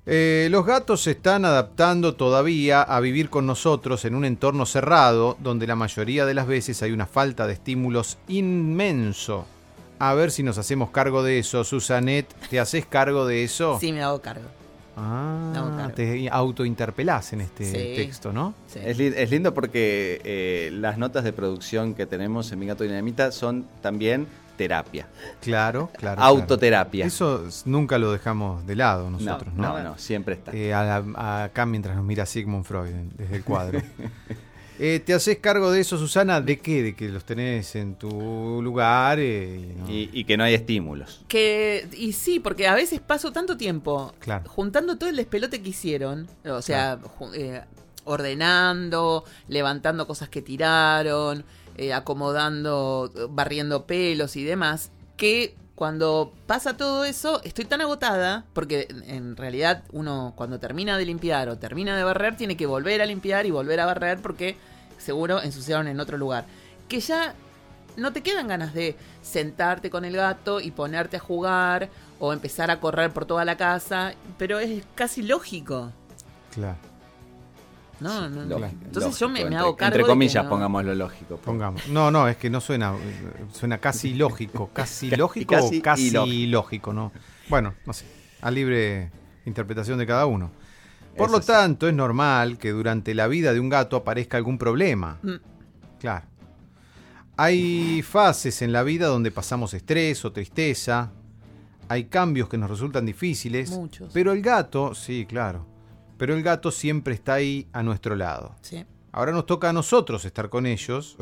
Eh, 0.04 0.48
los 0.50 0.66
gatos 0.66 1.02
se 1.02 1.12
están 1.12 1.44
adaptando 1.44 2.16
todavía 2.16 2.82
a 2.82 2.98
vivir 2.98 3.30
con 3.30 3.46
nosotros 3.46 4.04
en 4.04 4.16
un 4.16 4.24
entorno 4.24 4.66
cerrado 4.66 5.36
donde 5.40 5.66
la 5.68 5.76
mayoría 5.76 6.26
de 6.26 6.34
las 6.34 6.48
veces 6.48 6.82
hay 6.82 6.90
una 6.90 7.06
falta 7.06 7.46
de 7.46 7.52
estímulos 7.52 8.18
inmenso. 8.26 9.46
A 10.00 10.14
ver 10.14 10.32
si 10.32 10.42
nos 10.42 10.58
hacemos 10.58 10.90
cargo 10.90 11.22
de 11.22 11.38
eso. 11.38 11.62
Susanet, 11.62 12.26
¿te 12.50 12.58
haces 12.58 12.84
cargo 12.84 13.26
de 13.26 13.44
eso? 13.44 13.78
Sí, 13.80 13.92
me 13.92 14.02
hago 14.02 14.20
cargo. 14.20 14.46
Ah, 14.96 15.52
No, 15.54 15.72
claro. 15.74 15.94
te 15.94 16.28
autointerpelás 16.28 17.32
en 17.32 17.42
este 17.42 17.64
Sí. 17.64 17.94
texto, 17.96 18.32
¿no? 18.32 18.54
Sí. 18.66 18.80
Es, 18.84 18.98
li- 18.98 19.12
es 19.16 19.30
lindo 19.30 19.54
porque 19.54 20.20
eh, 20.24 20.70
las 20.72 20.98
notas 20.98 21.22
de 21.22 21.32
producción 21.32 21.94
que 21.94 22.06
tenemos 22.06 22.50
en 22.50 22.58
Mi 22.58 22.66
Gato 22.66 22.82
Dinamita 22.82 23.30
son 23.30 23.66
también 23.80 24.26
terapia. 24.62 25.08
Claro, 25.40 25.90
claro. 25.98 26.16
claro. 26.16 26.22
Autoterapia. 26.22 27.04
Eso 27.06 27.46
s- 27.46 27.62
nunca 27.68 27.98
lo 27.98 28.12
dejamos 28.12 28.64
de 28.66 28.76
lado 28.76 29.10
no, 29.10 29.18
nosotros, 29.18 29.52
¿no? 29.54 29.78
no, 29.78 29.82
no, 29.82 29.98
siempre 29.98 30.34
está. 30.34 30.52
Eh, 30.52 30.72
a 30.72 30.82
la- 30.84 31.04
a- 31.16 31.44
acá 31.44 31.66
mientras 31.66 31.96
nos 31.96 32.04
mira 32.04 32.24
Sigmund 32.26 32.64
Freud 32.64 32.90
desde 33.16 33.36
el 33.36 33.44
cuadro. 33.44 33.80
Eh, 34.78 35.00
¿Te 35.04 35.12
haces 35.14 35.38
cargo 35.38 35.70
de 35.70 35.80
eso, 35.80 35.96
Susana? 35.96 36.40
¿De 36.40 36.58
qué? 36.58 36.82
¿De 36.82 36.96
que 36.96 37.08
los 37.08 37.24
tenés 37.24 37.76
en 37.76 37.94
tu 37.94 38.60
lugar? 38.62 39.18
eh, 39.20 39.74
y 39.76 39.78
no- 39.78 39.88
Y, 39.88 40.10
y 40.12 40.24
que 40.24 40.36
no 40.36 40.42
hay 40.42 40.54
estímulos. 40.54 41.24
Que, 41.28 41.86
y 41.96 42.14
sí, 42.14 42.40
porque 42.40 42.66
a 42.66 42.74
veces 42.74 42.98
paso 42.98 43.30
tanto 43.30 43.56
tiempo 43.56 44.12
Claro. 44.18 44.48
juntando 44.48 44.96
todo 44.98 45.08
el 45.10 45.16
despelote 45.16 45.62
que 45.62 45.68
hicieron, 45.68 46.26
o 46.46 46.62
sea, 46.62 46.98
eh, 47.34 47.60
ordenando, 48.04 49.24
levantando 49.48 50.06
cosas 50.06 50.28
que 50.30 50.42
tiraron, 50.42 51.44
eh, 51.76 51.92
acomodando, 51.92 53.10
barriendo 53.30 53.86
pelos 53.86 54.36
y 54.36 54.44
demás, 54.44 54.90
que 55.16 55.54
cuando 55.74 56.32
pasa 56.46 56.76
todo 56.76 57.04
eso 57.04 57.42
estoy 57.44 57.64
tan 57.64 57.80
agotada, 57.80 58.44
porque 58.52 58.88
en 59.06 59.36
realidad 59.36 59.84
uno 59.92 60.32
cuando 60.36 60.60
termina 60.60 60.98
de 60.98 61.06
limpiar 61.06 61.48
o 61.48 61.58
termina 61.58 61.96
de 61.96 62.04
barrer 62.04 62.36
tiene 62.36 62.56
que 62.56 62.66
volver 62.66 63.02
a 63.02 63.06
limpiar 63.06 63.46
y 63.46 63.50
volver 63.50 63.80
a 63.80 63.86
barrer 63.86 64.20
porque 64.20 64.56
seguro 64.98 65.42
ensuciaron 65.42 65.88
en 65.88 65.98
otro 65.98 66.18
lugar, 66.18 66.44
que 66.88 67.00
ya 67.00 67.34
no 67.96 68.12
te 68.12 68.22
quedan 68.22 68.48
ganas 68.48 68.74
de 68.74 68.96
sentarte 69.22 69.90
con 69.90 70.04
el 70.04 70.16
gato 70.16 70.60
y 70.60 70.70
ponerte 70.70 71.16
a 71.16 71.20
jugar 71.20 71.88
o 72.18 72.32
empezar 72.32 72.70
a 72.70 72.80
correr 72.80 73.10
por 73.10 73.24
toda 73.24 73.44
la 73.44 73.56
casa, 73.56 74.14
pero 74.38 74.58
es 74.58 74.84
casi 74.94 75.22
lógico. 75.22 75.90
Claro, 76.52 76.78
No, 78.02 78.28
no, 78.28 78.44
no. 78.44 78.58
Lógico, 78.58 78.80
Entonces 78.84 79.18
yo 79.18 79.28
me, 79.28 79.40
hago 79.56 79.76
cargo. 79.76 79.86
Entre 79.94 80.02
de 80.02 80.08
comillas, 80.08 80.34
que 80.34 80.42
no- 80.44 80.50
pongamos 80.50 80.84
lo 80.84 80.94
lógico. 80.94 81.36
pongamos. 81.38 81.88
No, 81.88 82.10
no, 82.10 82.28
es 82.28 82.36
que 82.36 82.50
no 82.50 82.60
suena. 82.60 82.94
Suena 83.52 83.78
casi 83.78 84.14
lógico. 84.14 84.70
¿Casi 84.72 85.10
Ca- 85.10 85.16
lógico 85.18 85.54
casi 85.54 85.78
o 85.78 85.82
casi 85.82 86.06
ilógico. 86.08 86.50
lógico, 86.52 86.92
no? 86.92 87.12
Bueno, 87.48 87.74
no 87.86 87.92
sé. 87.92 88.04
A 88.40 88.50
libre 88.50 89.10
interpretación 89.46 89.98
de 89.98 90.06
cada 90.06 90.26
uno. 90.26 90.50
Por 91.16 91.28
Eso 91.28 91.36
lo 91.36 91.42
sí. 91.42 91.46
tanto, 91.48 91.88
es 91.88 91.94
normal 91.94 92.58
que 92.58 92.70
durante 92.70 93.14
la 93.14 93.26
vida 93.28 93.52
de 93.52 93.60
un 93.60 93.68
gato 93.68 93.96
aparezca 93.96 94.36
algún 94.38 94.56
problema. 94.58 95.18
Mm. 95.22 95.34
Claro. 96.00 96.26
Hay 97.36 98.02
fases 98.02 98.62
en 98.62 98.72
la 98.72 98.82
vida 98.82 99.06
donde 99.06 99.30
pasamos 99.30 99.74
estrés 99.74 100.24
o 100.24 100.32
tristeza. 100.32 101.10
Hay 101.88 102.04
cambios 102.04 102.48
que 102.48 102.56
nos 102.58 102.70
resultan 102.70 103.04
difíciles. 103.06 103.70
Muchos. 103.70 104.10
Pero 104.12 104.32
el 104.32 104.40
gato, 104.42 104.94
sí, 104.94 105.26
claro. 105.28 105.66
Pero 106.22 106.36
el 106.36 106.44
gato 106.44 106.70
siempre 106.70 107.14
está 107.14 107.34
ahí 107.34 107.66
a 107.72 107.82
nuestro 107.82 108.14
lado. 108.14 108.54
Sí. 108.60 108.86
Ahora 109.10 109.32
nos 109.32 109.44
toca 109.44 109.70
a 109.70 109.72
nosotros 109.72 110.24
estar 110.24 110.50
con 110.50 110.66
ellos. 110.66 111.16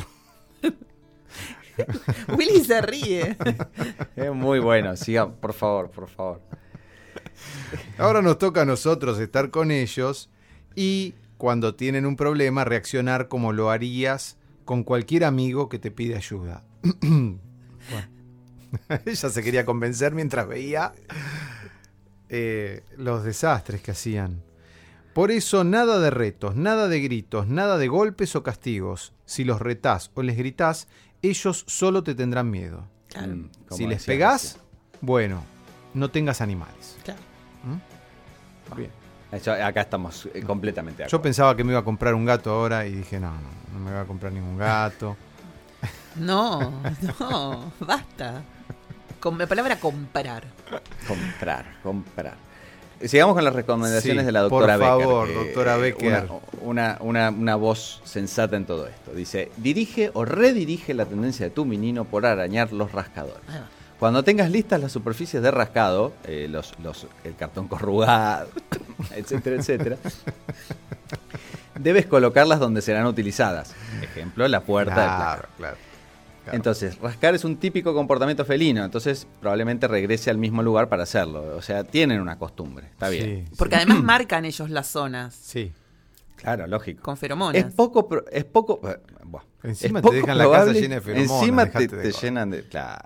Willy 2.36 2.62
se 2.62 2.82
ríe. 2.82 3.34
Es 4.14 4.30
muy 4.30 4.59
bueno. 4.59 4.94
Sigan, 4.98 5.36
por 5.36 5.55
favor, 5.55 5.90
por 5.90 6.07
favor. 6.11 6.42
Ahora 7.96 8.20
nos 8.20 8.36
toca 8.36 8.61
a 8.61 8.64
nosotros 8.66 9.18
estar 9.18 9.48
con 9.51 9.70
ellos 9.70 10.28
y 10.76 11.14
cuando 11.38 11.74
tienen 11.76 12.05
un 12.05 12.16
problema 12.16 12.66
reaccionar 12.66 13.28
como 13.28 13.55
lo 13.55 13.70
harías 13.70 14.36
con 14.66 14.84
cualquier 14.84 15.24
amigo 15.24 15.70
que 15.70 15.78
te 15.78 15.90
pide 15.90 16.14
ayuda. 16.14 16.62
Ella 19.07 19.30
se 19.30 19.42
quería 19.42 19.64
convencer 19.64 20.12
mientras 20.12 20.46
veía 20.46 20.92
eh, 22.28 22.82
los 22.98 23.24
desastres 23.24 23.80
que 23.80 23.92
hacían. 23.92 24.49
Por 25.13 25.31
eso 25.31 25.65
nada 25.65 25.99
de 25.99 26.11
retos, 26.11 26.55
nada 26.57 26.87
de 26.89 27.01
gritos, 27.01 27.47
nada 27.49 27.79
de 27.79 27.89
golpes 27.89 28.37
o 28.37 28.43
castigos. 28.43 29.13
Si 29.25 29.45
los 29.45 29.61
retás 29.61 30.11
o 30.15 30.23
les 30.23 30.37
gritás, 30.37 30.87
ellos 31.23 31.65
solo 31.67 32.03
te 32.03 32.15
tendrán 32.15 32.51
miedo. 32.51 32.87
Claro, 33.09 33.35
Mm, 33.35 33.51
si 33.73 33.87
les 33.87 34.05
pegás, 34.05 34.43
recién. 34.55 34.63
bueno, 35.01 35.43
no 35.95 36.11
tengas 36.11 36.41
animales. 36.41 36.97
claro. 37.05 37.21
¿Mm? 37.65 38.77
Bien. 38.77 38.91
Eso- 39.33 39.53
acá 39.53 39.83
estamos 39.83 40.29
eh, 40.35 40.43
completamente 40.43 41.03
de 41.05 41.09
Yo 41.09 41.21
pensaba 41.23 41.55
que 41.57 41.63
me 41.65 41.71
iba 41.73 41.81
a 41.81 41.85
comprar 41.85 42.15
un 42.15 42.25
gato 42.25 42.51
ahora 42.53 42.87
y 42.87 42.93
dije, 42.95 43.19
no, 43.21 43.31
no, 43.33 43.49
no 43.73 43.79
me 43.81 43.91
voy 43.93 44.01
a 44.01 44.05
comprar 44.05 44.33
ningún 44.33 44.57
gato. 44.57 45.17
No, 46.17 46.83
no, 47.21 47.73
basta. 47.81 48.43
Con 49.21 49.39
la 49.39 49.47
palabra 49.47 49.79
comprar. 49.79 50.45
Comprar, 51.07 51.79
comprar. 51.85 52.37
Sigamos 53.05 53.34
con 53.34 53.44
las 53.44 53.55
recomendaciones 53.55 54.22
Sí, 54.22 54.26
de 54.26 54.32
la 54.32 54.40
doctora 54.42 54.74
por 54.76 54.80
Becker. 54.88 55.05
favor, 55.07 55.28
que, 55.28 55.34
doctora 55.34 55.76
eh, 55.76 55.80
Becker. 55.80 56.28
Una, 56.62 56.98
una, 57.01 57.30
una- 57.30 57.57
voz 57.57 58.03
sensata 58.05 58.57
en 58.57 58.66
todo 58.66 58.86
esto. 58.86 59.12
Dice, 59.12 59.51
dirige 59.57 60.11
o 60.12 60.24
redirige 60.26 60.92
la 60.92 61.07
tendencia 61.07 61.46
de 61.46 61.51
tu 61.51 61.64
menino 61.64 62.05
por 62.05 62.26
arañar 62.26 62.72
los 62.72 62.92
rascadores. 62.92 63.40
Cuando 63.98 64.22
tengas 64.22 64.51
listas 64.51 64.80
las 64.80 64.92
superficies 64.92 65.42
de 65.42 65.51
rascado, 65.51 66.12
eh, 66.24 66.46
los, 66.51 66.74
los- 66.82 67.07
el 67.24 67.36
cartón 67.36 67.68
corrugado, 67.68 68.48
etcétera, 69.14 69.57
etcétera, 69.57 69.96
debes 71.78 72.07
colocarlas 72.07 72.59
donde 72.61 72.82
serán 72.82 73.07
utilizadas. 73.07 73.74
Ejemplo, 74.03 74.46
la 74.48 74.61
puerta 74.61 74.94
del 74.94 75.05
Claro, 75.05 75.18
placar. 75.18 75.48
claro. 75.57 75.76
Entonces, 76.53 76.98
rascar 77.01 77.34
es 77.34 77.44
un 77.44 77.57
típico 77.57 77.94
comportamiento 77.94 78.44
felino, 78.44 78.84
entonces 78.84 79.26
probablemente 79.40 79.86
regrese 79.88 80.30
al 80.30 80.38
mismo 80.38 80.62
lugar 80.62 80.88
para 80.88 81.03
hacerlo. 81.05 81.57
O 81.57 81.62
sea, 81.62 81.84
tienen 81.84 82.20
una 82.20 82.38
costumbre, 82.38 82.86
está 82.90 83.09
bien. 83.09 83.46
Sí, 83.48 83.55
Porque 83.57 83.76
sí. 83.76 83.82
además 83.82 84.03
marcan 84.05 84.44
ellos 84.44 84.70
las 84.70 84.86
zonas 84.88 85.34
Sí. 85.34 85.72
Claro, 86.36 86.66
lógico. 86.66 87.03
con 87.03 87.16
feromonas. 87.18 87.62
Es 87.66 87.72
poco, 87.74 88.09
pro- 88.09 88.24
es 88.32 88.44
poco, 88.44 88.80
eh. 88.88 88.98
Encima 89.62 90.01
Es 90.01 90.07
te 90.07 90.14
dejan 90.16 90.38
la 90.38 90.51
casa 90.51 90.72
llena 90.72 90.94
de 90.94 91.01
feromonas, 91.03 91.32
Encima 91.38 91.66
te, 91.66 91.86
de 91.86 92.12
llenan 92.12 92.51
de, 92.51 92.62
claro. 92.66 93.05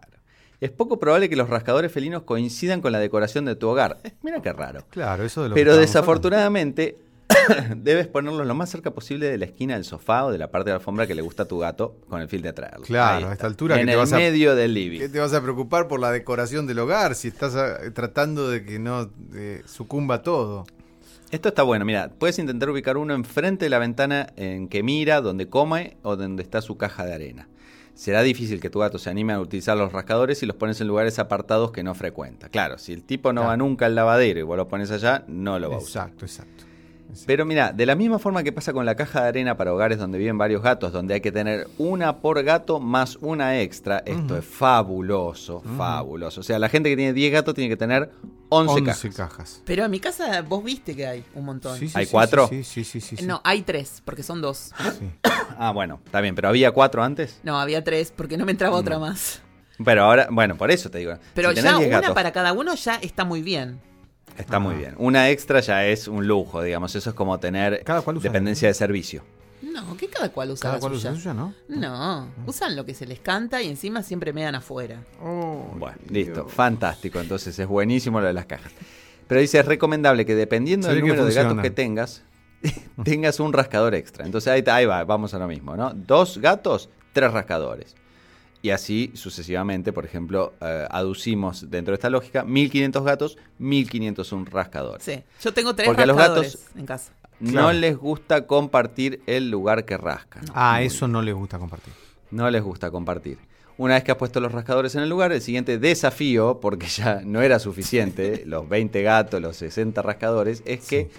Es 0.61 0.71
poco 0.71 1.01
probable 1.01 1.29
que 1.29 1.35
los 1.35 1.51
rascadores 1.51 1.91
felinos 1.91 2.23
coincidan 2.23 2.81
con 2.81 2.93
la 2.93 3.01
decoración 3.01 3.45
de 3.45 3.57
tu 3.57 3.69
hogar. 3.69 3.99
Mira 4.23 4.41
qué 4.41 4.53
raro. 4.53 4.85
Claro, 4.89 5.25
eso 5.25 5.43
de 5.43 5.49
lo 5.49 5.55
que 5.57 5.61
Pero 5.61 5.77
desafortunadamente 5.77 6.97
debes 7.77 8.07
ponerlos 8.07 8.47
lo 8.47 8.55
más 8.55 8.71
cerca 8.71 8.91
posible 8.93 9.27
de 9.29 9.39
la 9.39 9.45
esquina 9.47 9.75
del 9.75 9.85
sofá 9.85 10.25
o 10.27 10.33
de 10.33 10.39
la 10.39 10.51
parte 10.51 10.67
de 10.71 10.73
la 10.73 10.77
alfombra 10.79 11.07
que 11.07 11.15
le 11.15 11.23
gusta 11.23 11.45
a 11.45 11.47
tu 11.47 11.59
gato 11.59 11.97
con 12.09 12.21
el 12.21 12.29
fin 12.29 12.43
de 12.43 12.49
atraerlo. 12.51 12.85
Claro, 12.85 13.29
a 13.29 13.33
esta 13.33 13.47
altura 13.47 13.75
en 13.77 13.81
que 13.83 13.87
te 13.87 13.93
el 13.93 13.99
vas 13.99 14.13
a- 14.13 14.17
medio 14.17 14.55
del 14.55 14.75
living. 14.75 14.99
¿Qué 15.01 15.09
te 15.09 15.19
vas 15.21 15.33
a 15.35 15.43
preocupar 15.43 15.89
por 15.89 16.01
la 16.01 16.11
decoración 16.13 16.67
del 16.67 16.79
hogar 16.79 17.15
si 17.15 17.29
estás 17.29 17.55
ah, 17.57 17.79
tratando 17.95 18.49
de 18.51 18.65
que 18.65 18.79
no 18.79 19.11
eh, 19.35 19.63
sucumba 19.67 20.23
todo? 20.23 20.65
Esto 21.31 21.49
está 21.49 21.63
bueno, 21.65 21.85
mira, 21.85 22.11
puedes 22.17 22.39
intentar 22.39 22.71
ubicar 22.71 22.97
uno 22.97 23.13
enfrente 23.15 23.65
de 23.65 23.71
la 23.71 23.79
ventana 23.81 24.29
en 24.37 24.69
que 24.69 24.83
mira, 24.83 25.21
donde 25.21 25.49
come 25.49 25.97
o 26.03 26.17
donde 26.17 26.43
está 26.43 26.63
su 26.63 26.77
caja 26.77 27.05
de 27.05 27.15
arena. 27.15 27.49
Será 27.95 28.23
difícil 28.23 28.61
que 28.61 28.71
tu 28.71 28.81
gato 28.81 28.99
se 28.99 29.09
anime 29.09 29.33
a 29.33 29.41
utilizar 29.41 29.77
los 29.77 29.93
rascadores 29.93 30.39
si 30.39 30.47
los 30.47 30.57
pones 30.57 30.81
en 30.81 30.89
lugares 30.89 31.19
apartados 31.21 31.71
que 31.71 31.83
no 31.85 31.95
frecuenta. 31.95 32.49
Claro, 32.49 32.77
si 32.79 32.93
el 32.93 33.05
tipo 33.05 33.33
no 33.33 33.43
Claro. 33.43 33.49
va 33.51 33.57
nunca 33.57 33.87
al 33.87 33.95
lavadero 33.95 34.41
y 34.41 34.43
vos 34.43 34.57
lo 34.57 34.67
pones 34.69 34.91
allá, 34.91 35.25
no 35.29 35.59
lo 35.61 35.71
va 35.71 35.77
a 35.77 35.79
usar. 35.79 36.09
Exacto, 36.09 36.25
exacto. 36.27 36.65
Pero 37.27 37.45
mira, 37.45 37.73
de 37.73 37.87
la 37.87 37.95
misma 37.95 38.19
forma 38.19 38.43
que 38.43 38.53
pasa 38.53 38.73
con 38.73 38.85
la 38.87 38.95
caja 38.95 39.23
de 39.23 39.29
arena 39.29 39.57
para 39.57 39.73
hogares 39.73 39.99
donde 39.99 40.19
viven 40.19 40.37
varios 40.37 40.63
gatos, 40.63 40.93
donde 40.93 41.15
hay 41.15 41.21
que 41.21 41.33
tener 41.33 41.69
una 41.79 42.19
por 42.19 42.43
gato 42.43 42.81
más 42.81 43.17
una 43.17 43.61
extra, 43.61 44.03
esto 44.05 44.37
es 44.37 44.45
fabuloso, 44.45 45.63
fabuloso. 45.77 46.41
O 46.41 46.45
sea, 46.45 46.59
la 46.59 46.69
gente 46.69 46.89
que 46.91 46.97
tiene 46.97 47.13
10 47.13 47.33
gatos 47.33 47.55
tiene 47.55 47.69
que 47.69 47.77
tener 47.77 48.11
11, 48.49 48.73
11 48.73 48.85
cajas. 48.85 49.17
cajas. 49.17 49.63
Pero 49.65 49.85
en 49.85 49.91
mi 49.91 50.01
casa 50.01 50.43
vos 50.43 50.63
viste 50.63 50.95
que 50.95 51.07
hay 51.07 51.25
un 51.35 51.45
montón. 51.45 51.79
Sí, 51.79 51.89
sí, 51.89 51.99
¿Hay 51.99 52.07
sí, 52.07 52.13
cuatro? 52.13 52.49
Sí, 52.49 52.65
sí, 52.65 52.85
sí, 52.85 53.01
sí, 53.01 53.17
sí. 53.17 53.27
No, 53.27 53.41
hay 53.45 53.63
tres, 53.63 54.03
porque 54.05 54.23
son 54.23 54.41
dos. 54.41 54.73
Sí. 54.99 55.11
Ah, 55.57 55.71
bueno, 55.71 56.01
está 56.05 56.21
bien, 56.21 56.35
pero 56.35 56.49
había 56.49 56.73
cuatro 56.73 57.05
antes. 57.05 57.39
No, 57.45 57.61
había 57.61 57.85
tres, 57.85 58.13
porque 58.17 58.37
no 58.37 58.45
me 58.45 58.51
entraba 58.51 58.77
otra 58.77 58.99
más. 58.99 59.41
Pero 59.85 60.03
ahora, 60.03 60.27
bueno, 60.31 60.57
por 60.57 60.73
eso 60.73 60.91
te 60.91 60.99
digo. 60.99 61.15
Pero 61.33 61.51
si 61.51 61.57
ya 61.57 61.79
10 61.79 61.89
una 61.89 62.01
gatos, 62.01 62.15
para 62.15 62.33
cada 62.33 62.53
uno 62.53 62.75
ya 62.75 62.97
está 62.97 63.25
muy 63.25 63.41
bien. 63.43 63.81
Está 64.39 64.59
muy 64.59 64.75
bien. 64.75 64.95
Una 64.99 65.31
extra 65.31 65.61
ya 65.61 65.85
es 65.87 66.09
un 66.09 66.27
lujo, 66.27 66.63
digamos. 66.63 66.95
Eso 66.95 67.11
es 67.11 67.17
como 67.17 67.39
tener 67.39 67.83
Cada 67.85 68.03
cual 68.03 68.17
usa 68.17 68.31
dependencia 68.31 68.69
de 68.69 68.75
servicio. 68.75 69.23
No, 69.63 69.97
que 69.97 70.09
cada 70.09 70.31
cual 70.31 70.51
usa 70.51 70.63
Cada 70.63 70.75
la 70.75 70.81
cual 70.81 70.95
suya. 70.95 71.11
usa 71.13 71.21
suya, 71.21 71.35
¿no? 71.35 71.55
No, 71.69 72.29
usan 72.47 72.77
lo 72.77 72.85
que 72.85 72.95
se 72.95 73.07
les 73.07 73.21
canta 73.21 73.63
y 73.63 73.69
encima 73.69 74.03
siempre 74.03 74.33
me 74.33 74.43
dan 74.43 74.55
afuera. 74.57 75.03
Oh, 75.23 75.75
Bueno, 75.79 75.97
Dios. 76.03 76.13
listo. 76.13 76.49
Fantástico. 76.49 77.19
Entonces 77.21 77.59
es 77.59 77.67
buenísimo 77.67 78.21
lo 78.21 78.27
de 78.27 78.33
las 78.35 78.47
cajas. 78.47 78.73
Pero 79.27 79.41
dice, 79.41 79.59
es 79.61 79.67
recomendable 79.67 80.27
que 80.27 80.35
dependiendo 80.35 80.89
del 80.89 81.01
número 81.01 81.25
de 81.25 81.33
gatos 81.35 81.61
que 81.61 81.71
tengas, 81.71 82.23
tengas 83.05 83.41
un 83.41 83.53
rascador 83.53 83.95
extra. 83.95 84.25
Entonces 84.27 84.53
ahí, 84.53 84.63
ahí 84.67 84.85
va, 84.87 85.05
vamos 85.05 85.33
a 85.35 85.39
lo 85.39 85.47
mismo, 85.49 85.77
¿no? 85.77 85.93
Dos 85.95 86.39
gatos, 86.39 86.91
tres 87.13 87.33
rascadores. 87.33 87.95
Y 88.65 88.71
así 88.71 89.11
sucesivamente, 89.13 89.93
por 89.93 90.07
ejemplo, 90.07 90.55
eh, 90.63 90.87
aducimos 90.91 91.71
dentro 91.71 91.93
de 91.93 91.97
esta 91.97 92.09
lógica 92.09 92.45
1500 92.45 93.05
gatos, 93.05 93.37
1501 93.59 94.47
rascadores. 94.51 95.05
Sí, 95.05 95.23
yo 95.43 95.53
tengo 95.53 95.75
tres 95.75 95.87
Porque 95.87 96.01
a 96.05 96.07
los 96.07 96.17
rascadores 96.17 96.57
gatos- 96.57 96.77
en 96.81 96.87
casa. 96.87 97.13
No 97.41 97.51
Claro. 97.53 97.73
les 97.75 97.95
gusta 97.99 98.47
compartir 98.47 99.21
el 99.27 99.51
lugar 99.51 99.85
que 99.85 99.99
rascan. 99.99 100.47
Ah, 100.55 100.77
Muy 100.79 100.87
eso 100.87 101.07
no 101.09 101.21
les 101.21 101.35
gusta 101.35 101.59
compartir. 101.59 101.93
No 102.31 102.51
les 102.51 102.63
gusta 102.63 102.91
compartir. 102.91 103.37
Una 103.77 103.95
vez 103.97 104.03
que 104.05 104.13
has 104.13 104.17
puesto 104.17 104.41
los 104.41 104.53
rascadores 104.53 104.95
en 104.95 105.03
el 105.03 105.11
lugar, 105.11 105.31
el 105.33 105.43
siguiente 105.43 105.77
desafío, 105.79 106.59
porque 106.63 106.87
ya 106.87 107.21
no 107.23 107.43
era 107.43 107.59
suficiente, 107.59 108.45
los 108.47 108.67
20 108.67 109.03
gatos, 109.03 109.43
los 109.43 109.59
60 109.59 110.01
rascadores, 110.01 110.63
es 110.65 110.89
que 110.89 111.11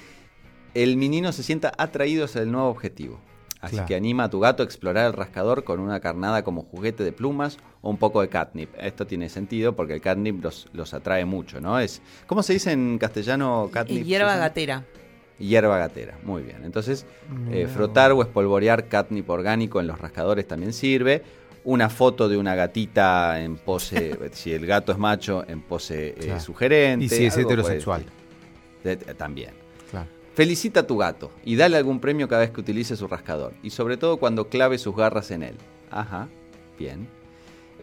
el 0.74 0.98
menino 0.98 1.32
se 1.32 1.43
sienta 1.43 1.72
atraído 1.78 2.26
hacia 2.26 2.41
el 2.41 2.52
nuevo 2.52 2.70
objetivo. 2.70 3.20
Así 3.66 3.76
Claro. 3.76 3.88
que 3.88 3.95
anima 3.95 4.24
a 4.26 4.30
tu 4.30 4.39
gato 4.39 4.63
a 4.63 4.66
explorar 4.66 5.07
el 5.07 5.13
rascador 5.13 5.63
con 5.63 5.80
una 5.80 5.99
carnada 5.99 6.43
como 6.43 6.63
juguete 6.63 7.03
de 7.03 7.11
plumas 7.11 7.57
o 7.82 7.89
un 7.89 7.97
poco 7.97 8.22
de 8.22 8.30
catnip. 8.30 8.70
Esto 8.80 9.05
tiene 9.07 9.28
sentido 9.30 9.76
porque 9.76 9.93
el 9.95 10.01
catnip 10.01 10.43
los, 10.43 10.68
los 10.74 10.93
atrae 10.93 11.26
mucho, 11.26 11.59
¿no? 11.59 11.80
Es, 11.80 12.01
¿Cómo 12.28 12.43
se 12.43 12.53
dice 12.53 12.72
en 12.72 12.97
castellano 12.97 13.70
catnip? 13.74 14.01
Y 14.01 14.03
hierba 14.05 14.30
Susana? 14.30 14.47
gatera. 14.47 14.84
Hierba 15.39 15.78
gatera, 15.78 16.18
muy 16.24 16.43
bien. 16.43 16.63
Entonces, 16.63 17.05
eh, 17.51 17.68
frotar 17.68 18.11
o 18.13 18.22
espolvorear 18.22 18.88
catnip 18.88 19.30
orgánico 19.30 19.82
en 19.82 19.88
los 19.88 19.99
rascadores 19.99 20.47
también 20.47 20.72
sirve. 20.72 21.24
Una 21.66 21.89
foto 21.89 22.30
de 22.30 22.38
una 22.38 22.53
gatita 22.55 23.41
en 23.41 23.57
pose, 23.57 24.18
si 24.34 24.53
el 24.53 24.66
gato 24.68 24.91
es 24.91 24.97
macho, 24.97 25.43
en 25.47 25.61
pose 25.61 26.09
eh, 26.09 26.16
Claro. 26.22 26.39
sugerente. 26.39 27.05
Y 27.05 27.09
si 27.09 27.26
es 27.26 27.36
heterosexual. 27.36 28.05
también. 29.18 29.64
Felicita 30.36 30.82
a 30.82 30.88
tu 30.88 30.98
gato 30.98 31.32
y 31.44 31.56
dale 31.56 31.78
algún 31.78 32.00
premio 32.00 32.28
cada 32.28 32.42
vez 32.42 32.52
que 32.52 32.60
utilice 32.62 32.96
su 32.96 33.08
rascador. 33.08 33.54
Y 33.64 33.70
sobre 33.72 33.98
todo 33.98 34.18
cuando 34.18 34.50
clave 34.50 34.78
sus 34.78 34.96
garras 34.96 35.32
en 35.32 35.44
él. 35.44 35.56
Ajá, 35.90 36.28
bien. 36.78 37.08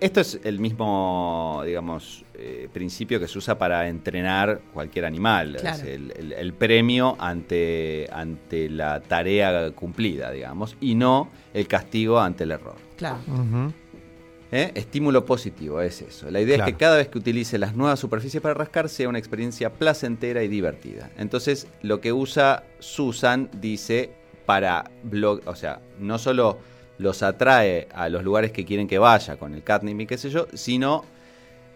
Esto 0.01 0.21
es 0.21 0.41
el 0.43 0.59
mismo, 0.59 1.63
digamos, 1.65 2.25
eh, 2.35 2.69
principio 2.73 3.21
que 3.21 3.29
se 3.29 3.39
usa 3.39 3.57
para 3.57 3.89
entrenar 3.89 4.61
cualquier 4.75 5.05
animal. 5.05 5.57
Claro. 5.61 5.77
Es 5.77 5.83
el, 5.85 6.13
el- 6.17 6.33
el 6.33 6.53
premio 6.55 7.15
ante, 7.21 8.09
ante 8.13 8.69
la 8.69 9.01
tarea 9.01 9.71
cumplida, 9.71 10.31
digamos, 10.33 10.77
y 10.81 10.97
no 10.97 11.29
el 11.55 11.69
castigo 11.69 12.19
ante 12.21 12.45
el 12.45 12.51
error. 12.51 12.75
Claro. 12.97 13.19
¿Eh? 14.55 14.71
Estímulo 14.75 15.25
positivo, 15.25 15.81
es 15.81 16.03
eso. 16.03 16.31
La 16.31 16.39
idea 16.39 16.59
es 16.59 16.63
que 16.63 16.77
cada 16.77 16.99
vez 16.99 17.09
que 17.09 17.17
utilice 17.17 17.57
las 17.57 17.75
nuevas 17.75 17.99
superficies 17.99 18.43
para 18.43 18.53
rascar 18.53 18.91
sea 18.91 19.09
una 19.09 19.19
experiencia 19.19 19.73
placentera 19.73 20.43
y 20.43 20.49
divertida. 20.49 21.11
Entonces, 21.17 21.67
lo 21.81 22.03
que 22.03 22.13
usa 22.13 22.65
Susan 22.79 23.49
dice 23.61 24.13
para 24.45 24.91
blog, 25.05 25.41
o 25.47 25.55
sea, 25.55 25.81
no 25.99 26.19
solo 26.19 26.59
los 26.99 27.23
atrae 27.23 27.89
a 27.95 28.11
los 28.11 28.23
lugares 28.25 28.53
que 28.53 28.67
quieren 28.67 28.87
que 28.87 28.99
vaya 28.99 29.39
con 29.39 29.55
el 29.55 29.63
catnip 29.63 29.99
y 30.01 30.07
qué 30.07 30.19
sé 30.19 30.29
yo, 30.29 30.47
sino 30.53 31.05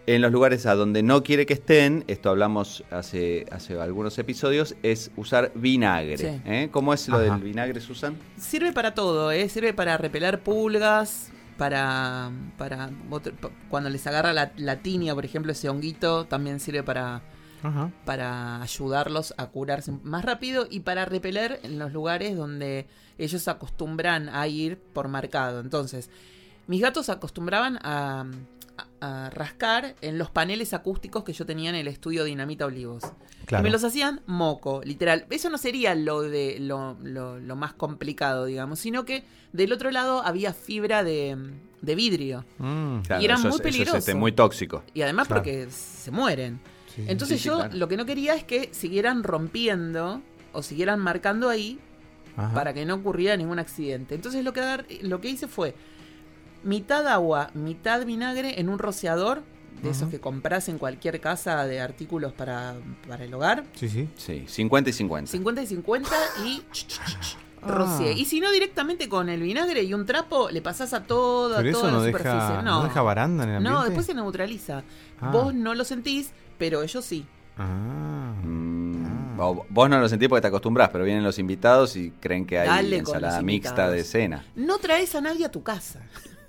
en 0.05 0.21
los 0.21 0.31
lugares 0.31 0.65
a 0.67 0.75
donde 0.75 1.01
no 1.01 1.23
quiere 1.23 1.45
que 1.45 1.53
estén, 1.53 2.03
esto 2.07 2.29
hablamos 2.29 2.83
hace, 2.91 3.45
hace 3.51 3.79
algunos 3.79 4.17
episodios, 4.19 4.75
es 4.83 5.11
usar 5.17 5.51
vinagre. 5.55 6.17
Sí. 6.17 6.41
¿eh? 6.45 6.69
¿Cómo 6.71 6.93
es 6.93 7.09
lo 7.09 7.17
Ajá. 7.17 7.33
del 7.33 7.43
vinagre, 7.43 7.81
Susan? 7.81 8.15
Sirve 8.37 8.71
para 8.71 8.93
todo, 8.93 9.31
¿eh? 9.31 9.49
Sirve 9.49 9.73
para 9.73 9.97
repeler 9.97 10.39
pulgas, 10.39 11.31
para, 11.57 12.31
para 12.57 12.89
otro- 13.09 13.33
cuando 13.69 13.89
les 13.89 14.05
agarra 14.07 14.33
la, 14.33 14.51
la 14.57 14.77
tinia, 14.77 15.13
por 15.15 15.25
ejemplo, 15.25 15.51
ese 15.51 15.69
honguito, 15.69 16.25
también 16.25 16.59
sirve 16.59 16.83
para, 16.83 17.21
Ajá. 17.63 17.91
para 18.05 18.61
ayudarlos 18.61 19.33
a 19.37 19.47
curarse 19.47 19.91
más 20.03 20.23
rápido 20.23 20.67
y 20.69 20.81
para 20.81 21.05
repeler 21.05 21.59
en 21.63 21.79
los 21.79 21.91
lugares 21.93 22.35
donde 22.37 22.87
ellos 23.17 23.47
acostumbran 23.47 24.29
a 24.29 24.47
ir 24.47 24.77
por 24.93 25.07
marcado. 25.07 25.59
Entonces, 25.59 26.09
mis 26.67 26.81
gatos 26.81 27.09
acostumbraban 27.09 27.79
a, 27.81 28.25
a- 28.77 29.25
a 29.25 29.29
rascar 29.29 29.95
en 30.01 30.17
los 30.17 30.29
paneles 30.29 30.73
acústicos 30.73 31.23
que 31.23 31.33
yo 31.33 31.45
tenía 31.45 31.69
en 31.69 31.75
el 31.75 31.87
estudio 31.87 32.23
Dinamita 32.23 32.65
Olivos. 32.65 33.03
Claro. 33.45 33.61
Y 33.61 33.63
me 33.63 33.69
los 33.71 33.83
hacían 33.83 34.21
moco, 34.25 34.81
literal. 34.83 35.25
Eso 35.29 35.49
no 35.49 35.57
sería 35.57 35.95
lo 35.95 36.21
de 36.21 36.57
lo, 36.59 36.95
lo- 37.01 37.39
lo 37.39 37.55
más 37.55 37.73
complicado, 37.73 38.45
digamos, 38.45 38.79
sino 38.79 39.05
que 39.05 39.23
del 39.53 39.71
otro 39.73 39.91
lado 39.91 40.21
había 40.23 40.53
fibra 40.53 41.03
de, 41.03 41.37
de 41.81 41.95
vidrio. 41.95 42.45
Mm, 42.59 42.99
Y 43.19 43.25
era 43.25 43.37
muy 43.37 43.47
es- 43.49 43.53
eso 43.53 43.55
es, 43.55 43.61
peligroso. 43.61 43.97
este, 43.97 44.13
muy 44.15 44.31
tóxico. 44.31 44.83
Y 44.93 45.01
además 45.01 45.27
Claro. 45.27 45.41
porque 45.43 45.67
se 45.69 46.11
mueren. 46.11 46.59
sí. 46.95 47.05
Entonces 47.07 47.37
Sí, 47.37 47.43
sí, 47.43 47.49
yo 47.49 47.55
claro. 47.57 47.75
lo 47.75 47.87
que 47.87 47.97
no 47.97 48.05
quería 48.05 48.35
es 48.35 48.43
que 48.43 48.69
siguieran 48.73 49.23
rompiendo 49.23 50.21
o 50.53 50.61
siguieran 50.63 50.99
marcando 50.99 51.49
ahí 51.49 51.79
Ajá. 52.35 52.53
para 52.53 52.73
que 52.73 52.85
no 52.85 52.95
ocurriera 52.95 53.37
ningún 53.37 53.59
accidente. 53.59 54.15
Entonces 54.15 54.43
lo 54.43 54.51
que, 54.53 54.61
lo 55.01 55.21
que 55.21 55.29
hice 55.29 55.47
fue 55.47 55.73
mitad 56.63 57.07
agua, 57.07 57.49
mitad 57.53 58.05
vinagre 58.05 58.59
en 58.59 58.69
un 58.69 58.79
rociador 58.79 59.43
de 59.81 59.91
esos 59.91 60.09
que 60.09 60.19
compras 60.19 60.69
en 60.69 60.79
cualquier 60.79 61.21
casa 61.21 61.65
de 61.67 61.79
artículos 61.79 62.33
para, 62.33 62.75
para 63.07 63.23
el 63.25 63.33
hogar. 63.33 63.63
Sí, 63.75 63.87
sí. 63.89 64.09
Sí, 64.15 64.43
50 64.47 64.89
y 64.89 64.93
50. 64.93 65.31
50 65.31 65.61
y 65.61 65.67
50 65.67 66.09
y 66.45 66.63
Ah. 67.59 67.71
rocié. 67.71 68.11
Y 68.13 68.25
si 68.25 68.39
no, 68.39 68.51
directamente 68.51 69.09
con 69.09 69.29
el 69.29 69.41
vinagre 69.41 69.81
y 69.83 69.91
un 69.95 70.05
trapo 70.05 70.49
le 70.51 70.61
pasás 70.61 70.93
a 70.93 71.03
toda, 71.03 71.57
Pero 71.57 71.71
toda 71.71 71.87
eso 71.87 71.91
no 71.91 71.99
la 71.99 72.05
deja, 72.05 72.17
superficie. 72.19 72.63
no. 72.63 72.83
deja 72.83 73.01
baranda 73.01 73.43
en 73.45 73.49
el 73.49 73.55
ambiente. 73.57 73.77
No, 73.79 73.83
después 73.83 74.05
se 74.05 74.13
neutraliza. 74.13 74.83
Ah. 75.19 75.31
Vos 75.31 75.55
no 75.55 75.73
lo 75.73 75.83
sentís, 75.83 76.31
pero 76.59 76.83
ellos 76.83 77.03
sí. 77.03 77.25
Ah. 77.57 78.31
Mm, 78.43 79.39
o 79.39 79.65
vos 79.69 79.89
no 79.89 79.99
lo 79.99 80.07
sentís 80.07 80.29
porque 80.29 80.41
te 80.41 80.47
acostumbrás, 80.49 80.89
pero 80.89 81.03
vienen 81.03 81.23
los 81.23 81.39
invitados 81.39 81.95
y 81.95 82.11
creen 82.19 82.45
que 82.45 82.59
hay 82.59 82.67
Dale 82.67 82.97
ensalada 82.97 83.41
mixta 83.41 83.89
de 83.89 84.03
cena. 84.03 84.45
No 84.55 84.77
traes 84.77 85.15
a 85.15 85.21
nadie 85.21 85.43
a 85.45 85.49
tu 85.51 85.63
casa. 85.63 86.01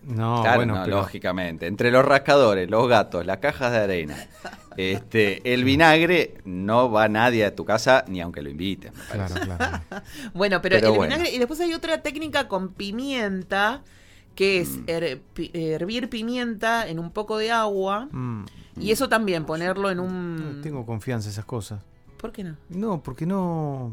No, 0.08 0.40
claro, 0.42 0.56
bueno, 0.56 0.74
no, 0.76 0.84
pero- 0.84 0.96
lógicamente. 0.98 1.66
Entre 1.66 1.90
los 1.90 2.04
rascadores, 2.04 2.68
los 2.70 2.88
gatos, 2.88 3.24
las 3.26 3.38
cajas 3.38 3.72
de 3.72 3.78
arena, 3.78 4.16
este, 4.76 5.52
el 5.54 5.64
vinagre, 5.64 6.38
no 6.44 6.90
va 6.90 7.08
nadie 7.08 7.44
a 7.44 7.54
tu 7.54 7.64
casa 7.64 8.04
ni 8.08 8.20
aunque 8.20 8.42
lo 8.42 8.48
inviten. 8.50 8.92
me 8.94 9.02
parece. 9.18 9.40
Claro, 9.40 9.56
claro. 9.58 9.84
Bueno, 10.34 10.60
pero, 10.62 10.76
Pero 10.76 10.88
el 10.92 10.96
bueno. 10.96 11.14
vinagre. 11.14 11.34
Y 11.34 11.38
después 11.38 11.60
hay 11.60 11.74
otra 11.74 12.00
técnica 12.02 12.48
con 12.48 12.70
pimienta, 12.72 13.82
que 14.34 14.60
es 14.60 14.68
Mm. 14.78 14.84
her- 14.86 15.20
pi- 15.34 15.50
hervir 15.52 16.08
pimienta 16.08 16.86
en 16.88 16.98
un 16.98 17.10
poco 17.10 17.38
de 17.38 17.50
agua. 17.50 18.08
Mm, 18.10 18.44
Y 18.80 18.92
eso 18.92 19.08
también, 19.08 19.44
ponerlo 19.44 19.90
en 19.90 19.96
no 19.98 20.04
un. 20.04 20.60
tengo 20.62 20.86
confianza 20.86 21.28
en 21.28 21.32
esas 21.32 21.44
cosas. 21.44 21.80
¿Por 22.16 22.32
qué 22.32 22.44
no? 22.44 22.56
No, 22.68 23.02
porque 23.02 23.26
no 23.26 23.92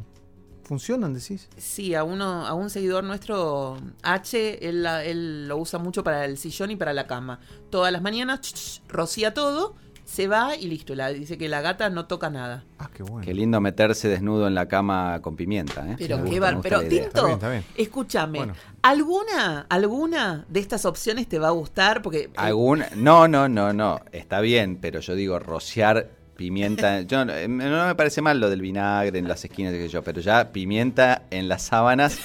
funcionan, 0.65 1.13
decís. 1.13 1.47
Sí, 1.57 1.93
a 1.95 2.03
uno, 2.03 2.45
a 2.45 2.53
un 2.53 2.69
seguidor 2.69 3.03
nuestro, 3.03 3.77
H, 4.03 4.67
él, 4.67 4.83
la- 4.83 5.03
él 5.05 5.47
lo 5.47 5.57
usa 5.57 5.79
mucho 5.79 6.03
para 6.03 6.25
el 6.25 6.37
sillón 6.37 6.71
y 6.71 6.75
para 6.75 6.91
la 6.93 7.07
cama. 7.07 7.39
Todas 7.69 7.91
las 7.93 8.01
mañanas 8.01 8.41
ch, 8.41 8.53
ch, 8.53 8.81
rocía 8.87 9.33
todo, 9.33 9.75
se 10.03 10.27
va 10.27 10.55
y 10.55 10.67
listo. 10.67 10.93
La, 10.95 11.09
dice 11.09 11.37
que 11.37 11.49
la 11.49 11.61
gata 11.61 11.89
no 11.89 12.05
toca 12.05 12.29
nada. 12.29 12.63
Ah, 12.77 12.89
qué 12.93 13.01
bueno. 13.03 13.25
Qué 13.25 13.33
lindo 13.33 13.59
meterse 13.61 14.07
desnudo 14.07 14.47
en 14.47 14.53
la 14.53 14.67
cama 14.67 15.19
con 15.21 15.35
pimienta, 15.35 15.87
¿eh? 15.91 15.95
Pero 15.97 16.23
qué 16.23 16.39
bar- 16.39 16.59
Pero. 16.61 16.81
Tinto, 16.83 17.39
escúchame, 17.75 18.37
Bueno. 18.39 18.53
¿alguna, 18.83 19.65
alguna 19.69 20.45
de 20.47 20.59
estas 20.59 20.85
opciones 20.85 21.27
te 21.27 21.39
va 21.39 21.47
a 21.47 21.51
gustar? 21.51 22.01
Porque 22.01 22.19
eh, 22.23 22.29
¿Alguna? 22.37 22.87
No, 22.95 23.27
no, 23.27 23.47
no, 23.49 23.73
no. 23.73 23.99
Está 24.11 24.41
bien, 24.41 24.77
pero 24.79 24.99
yo 24.99 25.15
digo 25.15 25.39
rociar 25.39 26.11
pimienta. 26.35 27.01
Yo, 27.01 27.23
no 27.25 27.33
no 27.47 27.87
me 27.87 27.95
parece 27.95 28.21
mal 28.21 28.39
lo 28.39 28.49
del 28.49 28.61
vinagre 28.61 29.19
en 29.19 29.27
las 29.27 29.43
esquinas, 29.45 29.73
qué 29.73 29.81
sé 29.83 29.87
yo, 29.89 30.01
pero 30.03 30.21
ya 30.21 30.51
pimienta 30.51 31.23
en 31.31 31.47
las 31.47 31.63
sábanas. 31.63 32.17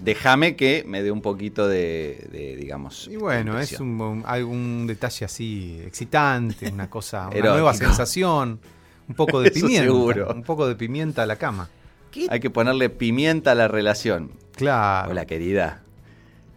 Déjame 0.00 0.56
que 0.56 0.82
me 0.86 1.02
dé 1.02 1.12
un 1.12 1.20
poquito 1.22 1.68
de, 1.68 2.26
de, 2.32 2.56
digamos. 2.56 3.06
Y 3.08 3.16
bueno, 3.16 3.58
es 3.60 3.78
un, 3.78 4.00
un- 4.00 4.24
algún 4.26 4.86
detalle 4.86 5.26
así 5.26 5.80
excitante, 5.86 6.68
una 6.72 6.90
cosa, 6.90 7.28
una 7.28 7.50
nueva 7.52 7.72
sensación, 7.74 8.58
un 9.08 9.14
poco 9.14 9.40
de 9.40 9.48
Eso 9.54 9.60
pimienta, 9.66 9.84
seguro. 9.84 10.32
un 10.34 10.42
poco 10.42 10.66
de 10.66 10.74
pimienta 10.74 11.22
a 11.22 11.26
la 11.26 11.36
cama. 11.36 11.68
¿qué? 12.10 12.26
Hay 12.30 12.40
que 12.40 12.50
ponerle 12.50 12.90
pimienta 12.90 13.52
a 13.52 13.54
la 13.54 13.68
relación. 13.68 14.32
Claro. 14.56 15.10
Hola, 15.12 15.24
querida. 15.24 15.82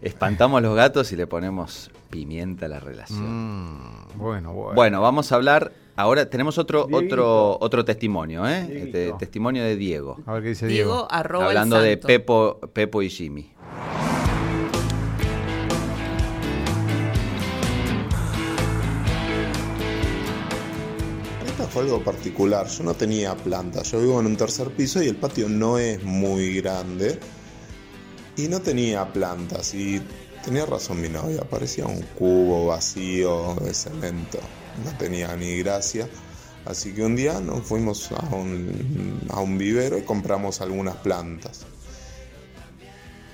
Espantamos 0.01 0.61
los 0.61 0.75
gatos 0.75 1.11
y 1.11 1.15
le 1.15 1.27
ponemos 1.27 1.91
pimienta 2.09 2.65
a 2.65 2.69
la 2.69 2.79
relación. 2.79 3.21
Mm, 3.25 4.17
bueno, 4.17 4.53
bueno. 4.53 4.73
Bueno, 4.75 5.01
vamos 5.01 5.31
a 5.31 5.35
hablar. 5.35 5.71
Ahora 5.97 6.29
tenemos 6.29 6.57
otro, 6.57 6.87
Dieguito. 6.87 7.15
otro, 7.15 7.57
otro 7.61 7.85
testimonio, 7.85 8.45
¿eh? 8.45 8.67
Este, 8.69 9.13
testimonio 9.13 9.63
de 9.63 9.77
Diego. 9.77 10.17
A 10.25 10.33
ver 10.33 10.43
qué 10.43 10.49
dice 10.49 10.67
Diego. 10.67 10.91
Diego, 10.91 11.07
arroba 11.09 11.45
el 11.45 11.49
Hablando 11.49 11.79
de. 11.79 11.95
Pepo, 11.97 12.59
Pepo 12.73 13.01
y 13.01 13.09
Jimmy. 13.09 13.49
Esta 21.45 21.63
fue 21.67 21.83
algo 21.83 22.03
particular. 22.03 22.67
Yo 22.67 22.83
no 22.83 22.93
tenía 22.93 23.33
plantas. 23.33 23.89
Yo 23.91 24.01
vivo 24.01 24.19
en 24.19 24.25
un 24.25 24.35
tercer 24.35 24.71
piso 24.71 25.01
y 25.01 25.07
el 25.07 25.15
patio 25.15 25.47
no 25.47 25.77
es 25.77 26.03
muy 26.03 26.55
grande. 26.55 27.17
Y 28.35 28.49
no 28.49 28.59
tenía 28.59 29.13
plantas. 29.13 29.73
Y 29.73 30.01
tenía 30.43 30.65
razón 30.65 30.99
mi 30.99 31.07
novia. 31.07 31.43
Parecía 31.49 31.85
un 31.85 32.01
cubo 32.17 32.67
vacío 32.67 33.55
de 33.61 33.73
cemento. 33.73 34.39
No 34.83 34.97
tenía 34.97 35.35
ni 35.35 35.57
gracia. 35.59 36.07
Así 36.65 36.93
que 36.93 37.03
un 37.03 37.15
día 37.15 37.39
nos 37.39 37.61
fuimos 37.63 38.11
a 38.11 38.35
un, 38.35 39.21
a 39.29 39.39
un 39.39 39.57
vivero 39.57 39.97
y 39.97 40.01
compramos 40.01 40.61
algunas 40.61 40.95
plantas. 40.97 41.65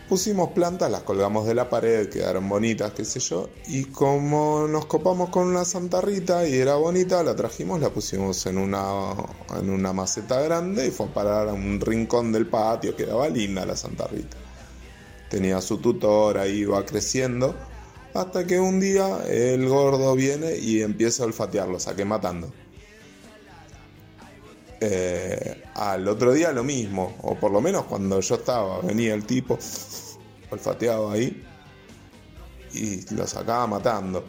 Pusimos 0.09 0.49
plantas, 0.49 0.91
las 0.91 1.03
colgamos 1.03 1.47
de 1.47 1.55
la 1.55 1.69
pared, 1.69 2.09
quedaron 2.09 2.49
bonitas, 2.49 2.91
qué 2.91 3.05
sé 3.05 3.21
yo. 3.21 3.49
Y 3.67 3.85
como 3.85 4.67
nos 4.67 4.85
copamos 4.85 5.29
con 5.29 5.47
una 5.47 5.63
Santa 5.63 6.01
Rita 6.01 6.45
y 6.45 6.55
era 6.55 6.75
bonita, 6.75 7.23
la 7.23 7.33
trajimos, 7.33 7.79
la 7.79 7.91
pusimos 7.91 8.45
en 8.45 8.57
una, 8.57 9.13
en 9.57 9.69
una 9.69 9.93
maceta 9.93 10.41
grande 10.41 10.87
y 10.87 10.91
fue 10.91 11.05
a 11.05 11.13
parar 11.13 11.47
a 11.47 11.53
un 11.53 11.79
rincón 11.79 12.33
del 12.33 12.47
patio. 12.47 12.93
Quedaba 12.93 13.29
linda 13.29 13.65
la 13.65 13.77
Santa 13.77 14.05
Rita. 14.07 14.35
Tenía 15.29 15.61
su 15.61 15.77
tutor, 15.77 16.37
ahí 16.37 16.57
iba 16.57 16.85
creciendo. 16.85 17.55
Hasta 18.13 18.45
que 18.45 18.59
un 18.59 18.79
día 18.79 19.23
el 19.27 19.67
gordo 19.67 20.13
viene 20.15 20.57
y 20.57 20.81
empieza 20.81 21.23
a 21.23 21.27
olfatear, 21.27 21.67
lo 21.69 21.79
saqué 21.79 22.03
matando. 22.03 22.51
Eh, 24.81 25.63
al 25.75 26.07
otro 26.07 26.33
día 26.33 26.51
lo 26.51 26.63
mismo, 26.63 27.15
o 27.21 27.35
por 27.35 27.51
lo 27.51 27.61
menos 27.61 27.85
cuando 27.85 28.19
yo 28.19 28.35
estaba, 28.35 28.81
venía 28.81 29.13
el 29.13 29.25
tipo, 29.25 29.57
olfateaba 30.49 31.13
ahí 31.13 31.45
y 32.73 33.13
lo 33.13 33.25
sacaba 33.27 33.67
matando. 33.67 34.25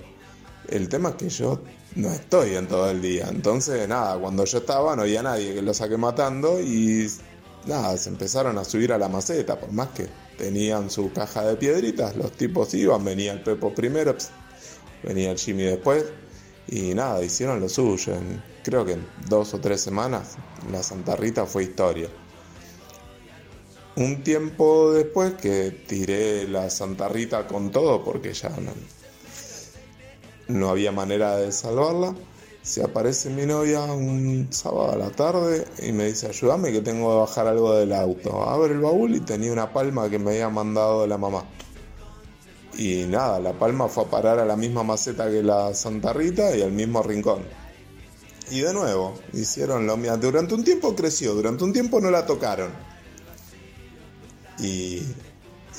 El 0.69 0.89
tema 0.89 1.11
es 1.11 1.15
que 1.17 1.29
yo 1.29 1.61
no 1.97 2.13
estoy 2.13 2.55
en 2.55 2.69
todo 2.69 2.91
el 2.91 3.03
día, 3.03 3.27
entonces 3.29 3.89
nada, 3.89 4.17
cuando 4.19 4.45
yo 4.45 4.59
estaba 4.59 4.95
no 4.95 5.03
había 5.03 5.23
nadie 5.23 5.55
que 5.55 5.63
lo 5.63 5.75
saque 5.75 5.97
matando 5.97 6.61
y 6.61 7.11
nada, 7.67 7.97
se 7.97 8.11
empezaron 8.11 8.59
a 8.59 8.65
subir 8.65 8.93
a 8.93 8.99
la 8.99 9.09
maceta, 9.09 9.59
por 9.59 9.73
más 9.73 9.89
que 9.89 10.07
tenían 10.39 10.91
su 10.91 11.13
caja 11.13 11.45
de 11.45 11.57
piedritas, 11.57 12.17
los 12.17 12.33
tipos 12.33 12.73
iban, 12.75 13.05
venía 13.05 13.33
el 13.33 13.43
Pepo 13.43 13.73
primero, 13.75 14.17
venía 15.03 15.31
el 15.31 15.39
Jimmy 15.39 15.65
después 15.65 16.05
y 16.69 16.95
nada, 16.95 17.23
hicieron 17.23 17.61
lo 17.61 17.69
suyo. 17.69 18.15
En- 18.15 18.43
creo 18.65 18.85
que 18.85 18.93
en 18.93 19.07
dos 19.29 19.55
o 19.55 19.59
tres 19.61 19.81
semanas 19.81 20.37
la 20.71 20.83
Santa 20.83 21.17
Rita 21.17 21.47
fue 21.47 21.65
historia. 21.65 22.09
Un 23.97 24.23
tiempo 24.23 24.93
después 24.93 25.35
que 25.35 25.71
tiré 25.87 26.49
la 26.49 26.71
Santa 26.71 27.09
Rita 27.09 27.47
con 27.47 27.71
todo 27.71 28.03
porque 28.03 28.33
ya 28.33 28.49
no, 28.49 28.73
no 30.49 30.71
había 30.71 30.93
manera 30.93 31.37
de 31.37 31.53
salvarla, 31.53 32.15
se 32.63 32.83
aparece 32.83 33.29
mi 33.29 33.45
novia 33.45 33.83
un 33.83 34.47
sábado 34.51 34.93
a 34.93 34.97
la 34.97 35.11
tarde 35.11 35.67
y 35.83 35.91
me 35.91 36.07
dice 36.07 36.29
ayúdame 36.29 36.71
que 36.71 36.81
tengo 36.81 37.11
que 37.11 37.17
bajar 37.19 37.49
algo 37.49 37.75
del 37.75 37.93
auto. 37.93 38.49
Abre 38.49 38.73
el 38.75 38.81
baúl 38.81 39.17
y 39.17 39.21
tenía 39.21 39.53
una 39.53 39.73
palma 39.73 40.09
que 40.09 40.19
me 40.21 40.31
había 40.31 40.49
mandado 40.49 41.07
la 41.07 41.19
mamá. 41.19 41.45
Y 42.79 43.05
nada, 43.05 43.41
la 43.41 43.53
palma 43.53 43.89
fue 43.89 44.05
a 44.05 44.07
parar 44.07 44.39
a 44.39 44.45
la 44.45 44.57
misma 44.57 44.85
maceta 44.85 45.29
que 45.29 45.43
la 45.43 45.75
Santa 45.75 46.13
Rita 46.13 46.57
y 46.57 46.63
al 46.63 46.73
mismo 46.73 47.03
rincón. 47.03 47.43
Y 48.51 48.61
de 48.61 48.73
nuevo, 48.73 49.15
hicieron 49.33 49.87
lo 49.87 49.97
mismo. 49.97 50.17
Durante 50.17 50.55
un 50.55 50.65
tiempo 50.65 50.95
creció, 50.95 51.35
durante 51.35 51.65
un 51.65 51.73
tiempo 51.73 52.01
no 52.01 52.11
la 52.11 52.25
tocaron. 52.25 52.71
Y, 54.59 55.03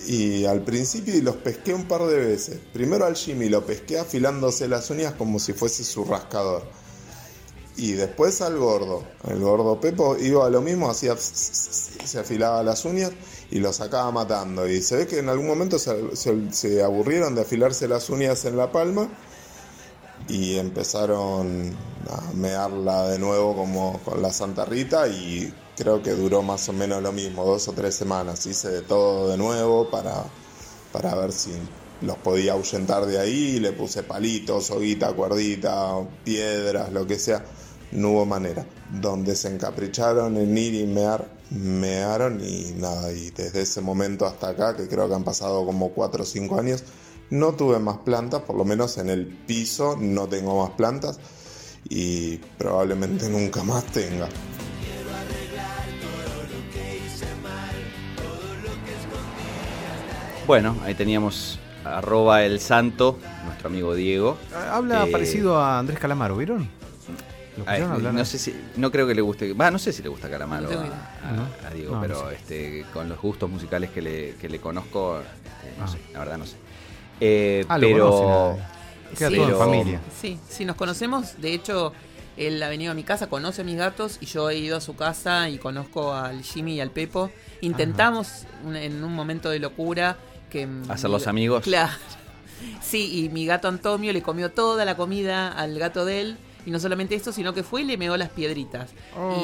y 0.08 0.46
al 0.46 0.62
principio 0.64 1.14
los 1.22 1.36
pesqué 1.38 1.74
un 1.74 1.88
par 1.88 2.04
de 2.06 2.18
veces. 2.18 2.60
Primero 2.74 3.06
al 3.06 3.16
Jimmy 3.16 3.50
lo 3.50 3.66
pesqué 3.66 4.00
afilándose 4.00 4.68
las 4.68 4.90
uñas 4.90 5.14
como 5.14 5.40
si 5.40 5.54
fuese 5.54 5.84
su 5.84 6.06
rascador. 6.06 6.64
Y 7.76 7.94
después 7.94 8.42
al 8.42 8.58
gordo. 8.58 9.04
El 9.28 9.40
gordo 9.40 9.80
Pepo 9.80 10.16
iba 10.18 10.46
a 10.46 10.50
lo 10.50 10.62
mismo, 10.62 10.90
hacía 10.92 11.16
se 11.18 12.20
afilaba 12.20 12.62
las 12.62 12.86
uñas 12.86 13.12
y 13.50 13.60
lo 13.60 13.74
sacaba 13.74 14.12
matando. 14.12 14.68
Y 14.68 14.82
se 14.82 14.96
ve 14.98 15.08
que 15.08 15.20
en 15.20 15.30
algún 15.30 15.48
momento 15.48 15.80
se, 15.80 16.16
se- 16.52 16.84
aburrieron 16.84 17.34
de 17.34 17.42
afilarse 17.42 17.88
las 17.88 18.10
uñas 18.10 18.46
en 18.46 18.58
la 18.58 18.72
palma 18.72 19.10
y 20.30 20.58
empezaron 20.58 21.76
a 22.10 22.34
mearla 22.34 23.10
de 23.10 23.20
nuevo 23.20 23.56
como 23.56 24.00
con 24.06 24.22
la 24.22 24.32
Santa 24.32 24.66
Rita 24.66 25.08
y 25.08 25.52
creo 25.78 26.02
que 26.02 26.12
duró 26.12 26.42
más 26.42 26.68
o 26.70 26.74
menos 26.74 27.02
lo 27.02 27.12
mismo, 27.12 27.46
dos 27.46 27.68
o 27.68 27.74
tres 27.74 27.96
semanas. 27.96 28.46
Hice 28.46 28.70
de 28.70 28.82
todo 28.82 29.30
de 29.30 29.38
nuevo 29.38 29.90
para, 29.90 30.26
para 30.92 31.16
ver 31.16 31.32
si 31.32 31.52
los 32.02 32.18
podía 32.18 32.54
ahuyentar 32.54 33.06
de 33.06 33.20
ahí, 33.20 33.60
le 33.60 33.72
puse 33.72 34.04
palitos, 34.04 34.68
soguita, 34.68 35.14
cuerdita, 35.14 35.96
piedras, 36.24 36.92
lo 36.92 37.08
que 37.08 37.18
sea. 37.20 37.44
No 37.92 38.10
hubo 38.10 38.26
manera. 38.26 38.66
Donde 39.02 39.36
se 39.36 39.50
encapricharon 39.50 40.38
en 40.38 40.58
ir 40.58 40.74
y 40.74 40.86
mear, 40.86 41.28
mearon 41.52 42.42
y 42.44 42.74
nada. 42.76 43.12
Y 43.12 43.30
desde 43.32 43.62
ese 43.62 43.82
momento 43.82 44.26
hasta 44.26 44.50
acá, 44.50 44.76
que 44.76 44.88
creo 44.88 45.08
que 45.08 45.16
han 45.16 45.24
pasado 45.24 45.66
como 45.66 45.90
4 45.90 46.24
o 46.24 46.26
5 46.26 46.60
años, 46.60 46.84
no 47.30 47.54
tuve 47.54 47.80
más 47.80 48.00
plantas, 48.00 48.42
por 48.42 48.56
lo 48.56 48.66
menos 48.66 48.98
en 48.98 49.10
el 49.10 49.26
piso 49.26 49.96
no 50.00 50.28
tengo 50.28 50.64
más 50.64 50.72
plantas 50.72 51.20
y 51.90 52.38
probablemente 52.58 53.30
nunca 53.30 53.64
más 53.64 53.86
tenga. 53.86 54.30
Bueno, 60.46 60.76
ahí 60.84 60.94
teníamos 60.94 61.60
arroba 61.86 62.44
el 62.44 62.60
santo, 62.60 63.18
nuestro 63.46 63.70
amigo 63.70 63.96
Diego. 63.96 64.38
Habla 64.72 65.06
Eh, 65.08 65.12
parecido 65.12 65.58
a 65.58 65.80
Andrés 65.80 66.00
Calamaro, 66.00 66.36
¿vieron? 66.38 66.68
No 67.58 68.26
sé 68.26 68.40
si, 68.40 68.56
no 68.78 68.92
creo 68.92 69.06
que 69.08 69.14
le 69.14 69.22
guste, 69.22 69.54
va, 69.54 69.70
no 69.70 69.78
sé 69.80 69.94
si 69.94 70.02
le 70.02 70.10
gusta 70.10 70.28
Calamaro 70.30 70.70
No 70.72 70.80
a, 71.68 71.70
Diego, 71.74 71.96
No, 71.96 72.02
pero 72.02 72.24
no 72.24 72.30
sé. 72.30 72.36
este, 72.36 72.86
con 72.92 73.08
los 73.08 73.20
gustos 73.22 73.50
musicales 73.50 73.92
que 73.92 74.02
le, 74.02 74.36
que 74.36 74.50
le 74.50 74.60
conozco, 74.60 75.20
este, 75.20 75.80
no 75.80 75.86
Ah. 75.86 75.88
sé, 75.88 76.00
la 76.14 76.20
verdad 76.20 76.38
no 76.40 76.46
sé. 76.46 76.56
Eh, 77.20 77.66
Ah, 77.70 77.78
pero 77.80 78.58
Queda 79.18 79.30
Sí. 79.30 79.36
todo 79.36 79.50
en 79.50 79.58
familia. 79.58 80.02
Sí, 80.20 80.40
sí, 80.50 80.66
nos 80.66 80.76
conocemos. 80.76 81.40
De 81.40 81.54
hecho, 81.54 81.94
él 82.36 82.62
ha 82.64 82.68
venido 82.68 82.92
a 82.92 82.96
mi 82.96 83.04
casa, 83.04 83.28
conoce 83.30 83.62
a 83.62 83.64
mis 83.64 83.76
gatos 83.78 84.18
y 84.20 84.26
yo 84.26 84.50
he 84.50 84.58
ido 84.58 84.76
a 84.76 84.82
su 84.82 84.96
casa 84.96 85.50
y 85.50 85.60
conozco 85.60 86.16
al 86.16 86.42
Jimmy 86.42 86.74
y 86.78 86.82
al 86.82 86.90
Pepo. 86.90 87.30
Intentamos 87.62 88.46
un- 88.66 88.76
en 88.76 89.04
un 89.04 89.14
momento 89.14 89.52
de 89.52 89.60
locura 89.60 90.18
que... 90.54 90.68
Hacerlos 90.88 91.24
mi- 91.26 91.30
amigos. 91.30 91.64
Claro. 91.66 91.92
Sí, 92.82 93.26
y 93.26 93.30
mi 93.30 93.46
gato 93.46 93.68
Antonio 93.68 94.14
le 94.14 94.22
comió 94.22 94.52
toda 94.52 94.86
la 94.86 94.96
comida 94.96 95.50
al 95.52 95.78
gato 95.78 96.06
de 96.06 96.22
él. 96.22 96.38
Y 96.66 96.72
no 96.72 96.80
solamente 96.80 97.14
esto, 97.14 97.34
sino 97.34 97.54
que 97.54 97.62
fue 97.62 97.82
y 97.82 97.84
le 97.84 97.98
meó 97.98 98.16
las 98.16 98.30
piedritas. 98.30 98.92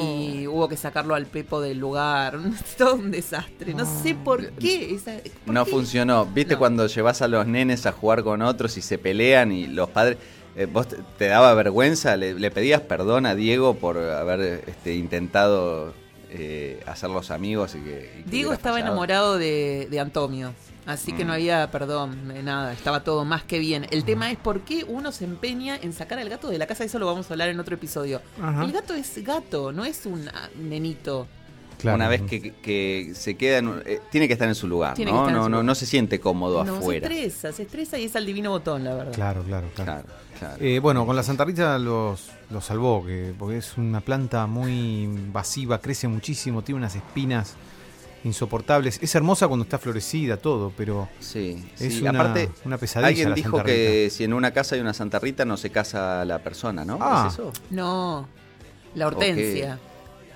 Y 0.02 0.46
hubo 0.46 0.70
que 0.70 0.78
sacarlo 0.78 1.14
al 1.14 1.26
Pepo 1.26 1.60
del 1.60 1.76
lugar. 1.78 2.38
Todo 2.78 2.94
un 2.94 3.10
desastre. 3.10 3.74
No 3.74 3.84
sé 3.84 4.14
por 4.14 4.52
qué. 4.52 4.94
esa- 4.94 5.18
¿por 5.44 5.52
no 5.54 5.66
qué? 5.66 5.70
funcionó. 5.70 6.24
¿Viste 6.24 6.54
No. 6.54 6.58
cuando 6.58 6.86
llevas 6.86 7.20
a 7.20 7.28
los 7.28 7.46
nenes 7.46 7.84
a 7.84 7.92
jugar 7.92 8.22
con 8.22 8.40
otros 8.40 8.78
y 8.78 8.80
se 8.80 8.96
pelean 8.96 9.52
y 9.52 9.66
los 9.66 9.90
padres... 9.90 10.16
eh, 10.56 10.64
¿Vos 10.64 10.88
te, 10.88 10.96
te 11.18 11.26
daba 11.26 11.52
vergüenza? 11.52 12.16
¿Le, 12.16 12.32
le 12.32 12.50
pedías 12.50 12.80
perdón 12.80 13.26
a 13.26 13.34
Diego 13.34 13.74
por 13.74 13.98
haber 13.98 14.64
este, 14.66 14.94
intentado 14.94 15.92
eh, 16.30 16.80
hacerlos 16.86 17.30
amigos? 17.30 17.74
Y 17.74 17.80
que, 17.80 18.14
y 18.20 18.22
que 18.22 18.30
Diego 18.30 18.54
estaba 18.54 18.76
fallado? 18.76 18.92
enamorado 18.92 19.36
de, 19.36 19.88
de 19.90 20.00
Antonio, 20.00 20.54
así 20.86 21.12
que 21.12 21.24
Mm. 21.24 21.26
no 21.28 21.32
había 21.34 21.70
perdón, 21.70 22.28
de 22.28 22.42
nada, 22.42 22.72
estaba 22.72 23.04
todo 23.04 23.24
más 23.24 23.42
que 23.44 23.58
bien. 23.58 23.86
El 23.90 24.04
tema 24.04 24.30
es 24.30 24.38
por 24.38 24.60
qué 24.62 24.84
uno 24.86 25.12
se 25.12 25.24
empeña 25.24 25.76
en 25.76 25.92
sacar 25.92 26.18
al 26.18 26.28
gato 26.28 26.48
de 26.48 26.58
la 26.58 26.66
casa, 26.66 26.84
eso 26.84 26.98
lo 26.98 27.06
vamos 27.06 27.30
a 27.30 27.34
hablar 27.34 27.48
en 27.48 27.60
otro 27.60 27.74
episodio. 27.74 28.20
Ajá. 28.40 28.64
El 28.64 28.72
gato 28.72 28.94
es 28.94 29.22
gato, 29.24 29.72
no 29.72 29.84
es 29.84 30.06
un 30.06 30.28
ah, 30.28 30.48
nenito. 30.58 31.26
Claro. 31.78 31.96
Una 31.96 32.08
vez 32.08 32.20
que, 32.22 32.52
que 32.56 33.12
se 33.14 33.36
queda 33.36 33.56
en 33.56 33.68
un- 33.68 33.82
eh, 33.86 34.00
tiene 34.10 34.26
que 34.26 34.34
estar 34.34 34.46
en 34.46 34.54
su 34.54 34.68
lugar, 34.68 34.92
Tiene 34.94 35.12
que 35.12 35.14
¿no? 35.16 35.22
estar 35.22 35.30
en 35.32 35.36
No, 35.38 35.44
su 35.44 35.48
no, 35.48 35.56
lugar. 35.56 35.64
no 35.64 35.74
se 35.74 35.86
siente 35.86 36.20
cómodo 36.20 36.62
No, 36.62 36.76
afuera. 36.76 37.08
se 37.08 37.14
estresa, 37.24 37.52
se 37.56 37.62
estresa 37.62 37.98
y 37.98 38.04
es 38.04 38.16
al 38.16 38.26
divino 38.26 38.50
botón, 38.50 38.84
la 38.84 38.94
verdad. 38.94 39.12
Claro, 39.14 39.42
claro, 39.44 39.68
claro. 39.74 40.02
Claro, 40.02 40.08
claro. 40.38 40.56
Eh, 40.62 40.78
bueno, 40.78 41.06
con 41.06 41.16
la 41.16 41.22
Santa 41.22 41.46
Rita 41.46 41.78
los, 41.78 42.28
los 42.50 42.66
salvó, 42.66 43.02
que, 43.06 43.32
porque 43.38 43.56
es 43.56 43.78
una 43.78 44.02
planta 44.02 44.46
muy 44.46 45.04
invasiva, 45.04 45.78
crece 45.80 46.06
muchísimo, 46.06 46.60
tiene 46.62 46.80
unas 46.80 46.96
espinas 46.96 47.54
insoportables. 48.24 48.98
Es 49.02 49.14
hermosa 49.14 49.48
cuando 49.48 49.64
está 49.64 49.78
florecida, 49.78 50.36
todo, 50.36 50.72
pero 50.76 51.08
sí, 51.20 51.64
es 51.78 51.94
sí. 51.94 52.00
una, 52.02 52.10
Aparte, 52.10 52.50
una 52.64 52.76
pesadilla. 52.78 53.08
alguien 53.08 53.28
la 53.30 53.34
dijo 53.34 53.56
Santa 53.56 53.64
que 53.64 54.08
si 54.10 54.24
en 54.24 54.32
una 54.34 54.50
casa 54.52 54.74
hay 54.74 54.80
una 54.80 54.92
Santa 54.94 55.18
Rita 55.18 55.44
no 55.44 55.56
se 55.56 55.70
casa 55.70 56.24
la 56.24 56.38
persona, 56.40 56.84
¿no? 56.84 56.98
Ah. 57.00 57.26
¿Es 57.28 57.34
eso? 57.34 57.52
No, 57.70 58.28
la 58.94 59.06
hortensia. 59.06 59.78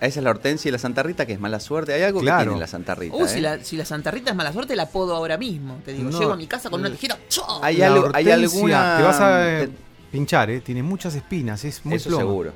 Esa 0.00 0.20
es 0.20 0.24
la 0.24 0.30
hortensia 0.30 0.68
y 0.68 0.72
la 0.72 0.78
Santa 0.78 1.02
Rita, 1.02 1.24
que 1.24 1.32
es 1.34 1.40
mala 1.40 1.60
suerte. 1.60 1.94
Hay 1.94 2.02
algo 2.02 2.20
Claro. 2.20 2.38
que 2.40 2.44
tiene 2.48 2.60
la 2.60 2.66
Santa 2.66 2.94
Rita. 2.94 3.16
Uh, 3.16 3.24
¿eh? 3.24 3.28
si, 3.28 3.40
la, 3.40 3.62
si 3.64 3.76
la 3.76 3.84
Santa 3.86 4.10
Rita 4.10 4.30
es 4.30 4.36
mala 4.36 4.52
suerte, 4.52 4.76
la 4.76 4.86
podo 4.88 5.14
ahora 5.14 5.38
mismo. 5.38 5.78
Te 5.84 5.92
digo, 5.94 6.10
No. 6.10 6.18
llego 6.18 6.32
a 6.32 6.36
mi 6.36 6.46
casa 6.46 6.68
con 6.68 6.80
una 6.80 6.90
tijera. 6.90 7.16
¡chao! 7.28 7.60
Hay, 7.62 7.76
La 7.78 7.86
algo, 7.86 8.10
hay 8.12 8.30
alguna. 8.30 8.96
Te 8.98 9.02
vas 9.02 9.20
a 9.20 9.62
eh, 9.62 9.68
pinchar, 10.12 10.50
¿eh? 10.50 10.60
Tiene 10.60 10.82
muchas 10.82 11.14
espinas, 11.14 11.64
es 11.64 11.84
muy 11.86 11.94
Eso 11.96 12.10
plomo. 12.10 12.22
seguro. 12.26 12.52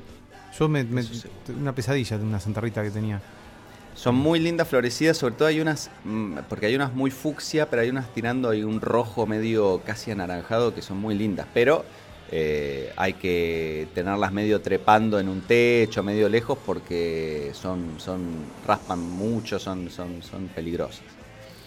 Yo 0.59 0.67
me, 0.69 0.83
me- 0.83 1.01
Eso 1.01 1.13
seguro. 1.13 1.59
una 1.59 1.73
pesadilla 1.73 2.17
de 2.19 2.23
una 2.23 2.39
Santa 2.39 2.61
Rita 2.61 2.83
que 2.83 2.91
tenía. 2.91 3.19
Son 3.99 4.15
muy 4.15 4.39
lindas 4.39 4.69
florecidas, 4.69 5.17
sobre 5.17 5.35
todo 5.35 5.49
hay 5.49 5.59
unas, 5.59 5.91
mm, 6.05 6.37
porque 6.47 6.67
hay 6.67 6.73
unas 6.73 6.93
muy 6.93 7.11
fucsia, 7.11 7.69
pero 7.69 7.81
hay 7.81 7.89
unas 7.89 8.07
tirando 8.13 8.49
ahí 8.49 8.63
un 8.63 8.79
rojo 8.79 9.27
medio 9.27 9.81
casi 9.85 10.09
anaranjado 10.09 10.73
que 10.73 10.81
son 10.81 10.99
muy 10.99 11.15
lindas, 11.15 11.47
pero 11.53 11.83
eh, 12.31 12.93
hay 12.95 13.11
que 13.11 13.89
tenerlas 13.93 14.31
medio 14.31 14.61
trepando 14.61 15.19
en 15.19 15.27
un 15.27 15.41
techo, 15.41 16.01
medio 16.01 16.29
lejos, 16.29 16.57
porque 16.65 17.51
son, 17.53 17.95
son 17.97 18.21
raspan 18.65 19.01
mucho, 19.01 19.59
son, 19.59 19.89
son, 19.89 20.23
son 20.23 20.47
peligrosas. 20.47 21.18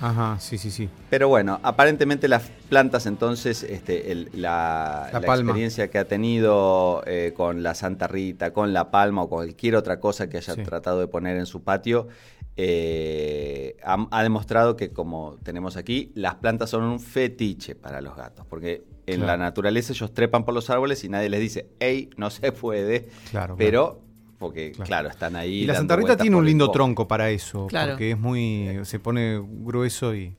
Ajá, 0.03 0.39
sí, 0.41 0.59
sí, 0.59 0.71
sí. 0.71 0.89
Pero 1.11 1.29
bueno, 1.29 1.61
aparentemente 1.63 2.27
las 2.27 2.51
plantas 2.69 3.07
entonces, 3.07 3.63
este, 3.63 4.11
el- 4.13 4.31
la, 4.35 5.09
La 5.13 5.21
la 5.21 5.27
palma. 5.27 5.51
experiencia 5.51 5.89
que 5.91 5.99
ha 5.99 6.05
tenido 6.07 7.03
eh, 7.07 7.33
con 7.37 7.63
la 7.63 7.75
Santa 7.75 8.09
Rita, 8.09 8.53
con 8.53 8.73
la 8.73 8.91
palma 8.91 9.23
o 9.23 9.29
cualquier 9.29 9.77
otra 9.77 10.01
cosa 10.01 10.29
que 10.29 10.39
haya 10.39 10.55
Sí. 10.55 10.63
tratado 10.63 10.99
de 11.01 11.07
poner 11.07 11.37
en 11.37 11.47
su 11.47 11.63
patio, 11.63 12.09
eh, 12.57 13.77
ha, 13.85 14.07
ha 14.11 14.23
demostrado 14.23 14.77
que 14.77 14.91
como 14.93 15.39
tenemos 15.43 15.77
aquí, 15.77 16.11
las 16.15 16.35
plantas 16.37 16.71
son 16.71 16.83
un 16.85 17.01
fetiche 17.01 17.75
para 17.75 18.01
los 18.01 18.17
gatos, 18.17 18.45
porque 18.47 18.85
en 19.07 19.17
Claro. 19.21 19.27
la 19.33 19.37
naturaleza 19.37 19.93
ellos 19.93 20.13
trepan 20.13 20.45
por 20.45 20.53
los 20.55 20.69
árboles 20.71 21.03
y 21.05 21.09
nadie 21.09 21.29
les 21.29 21.41
dice, 21.41 21.67
hey, 21.81 22.11
no 22.17 22.31
se 22.31 22.51
puede, 22.53 23.09
Claro, 23.31 23.55
pero... 23.57 24.01
Porque, 24.43 24.73
Claro. 24.73 24.87
claro, 24.87 25.09
están 25.09 25.37
ahí. 25.37 25.63
Y 25.63 25.67
la 25.67 25.75
Santa 25.77 25.97
Rita 25.97 26.17
tiene 26.17 26.37
un 26.37 26.45
lindo 26.45 26.71
tronco 26.71 27.07
para 27.09 27.31
eso, 27.31 27.69
Claro. 27.69 27.93
porque 27.93 28.11
es 28.11 28.19
muy. 28.19 28.81
se 28.83 28.99
pone 28.99 29.41
grueso 29.43 30.15
y. 30.15 30.35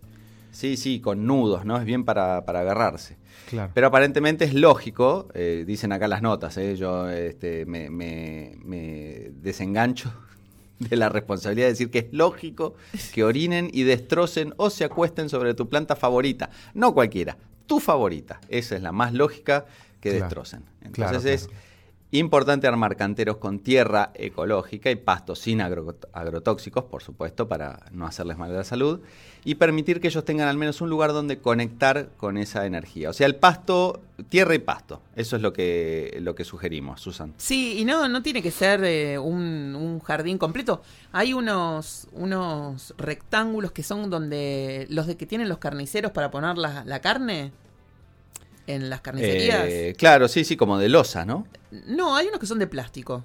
Sí, 0.52 0.78
sí, 0.78 1.00
con 1.00 1.26
nudos, 1.26 1.66
¿no? 1.66 1.78
Es 1.78 1.86
bien 1.86 2.04
para, 2.04 2.46
para 2.46 2.60
agarrarse. 2.60 3.18
Claro. 3.50 3.72
Pero 3.74 3.88
aparentemente 3.88 4.46
es 4.46 4.54
lógico, 4.54 5.28
eh, 5.34 5.64
dicen 5.66 5.92
acá 5.92 6.08
las 6.08 6.22
notas, 6.22 6.56
¿eh? 6.58 6.76
yo 6.76 7.10
este, 7.10 7.66
me, 7.66 7.90
me- 7.90 8.56
me 8.64 9.32
desengancho 9.42 10.14
de 10.80 10.96
la 10.96 11.10
responsabilidad 11.10 11.68
de 11.68 11.72
decir 11.72 11.90
que 11.90 12.00
es 12.00 12.06
lógico 12.12 12.76
que 13.14 13.24
orinen 13.24 13.70
y 13.74 13.82
destrocen 13.84 14.54
o 14.58 14.70
se 14.70 14.84
acuesten 14.84 15.28
sobre 15.30 15.54
tu 15.56 15.70
planta 15.70 15.96
favorita. 15.96 16.50
No 16.76 16.94
cualquiera, 16.94 17.36
tu 17.66 17.80
favorita. 17.80 18.40
Esa 18.50 18.76
es 18.76 18.82
la 18.84 18.92
más 18.92 19.14
lógica 19.14 19.66
que 20.02 20.10
Claro. 20.12 20.26
destrocen. 20.26 20.64
Entonces 20.82 21.22
Claro, 21.22 21.30
es. 21.30 21.50
Importante 22.20 22.68
armar 22.68 22.96
canteros 22.96 23.38
con 23.38 23.60
tierra 23.60 24.12
ecológica 24.14 24.92
y 24.92 24.96
pastos 24.96 25.40
sin 25.40 25.62
agro- 25.62 25.98
agrotóxicos, 26.14 26.84
por 26.84 27.02
supuesto, 27.02 27.48
para 27.48 27.86
no 27.92 28.06
hacerles 28.06 28.38
mal 28.38 28.52
a 28.52 28.58
la 28.58 28.64
salud, 28.64 29.00
y 29.44 29.56
permitir 29.56 30.00
que 30.00 30.08
ellos 30.08 30.24
tengan 30.24 30.48
al 30.48 30.58
menos 30.58 30.80
un 30.82 30.90
lugar 30.90 31.12
donde 31.12 31.40
conectar 31.40 32.10
con 32.18 32.38
esa 32.38 32.66
energía. 32.66 33.10
O 33.10 33.14
sea, 33.14 33.28
el 33.28 33.36
pasto, 33.36 34.02
tierra 34.30 34.56
y 34.56 34.60
pasto. 34.60 35.02
Eso 35.16 35.36
es 35.36 35.42
lo 35.42 35.52
que, 35.54 36.18
lo 36.22 36.36
que 36.36 36.44
sugerimos, 36.46 37.02
Susan. 37.02 37.34
Sí, 37.38 37.80
y 37.80 37.86
no, 37.86 38.08
no 38.08 38.22
tiene 38.22 38.42
que 38.42 38.52
ser 38.52 38.84
eh, 38.84 39.18
un, 39.18 39.76
un 39.76 40.00
jardín 40.00 40.38
completo. 40.38 40.82
Hay 41.12 41.34
unos, 41.34 42.08
unos 42.14 42.94
rectángulos 42.98 43.72
que 43.72 43.84
son 43.84 44.10
donde 44.10 44.88
los 44.90 45.08
de 45.08 45.18
que 45.18 45.26
tienen 45.26 45.50
los 45.50 45.58
carniceros 45.58 46.12
para 46.12 46.32
poner 46.32 46.58
la, 46.58 46.86
la 46.86 47.00
carne 47.02 47.52
en 48.68 48.90
las 48.90 49.02
carnicerías. 49.02 49.66
Eh, 49.66 49.96
claro, 49.98 50.28
sí, 50.28 50.44
sí, 50.44 50.56
como 50.58 50.78
de 50.78 50.90
losa, 50.90 51.26
¿no? 51.26 51.46
No, 51.88 52.16
hay 52.16 52.28
unos 52.28 52.40
que 52.40 52.46
son 52.46 52.60
de 52.60 52.68
plástico. 52.68 53.24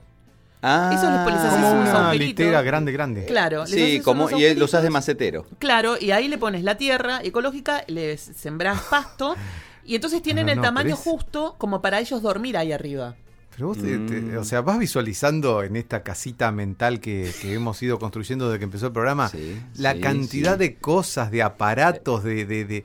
Ah, 0.60 0.90
Esos 0.92 1.12
les 1.12 1.20
pones 1.20 1.40
Como 1.52 1.70
un 1.72 1.78
una 1.82 1.92
agujerito. 2.08 2.42
litera 2.42 2.62
grande, 2.62 2.90
grande. 2.90 3.24
Claro, 3.26 3.60
les 3.64 3.70
Sí, 3.70 4.00
como, 4.00 4.28
y 4.30 4.54
lo 4.56 4.64
usas 4.64 4.82
de 4.82 4.90
macetero. 4.90 5.46
Claro, 5.60 5.96
y 6.00 6.10
ahí 6.10 6.26
le 6.26 6.36
pones 6.36 6.64
la 6.64 6.76
tierra 6.76 7.20
ecológica, 7.22 7.84
les 7.86 8.20
sembrás 8.20 8.80
pasto 8.90 9.36
y 9.84 9.94
entonces 9.94 10.20
tienen 10.20 10.48
el 10.48 10.60
tamaño 10.60 10.94
es- 10.94 11.00
justo 11.00 11.54
como 11.58 11.80
para 11.80 12.00
ellos 12.00 12.22
dormir 12.22 12.56
ahí 12.56 12.72
arriba. 12.72 13.14
Pero 13.54 13.68
vos, 13.68 13.78
te- 13.78 13.98
te- 13.98 14.20
Mm. 14.20 14.38
o 14.38 14.44
sea, 14.44 14.60
vas 14.62 14.78
visualizando 14.78 15.62
en 15.62 15.76
esta 15.76 16.02
casita 16.02 16.50
mental 16.52 16.98
que, 17.00 17.32
que 17.40 17.54
hemos 17.54 17.80
ido 17.82 17.98
construyendo 18.00 18.48
desde 18.48 18.58
que 18.58 18.64
empezó 18.64 18.86
el 18.86 18.92
programa, 18.92 19.28
Sí, 19.28 19.60
la 19.76 19.94
sí, 19.94 20.00
cantidad 20.00 20.52
sí. 20.54 20.58
de 20.58 20.74
cosas, 20.76 21.30
de 21.30 21.42
aparatos, 21.42 22.24
de... 22.24 22.44
de, 22.44 22.64
de- 22.64 22.84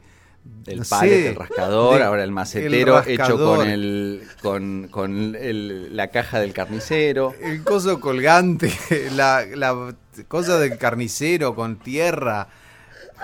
El 0.65 0.79
no 0.79 0.85
palet, 0.89 1.25
el 1.27 1.35
rascador, 1.35 1.97
de- 1.97 2.03
ahora 2.03 2.23
el 2.23 2.31
macetero 2.31 3.01
el 3.03 3.09
hecho 3.11 3.37
con 3.37 3.67
el 3.67 4.23
con, 4.41 4.87
con 4.89 5.35
el- 5.35 5.95
la 5.95 6.07
caja 6.09 6.39
del 6.39 6.53
carnicero. 6.53 7.33
El 7.41 7.63
coso 7.63 7.99
colgante, 7.99 8.71
la, 9.15 9.45
la 9.45 9.95
cosa 10.27 10.59
del 10.59 10.77
carnicero 10.77 11.55
con 11.55 11.77
tierra. 11.79 12.47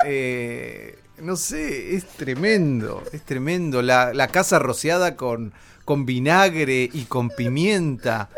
eh, 0.05 0.97
no 1.21 1.35
sé, 1.35 1.95
es 1.95 2.05
tremendo, 2.05 3.03
es 3.11 3.21
tremendo. 3.23 3.81
La, 3.81 4.13
la 4.13 4.27
casa 4.29 4.59
rociada 4.59 5.15
con, 5.17 5.53
con 5.85 6.05
vinagre 6.05 6.89
y 6.91 7.03
con 7.05 7.29
pimienta. 7.29 8.29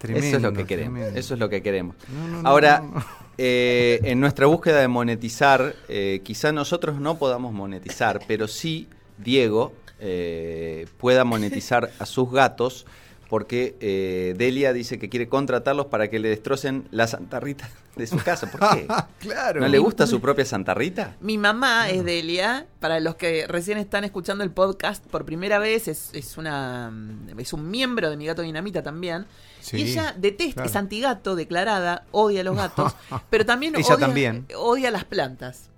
Tremendo. 0.00 0.26
eso 0.26 0.36
es 0.38 0.42
lo 0.42 0.52
que 0.54 0.64
queremos. 0.66 0.94
tremendo. 0.98 1.20
Eso 1.20 1.34
es 1.34 1.40
lo 1.40 1.48
que 1.50 1.62
queremos. 1.62 1.96
No, 2.08 2.28
no, 2.28 2.42
no, 2.42 2.48
Ahora, 2.48 2.80
no, 2.80 2.94
no. 2.94 3.04
eh, 3.36 4.00
en 4.04 4.18
nuestra 4.18 4.46
búsqueda 4.46 4.80
de 4.80 4.88
monetizar, 4.88 5.74
eh, 5.88 6.20
quizá 6.24 6.52
nosotros 6.52 6.98
no 7.00 7.18
podamos 7.18 7.52
monetizar, 7.52 8.20
pero 8.26 8.48
sí 8.48 8.88
Diego 9.18 9.74
eh, 9.98 10.86
pueda 10.96 11.24
monetizar 11.24 11.90
a 11.98 12.06
sus 12.06 12.32
gatos, 12.32 12.86
porque 13.28 13.76
eh, 13.80 14.34
Delia 14.38 14.72
dice 14.72 14.98
que 14.98 15.08
quiere 15.10 15.28
contratarlos 15.28 15.86
para 15.86 16.08
que 16.08 16.18
le 16.18 16.30
destrocen 16.30 16.88
la 16.90 17.06
Santa 17.06 17.38
Rita 17.38 17.68
de 17.94 18.06
su 18.06 18.16
casa. 18.16 18.50
¿Por 18.50 18.60
qué? 18.70 18.88
claro. 19.20 19.60
¿No 19.60 19.68
le 19.68 19.78
gusta 19.78 20.06
su 20.06 20.20
propia 20.20 20.44
Santa 20.46 20.72
Rita? 20.74 21.14
Mi 21.20 21.36
mamá 21.38 21.90
es 21.90 22.02
Delia, 22.04 22.66
para 22.80 22.98
los 22.98 23.16
que 23.16 23.46
recién 23.46 23.76
están 23.78 24.02
escuchando 24.04 24.42
el 24.42 24.50
podcast 24.50 25.04
por 25.06 25.24
primera 25.26 25.58
vez, 25.60 25.86
es, 25.86 26.10
es 26.14 26.38
una 26.38 26.90
es 27.36 27.52
un 27.52 27.70
miembro 27.70 28.08
de 28.10 28.16
mi 28.16 28.24
gato 28.26 28.40
dinamita 28.42 28.82
también. 28.82 29.26
Sí, 29.60 29.76
y 29.78 29.82
ella 29.82 30.14
detesta, 30.16 30.54
claro. 30.54 30.70
es 30.70 30.76
antigato 30.76 31.36
declarada, 31.36 32.04
odia 32.12 32.40
a 32.40 32.44
los 32.44 32.56
gatos, 32.56 32.94
pero 33.30 33.44
también 33.46 33.74
Ella 33.76 33.94
odia, 33.94 34.06
también. 34.06 34.46
odia 34.56 34.90
las 34.90 35.04
plantas. 35.04 35.68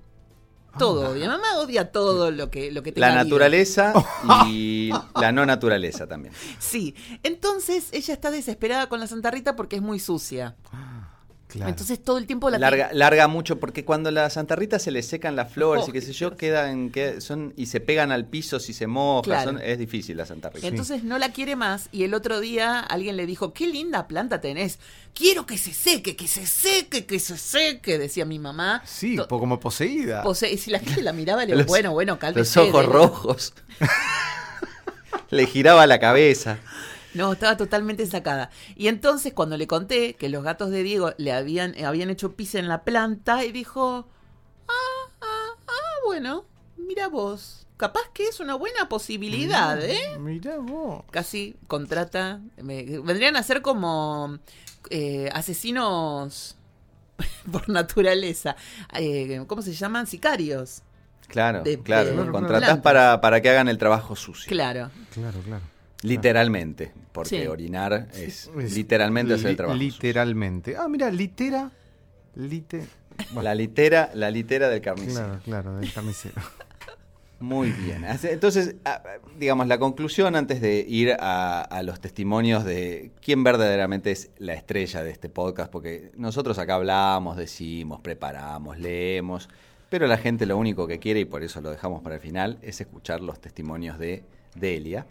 Todo 0.78 1.10
odia. 1.10 1.28
Mamá 1.28 1.58
odia 1.58 1.92
todo 1.92 2.30
lo 2.30 2.50
que, 2.50 2.72
lo 2.72 2.82
que 2.82 2.92
tenga 2.92 3.08
La 3.08 3.12
vida. 3.12 3.24
naturaleza 3.24 3.92
y 4.48 4.90
la 5.20 5.30
no 5.30 5.44
naturaleza 5.44 6.06
también. 6.06 6.32
Sí. 6.58 6.94
Entonces 7.22 7.90
ella 7.92 8.14
está 8.14 8.30
desesperada 8.30 8.88
con 8.88 8.98
la 8.98 9.06
Santa 9.06 9.30
Rita 9.30 9.54
porque 9.54 9.76
es 9.76 9.82
muy 9.82 9.98
sucia. 10.00 10.56
Claro. 11.52 11.68
Entonces 11.68 12.02
todo 12.02 12.16
el 12.16 12.26
tiempo 12.26 12.48
la 12.48 12.58
Larga, 12.58 12.88
larga 12.94 13.28
mucho 13.28 13.60
porque 13.60 13.84
cuando 13.84 14.10
la 14.10 14.30
Santa 14.30 14.56
Rita 14.56 14.78
se 14.78 14.90
le 14.90 15.02
secan 15.02 15.36
las 15.36 15.52
flores 15.52 15.84
Oh, 15.86 15.90
y 15.90 15.92
qué 15.92 16.00
sé 16.00 16.14
yo, 16.14 16.34
quedan, 16.34 16.88
que 16.88 17.20
son, 17.20 17.52
y 17.58 17.66
se 17.66 17.78
pegan 17.80 18.10
al 18.10 18.24
piso 18.24 18.58
si 18.58 18.72
se 18.72 18.86
moja. 18.86 19.22
Claro. 19.22 19.50
son- 19.52 19.60
es 19.62 19.78
difícil 19.78 20.16
la 20.16 20.24
Santa 20.24 20.48
Rita. 20.48 20.66
Entonces 20.66 21.04
no 21.04 21.18
la 21.18 21.30
quiere 21.32 21.54
más 21.54 21.90
y 21.92 22.04
el 22.04 22.14
otro 22.14 22.40
día 22.40 22.80
alguien 22.80 23.18
le 23.18 23.26
dijo, 23.26 23.52
qué 23.52 23.66
linda 23.66 24.08
planta 24.08 24.40
tenés, 24.40 24.78
quiero 25.14 25.44
que 25.44 25.58
se 25.58 25.74
seque, 25.74 26.16
que 26.16 26.26
se 26.26 26.46
seque, 26.46 27.04
que 27.04 27.20
se 27.20 27.36
seque, 27.36 27.98
decía 27.98 28.24
mi 28.24 28.38
mamá. 28.38 28.82
Sí, 28.86 29.16
To- 29.16 29.28
como 29.28 29.60
poseída. 29.60 30.22
pose- 30.22 30.50
y 30.50 30.56
si 30.56 30.70
la 30.70 30.78
gente 30.78 31.02
la 31.02 31.12
miraba, 31.12 31.42
le 31.42 31.48
digo, 31.48 31.58
Los- 31.58 31.66
bueno, 31.66 31.92
bueno, 31.92 32.12
Los 32.14 32.18
cálmese. 32.20 32.60
ojos 32.60 32.80
de- 32.86 32.92
rojos. 32.92 33.54
le 35.30 35.46
giraba 35.46 35.86
la 35.86 35.98
cabeza. 35.98 36.58
No, 37.14 37.32
estaba 37.32 37.56
totalmente 37.56 38.06
sacada. 38.06 38.50
Y 38.76 38.88
entonces 38.88 39.32
cuando 39.34 39.56
le 39.56 39.66
conté 39.66 40.14
que 40.14 40.28
los 40.28 40.42
gatos 40.42 40.70
de 40.70 40.82
Diego 40.82 41.12
le 41.18 41.32
habían, 41.32 41.74
eh, 41.76 41.84
habían 41.84 42.10
hecho 42.10 42.32
pis 42.36 42.54
en 42.54 42.68
la 42.68 42.84
planta, 42.84 43.44
y 43.44 43.52
dijo, 43.52 44.06
ah, 44.68 45.10
ah, 45.20 45.50
ah, 45.68 45.72
bueno, 46.06 46.44
mira 46.76 47.08
vos, 47.08 47.66
capaz 47.76 48.02
que 48.14 48.24
es 48.28 48.40
una 48.40 48.54
buena 48.54 48.88
posibilidad, 48.88 49.82
¿eh? 49.84 50.18
Mirá 50.18 50.58
vos. 50.58 51.04
Casi 51.10 51.56
contrata, 51.66 52.40
me- 52.62 52.84
vendrían 53.00 53.36
a 53.36 53.42
ser 53.42 53.60
como 53.62 54.38
eh, 54.90 55.28
asesinos 55.32 56.56
por 57.52 57.68
naturaleza. 57.68 58.56
Eh, 58.94 59.42
¿Cómo 59.46 59.62
se 59.62 59.72
llaman? 59.74 60.06
Sicarios. 60.06 60.82
Claro, 61.28 61.62
De- 61.62 61.78
claro. 61.80 62.10
de 62.24 62.30
contratás 62.30 62.80
para, 62.80 63.20
para 63.20 63.40
que 63.40 63.48
hagan 63.50 63.68
el 63.68 63.78
trabajo 63.78 64.16
sucio. 64.16 64.48
Claro. 64.48 64.90
Claro, 65.14 65.38
claro. 65.40 65.62
Literalmente. 66.02 66.92
Porque 67.12 67.42
Sí. 67.42 67.46
orinar 67.46 68.08
es 68.14 68.50
Es 68.58 68.74
literalmente 68.74 69.34
hacer 69.34 69.50
el 69.50 69.56
trabajo. 69.56 69.78
sucio. 69.78 69.92
Literalmente. 69.92 70.76
Ah, 70.76 70.88
mira, 70.88 71.10
litera. 71.10 71.70
Lite. 72.34 72.84
Bueno, 73.32 73.42
La 73.42 73.54
litera, 73.54 74.10
la 74.14 74.30
litera 74.30 74.68
del 74.68 74.80
carnicero. 74.80 75.26
claro, 75.26 75.40
claro, 75.44 75.76
del 75.76 75.92
carnicero. 75.92 76.34
Muy 77.40 77.70
bien. 77.72 78.04
Entonces, 78.22 78.76
ah, 78.84 79.02
digamos, 79.36 79.66
la 79.66 79.78
conclusión 79.78 80.36
antes 80.36 80.60
de 80.60 80.84
ir 80.88 81.16
a, 81.18 81.60
a 81.62 81.82
los 81.82 82.00
testimonios 82.00 82.64
de 82.64 83.10
quién 83.20 83.42
verdaderamente 83.42 84.12
es 84.12 84.30
la 84.38 84.54
estrella 84.54 85.02
de 85.02 85.10
este 85.10 85.28
podcast, 85.28 85.70
porque 85.70 86.12
nosotros 86.16 86.58
acá 86.60 86.76
hablamos, 86.76 87.36
decimos, 87.36 88.00
preparamos, 88.00 88.78
leemos, 88.78 89.48
pero 89.90 90.06
la 90.06 90.18
gente 90.18 90.46
lo 90.46 90.56
único 90.56 90.86
que 90.86 91.00
quiere, 91.00 91.18
y 91.20 91.24
por 91.24 91.42
eso 91.42 91.60
lo 91.60 91.70
dejamos 91.70 92.00
para 92.02 92.14
el 92.14 92.20
final, 92.20 92.58
es 92.62 92.80
escuchar 92.80 93.20
los 93.20 93.40
testimonios 93.40 93.98
de 93.98 94.22
Delia. 94.54 95.06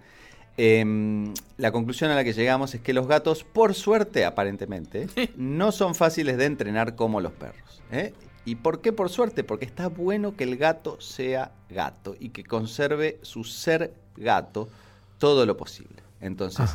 Em, 0.64 1.34
la 1.58 1.72
conclusión 1.72 2.12
a 2.12 2.16
la 2.16 2.24
que 2.24 2.34
llegamos 2.34 2.76
es 2.76 2.82
que 2.82 2.94
los 2.94 3.08
gatos, 3.08 3.44
por 3.44 3.74
suerte 3.74 4.26
aparentemente, 4.26 5.08
no 5.36 5.72
son 5.72 5.96
fáciles 5.96 6.38
de 6.38 6.46
entrenar 6.46 6.96
como 6.96 7.20
los 7.20 7.32
perros. 7.32 7.82
¿eh? 7.92 8.14
¿Y 8.46 8.58
por 8.58 8.80
qué 8.80 8.94
por 8.94 9.10
suerte? 9.10 9.44
Porque 9.44 9.66
está 9.66 9.88
bueno 9.88 10.36
que 10.36 10.44
el 10.44 10.58
gato 10.58 11.02
sea 11.02 11.52
gato 11.68 12.16
y 12.20 12.30
que 12.30 12.44
conserve 12.44 13.18
su 13.24 13.44
ser 13.44 13.96
gato 14.16 14.70
todo 15.18 15.48
lo 15.48 15.58
posible. 15.58 16.04
Entonces, 16.20 16.70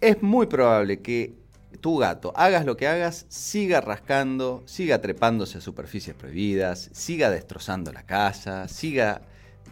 es 0.00 0.22
muy 0.22 0.46
probable 0.46 1.00
que 1.00 1.34
tu 1.82 1.98
gato, 1.98 2.32
hagas 2.36 2.64
lo 2.64 2.78
que 2.78 2.88
hagas, 2.88 3.26
siga 3.28 3.82
rascando, 3.82 4.62
siga 4.64 5.02
trepándose 5.02 5.58
a 5.58 5.60
superficies 5.60 6.16
prohibidas, 6.16 6.88
siga 6.94 7.28
destrozando 7.28 7.92
la 7.92 8.04
casa, 8.04 8.66
siga 8.66 9.20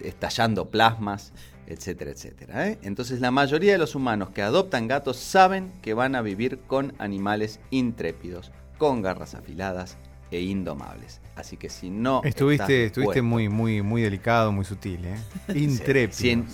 estallando 0.02 0.68
plasmas, 0.68 1.32
etcétera, 1.66 2.10
etcétera. 2.10 2.68
¿eh? 2.68 2.78
Entonces 2.82 3.20
la 3.20 3.30
mayoría 3.30 3.72
de 3.72 3.78
los 3.78 3.94
humanos 3.94 4.30
que 4.30 4.42
adoptan 4.42 4.88
gatos 4.88 5.16
saben 5.16 5.72
que 5.82 5.94
van 5.94 6.14
a 6.14 6.22
vivir 6.22 6.60
con 6.66 6.94
animales 6.98 7.60
intrépidos, 7.70 8.52
con 8.78 9.02
garras 9.02 9.34
afiladas 9.34 9.98
e 10.30 10.40
indomables. 10.40 11.20
Así 11.34 11.56
que 11.56 11.68
si 11.68 11.90
no... 11.90 12.22
Estuviste, 12.24 12.86
estuviste 12.86 13.22
muy, 13.22 13.48
muy, 13.48 13.82
muy 13.82 14.02
delicado, 14.02 14.52
muy 14.52 14.64
sutil, 14.64 15.04
¿eh? 15.04 15.16
Intrépido. 15.54 16.44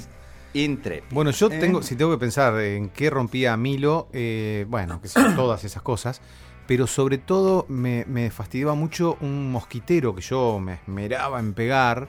Intrépido. 0.55 1.15
Bueno, 1.15 1.31
yo 1.31 1.47
¿eh? 1.51 1.59
tengo, 1.59 1.83
si 1.83 1.97
tengo 1.97 2.11
que 2.11 2.19
pensar 2.19 2.59
en 2.61 2.91
qué 2.91 3.09
rompía 3.09 3.55
a 3.55 3.57
Milo, 3.57 4.09
eh, 4.13 4.67
bueno, 4.69 5.01
que 5.01 5.09
son 5.09 5.35
todas 5.37 5.65
esas 5.65 5.83
cosas, 5.83 6.21
pero 6.67 6.87
sobre 6.87 7.19
todo 7.19 7.65
me, 7.69 8.05
me 8.07 8.31
fastidiaba 8.31 8.75
mucho 8.75 9.17
un 9.21 9.51
mosquitero 9.51 10.15
que 10.15 10.21
yo 10.21 10.59
me 10.61 10.75
esmeraba 10.75 11.41
en 11.41 11.55
pegar, 11.55 12.09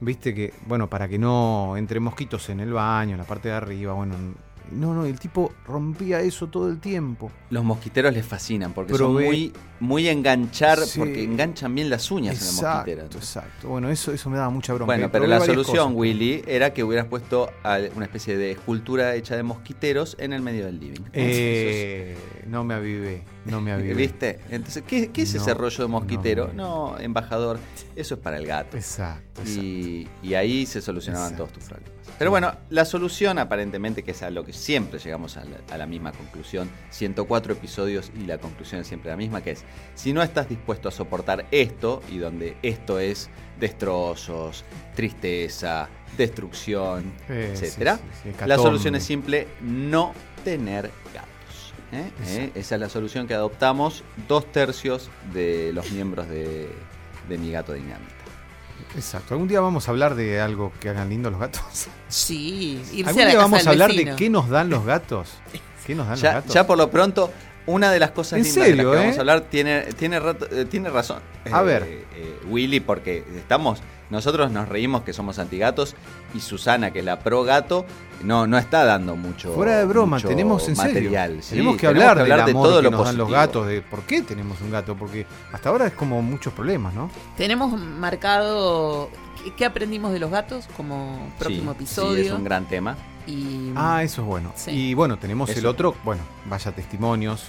viste 0.00 0.34
que, 0.34 0.52
bueno, 0.66 0.88
para 0.88 1.08
que 1.08 1.18
no 1.18 1.76
entre 1.76 2.00
mosquitos 2.00 2.48
en 2.50 2.60
el 2.60 2.72
baño, 2.72 3.12
en 3.12 3.18
la 3.18 3.24
parte 3.24 3.48
de 3.48 3.54
arriba, 3.54 3.92
bueno, 3.92 4.14
no, 4.72 4.94
no, 4.94 5.04
el 5.04 5.18
tipo 5.20 5.52
rompía 5.66 6.20
eso 6.20 6.46
todo 6.48 6.68
el 6.68 6.78
tiempo. 6.80 7.30
Los 7.50 7.64
mosquiteros 7.64 8.12
les 8.12 8.24
fascinan 8.26 8.72
porque 8.72 8.92
Probé- 8.92 8.98
son 8.98 9.12
muy, 9.12 9.52
muy 9.80 10.08
enganchar, 10.08 10.78
Sí. 10.80 10.98
porque 10.98 11.22
enganchan 11.22 11.74
bien 11.74 11.90
las 11.90 12.10
uñas 12.10 12.40
en 12.40 12.48
el 12.48 12.54
mosquitero. 12.54 13.02
Exacto, 13.04 13.18
exacto. 13.18 13.68
Bueno, 13.68 13.90
eso, 13.90 14.12
eso 14.12 14.30
me 14.30 14.36
daba 14.38 14.50
mucha 14.50 14.72
bronca. 14.72 14.86
Bueno, 14.94 15.10
pero 15.12 15.24
probé 15.24 15.38
la 15.38 15.44
solución, 15.44 15.76
cosas. 15.88 15.96
Willy, 15.96 16.42
era 16.46 16.72
que 16.72 16.82
hubieras 16.82 17.06
puesto 17.06 17.50
una 17.94 18.04
especie 18.04 18.36
de 18.36 18.52
escultura 18.52 19.14
hecha 19.14 19.36
de 19.36 19.42
mosquiteros 19.42 20.16
en 20.18 20.32
el 20.32 20.42
medio 20.42 20.66
del 20.66 20.80
living. 20.80 21.02
Eh, 21.12 22.16
no 22.46 22.64
me 22.64 22.74
avivé, 22.74 23.22
no 23.46 23.60
me 23.60 23.72
avivé. 23.72 23.94
¿Viste? 23.94 24.40
Entonces, 24.50 24.82
¿qué, 24.86 25.10
qué 25.10 25.22
es 25.22 25.34
No, 25.34 25.42
ese 25.42 25.54
rollo 25.54 25.78
de 25.84 25.88
mosquitero? 25.88 26.50
no. 26.54 26.64
No, 26.64 26.98
embajador, 26.98 27.58
eso 27.94 28.14
es 28.14 28.20
para 28.20 28.38
el 28.38 28.46
gato. 28.46 28.76
Exacto, 28.76 29.42
exacto. 29.42 29.60
Y, 29.62 30.08
y 30.22 30.34
ahí 30.34 30.64
se 30.66 30.80
solucionaban 30.80 31.32
Exacto. 31.32 31.44
todos 31.44 31.58
tus 31.58 31.68
problemas. 31.68 31.93
Pero 32.18 32.30
bueno, 32.30 32.54
la 32.70 32.84
solución 32.84 33.38
aparentemente, 33.38 34.02
que 34.02 34.12
es 34.12 34.22
a 34.22 34.30
lo 34.30 34.44
que 34.44 34.52
siempre 34.52 34.98
llegamos 35.00 35.36
a 35.36 35.44
la, 35.44 35.56
a 35.72 35.78
la 35.78 35.86
misma 35.86 36.12
conclusión, 36.12 36.70
104 36.90 37.54
episodios 37.54 38.12
y 38.16 38.26
la 38.26 38.38
conclusión 38.38 38.80
es 38.80 38.86
siempre 38.86 39.10
la 39.10 39.16
misma, 39.16 39.42
que 39.42 39.50
es, 39.52 39.64
si 39.94 40.12
no 40.12 40.22
estás 40.22 40.48
dispuesto 40.48 40.88
a 40.88 40.92
soportar 40.92 41.46
esto, 41.50 42.02
y 42.10 42.18
donde 42.18 42.56
esto 42.62 43.00
es 43.00 43.30
destrozos, 43.58 44.64
tristeza, 44.94 45.88
destrucción, 46.16 47.12
Eh, 47.28 47.50
etcétera, 47.52 47.96
sí, 47.96 48.02
sí, 48.22 48.30
sí, 48.38 48.46
la 48.46 48.56
solución 48.56 48.94
es 48.94 49.02
simple, 49.04 49.48
no 49.60 50.12
tener 50.44 50.90
gatos. 51.12 51.74
¿eh? 51.92 52.10
¿Eh? 52.26 52.50
Esa 52.54 52.74
es 52.76 52.80
la 52.80 52.88
solución 52.88 53.26
que 53.26 53.34
adoptamos 53.34 54.04
dos 54.28 54.50
tercios 54.52 55.10
de 55.32 55.72
los 55.72 55.90
miembros 55.90 56.28
de, 56.28 56.68
de 57.28 57.38
mi 57.38 57.50
gato 57.50 57.72
dinamita. 57.72 58.13
Exacto. 58.96 59.34
Algún 59.34 59.48
día 59.48 59.60
vamos 59.60 59.88
a 59.88 59.90
hablar 59.90 60.14
de 60.14 60.40
algo 60.40 60.72
que 60.80 60.88
hagan 60.88 61.08
lindos 61.08 61.32
los 61.32 61.40
gatos. 61.40 61.62
Sí, 62.08 62.80
irse 62.92 63.08
Algún 63.08 63.22
a 63.22 63.24
la 63.24 63.30
día 63.30 63.34
casa 63.34 63.36
vamos 63.38 63.58
del 63.60 63.68
a 63.68 63.70
hablar 63.72 63.88
vecino. 63.90 64.10
de 64.12 64.16
qué 64.16 64.30
nos 64.30 64.48
dan 64.48 64.70
los 64.70 64.84
gatos. 64.84 65.28
¿Qué 65.86 65.94
nos 65.94 66.06
dan 66.06 66.16
Ya, 66.16 66.26
los 66.32 66.34
gatos? 66.42 66.54
ya 66.54 66.66
por 66.66 66.78
lo 66.78 66.90
pronto, 66.90 67.30
una 67.66 67.90
de 67.90 67.98
las 67.98 68.10
cosas 68.10 68.38
¿En 68.38 68.44
lindas 68.44 68.54
de 68.54 68.60
las 68.60 68.68
serio, 68.76 68.90
que 68.90 68.96
vamos 68.98 69.14
eh? 69.14 69.18
a 69.18 69.20
hablar 69.20 69.40
tiene, 69.42 69.80
tiene, 69.98 70.20
rato- 70.20 70.46
eh, 70.50 70.64
tiene 70.66 70.90
razón. 70.90 71.20
A 71.50 71.60
Eh, 71.60 71.64
ver. 71.64 71.82
eh, 72.14 72.38
Willy, 72.48 72.80
porque 72.80 73.24
estamos, 73.36 73.80
nosotros 74.10 74.50
nos 74.50 74.68
reímos 74.68 75.02
que 75.02 75.12
somos 75.14 75.38
antigatos 75.38 75.96
y 76.34 76.40
Susana, 76.40 76.92
que 76.92 76.98
es 76.98 77.04
la 77.04 77.18
pro 77.20 77.42
gato, 77.42 77.86
no, 78.22 78.46
no 78.46 78.58
está 78.58 78.84
dando 78.84 79.16
mucho 79.16 79.52
Fuera 79.54 79.78
de 79.78 79.84
broma, 79.86 80.20
tenemos 80.20 80.68
en 80.68 80.76
serio. 80.76 80.92
material. 81.10 81.42
sí, 81.42 81.50
tenemos 81.50 81.76
que 81.76 81.86
hablar, 81.86 82.22
del 82.22 82.32
amor 82.32 82.68
todo 82.68 82.76
que 82.78 82.82
lo 82.84 82.90
nos 82.90 83.04
dan 83.06 83.16
los 83.16 83.26
positivo. 83.28 83.40
gatos, 83.40 83.66
de 83.66 83.80
por 83.82 84.02
qué 84.02 84.22
tenemos 84.22 84.60
un 84.60 84.70
gato, 84.70 84.94
porque 84.94 85.26
hasta 85.52 85.68
ahora 85.70 85.86
es 85.86 85.92
como 85.94 86.20
muchos 86.22 86.52
problemas, 86.52 86.92
¿no? 86.94 87.10
Tenemos 87.36 87.72
marcado 87.78 89.10
qué- 89.42 89.54
qué 89.54 89.64
aprendimos 89.64 90.12
de 90.12 90.18
los 90.18 90.30
gatos 90.30 90.66
como 90.76 91.32
próximo 91.38 91.72
Sí, 91.72 91.76
episodio. 91.76 92.20
Sí, 92.22 92.26
es 92.28 92.32
un 92.32 92.44
gran 92.44 92.66
tema. 92.66 92.96
Y 93.26 93.72
Ah, 93.76 94.02
eso 94.02 94.22
es 94.22 94.26
bueno. 94.28 94.52
Sí. 94.56 94.70
Y 94.70 94.94
bueno, 94.94 95.18
tenemos 95.18 95.50
el 95.50 95.66
otro, 95.66 95.94
bueno, 96.04 96.22
vaya 96.46 96.72
testimonios, 96.72 97.44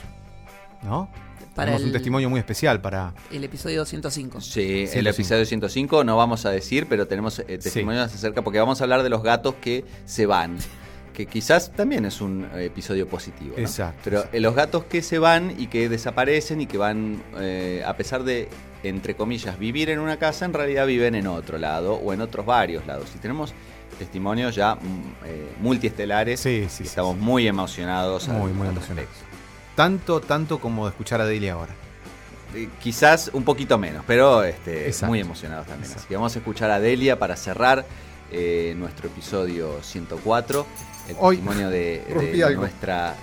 ¿no? 0.84 1.09
para 1.55 1.67
tenemos 1.67 1.82
el, 1.84 1.88
un 1.88 1.93
testimonio 1.93 2.30
muy 2.30 2.39
especial 2.39 2.82
para... 2.82 3.13
el 3.32 3.43
episodio 3.43 3.80
205. 3.80 4.41
Sí, 4.41 4.82
el 4.82 4.88
105. 4.89 5.09
episodio 5.09 5.45
105 5.45 6.03
no 6.03 6.17
vamos 6.17 6.45
a 6.45 6.49
decir, 6.51 6.86
pero 6.88 7.07
tenemos 7.07 7.39
eh, 7.39 7.57
testimonios 7.57 8.13
acerca, 8.13 8.41
porque 8.43 8.59
vamos 8.59 8.82
a 8.82 8.84
hablar 8.84 9.03
de 9.03 9.09
los 9.09 9.23
gatos 9.23 9.55
que 9.61 9.86
se 10.05 10.26
van. 10.26 10.57
Que 11.13 11.28
quizás 11.28 11.71
también 11.71 12.03
es 12.03 12.19
un 12.19 12.45
eh, 12.55 12.65
episodio 12.65 13.07
positivo. 13.07 13.53
¿no? 13.55 13.63
Exacto, 13.63 14.01
Pero 14.03 14.17
exacto. 14.17 14.38
eh, 14.38 14.41
los 14.41 14.53
gatos 14.53 14.84
que 14.84 15.01
se 15.01 15.17
van 15.17 15.55
y 15.57 15.67
que 15.67 15.88
desaparecen 15.88 16.59
y 16.59 16.65
que 16.67 16.78
van, 16.78 17.23
eh, 17.39 17.84
a 17.88 17.95
pesar 17.95 18.26
de, 18.26 18.49
entre 18.84 19.15
comillas, 19.15 19.57
vivir 19.57 19.89
en 19.89 19.99
una 19.99 20.17
casa, 20.17 20.43
en 20.43 20.51
realidad 20.51 20.86
viven 20.86 21.15
en 21.15 21.28
otro 21.28 21.57
lado 21.57 21.93
o 21.93 22.11
en 22.11 22.19
otros 22.19 22.45
varios 22.45 22.86
lados. 22.86 23.11
Y 23.15 23.19
tenemos 23.19 23.53
testimonios 23.97 24.55
ya 24.55 24.75
mm, 24.75 24.79
eh, 25.25 25.53
multiestelares. 25.59 26.39
Sí, 26.39 26.61
sí, 26.61 26.65
y 26.65 26.69
sí, 26.69 26.83
estamos 26.83 27.15
sí. 27.15 27.21
muy 27.21 27.47
emocionados. 27.47 28.27
Muy, 28.27 28.35
al- 28.51 28.55
muy 28.55 28.67
emocionados. 28.67 28.89
respecto. 29.09 29.25
Tanto, 29.75 30.21
tanto 30.21 30.59
como 30.59 30.85
de 30.85 30.91
escuchar 30.91 31.21
a 31.21 31.25
Daily 31.25 31.49
ahora. 31.49 31.73
Eh, 32.53 32.69
Quizás 32.81 33.29
un 33.33 33.43
poquito 33.43 33.77
menos, 33.77 34.03
pero 34.07 34.43
este, 34.43 34.87
Exacto. 34.87 35.07
muy 35.07 35.19
emocionados 35.19 35.67
también. 35.67 35.83
Exacto. 35.83 35.99
Así 36.01 36.07
que 36.09 36.15
vamos 36.15 36.35
a 36.35 36.39
escuchar 36.39 36.71
a 36.71 36.79
Delia 36.79 37.19
para 37.19 37.35
cerrar 37.35 37.85
eh, 38.31 38.73
nuestro 38.77 39.07
episodio 39.09 39.81
104. 39.83 40.65
El 41.09 41.15
Hoy 41.19 41.35
testimonio 41.37 41.69
de, 41.69 42.53
nuestra. 42.57 43.15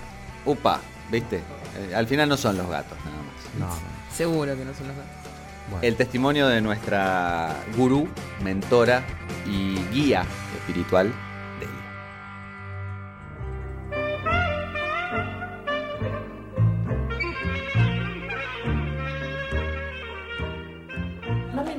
Upa, 0.45 0.79
¿viste? 1.11 1.37
Eh, 1.37 1.95
al 1.95 2.05
final 2.07 2.29
no 2.29 2.37
son 2.37 2.57
los 2.57 2.69
gatos, 2.69 2.97
nada 2.99 3.17
más. 3.17 3.59
No, 3.59 3.67
no. 3.67 4.15
Seguro 4.15 4.55
que 4.55 4.63
no 4.65 4.73
son 4.73 4.87
los 4.89 4.95
gatos. 4.97 5.22
Bueno. 5.69 5.79
El 5.81 5.95
testimonio 5.95 6.47
de 6.47 6.61
nuestra 6.61 7.55
gurú, 7.75 8.07
mentora 8.43 9.03
y 9.45 9.75
guía 9.91 10.25
espiritual, 10.57 11.11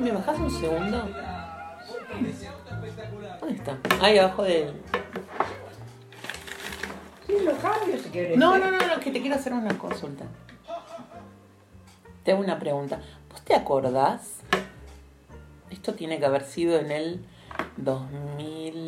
¿me 0.05 0.11
bajas 0.11 0.37
un 0.37 0.51
segundo? 0.51 1.09
¿Dónde 3.39 3.55
está? 3.55 3.77
Ahí 4.01 4.19
abajo 4.19 4.43
del... 4.43 4.81
Sí, 7.25 7.33
lo 7.43 7.57
cambio 7.57 7.97
si 7.97 8.09
quieres. 8.09 8.37
No, 8.37 8.57
no, 8.59 8.69
no, 8.69 8.77
no, 8.77 8.99
que 8.99 9.09
te 9.09 9.19
quiero 9.19 9.35
hacer 9.35 9.51
una 9.53 9.75
consulta. 9.79 10.25
Te 12.23 12.31
hago 12.31 12.41
una 12.41 12.59
pregunta. 12.59 12.99
¿Vos 13.35 13.43
te 13.43 13.53
acordás? 13.53 14.39
Esto 15.69 15.93
tiene 15.93 16.19
que 16.19 16.25
haber 16.25 16.45
sido 16.45 16.79
en 16.79 16.89
el 16.89 17.25
2000... 17.75 18.87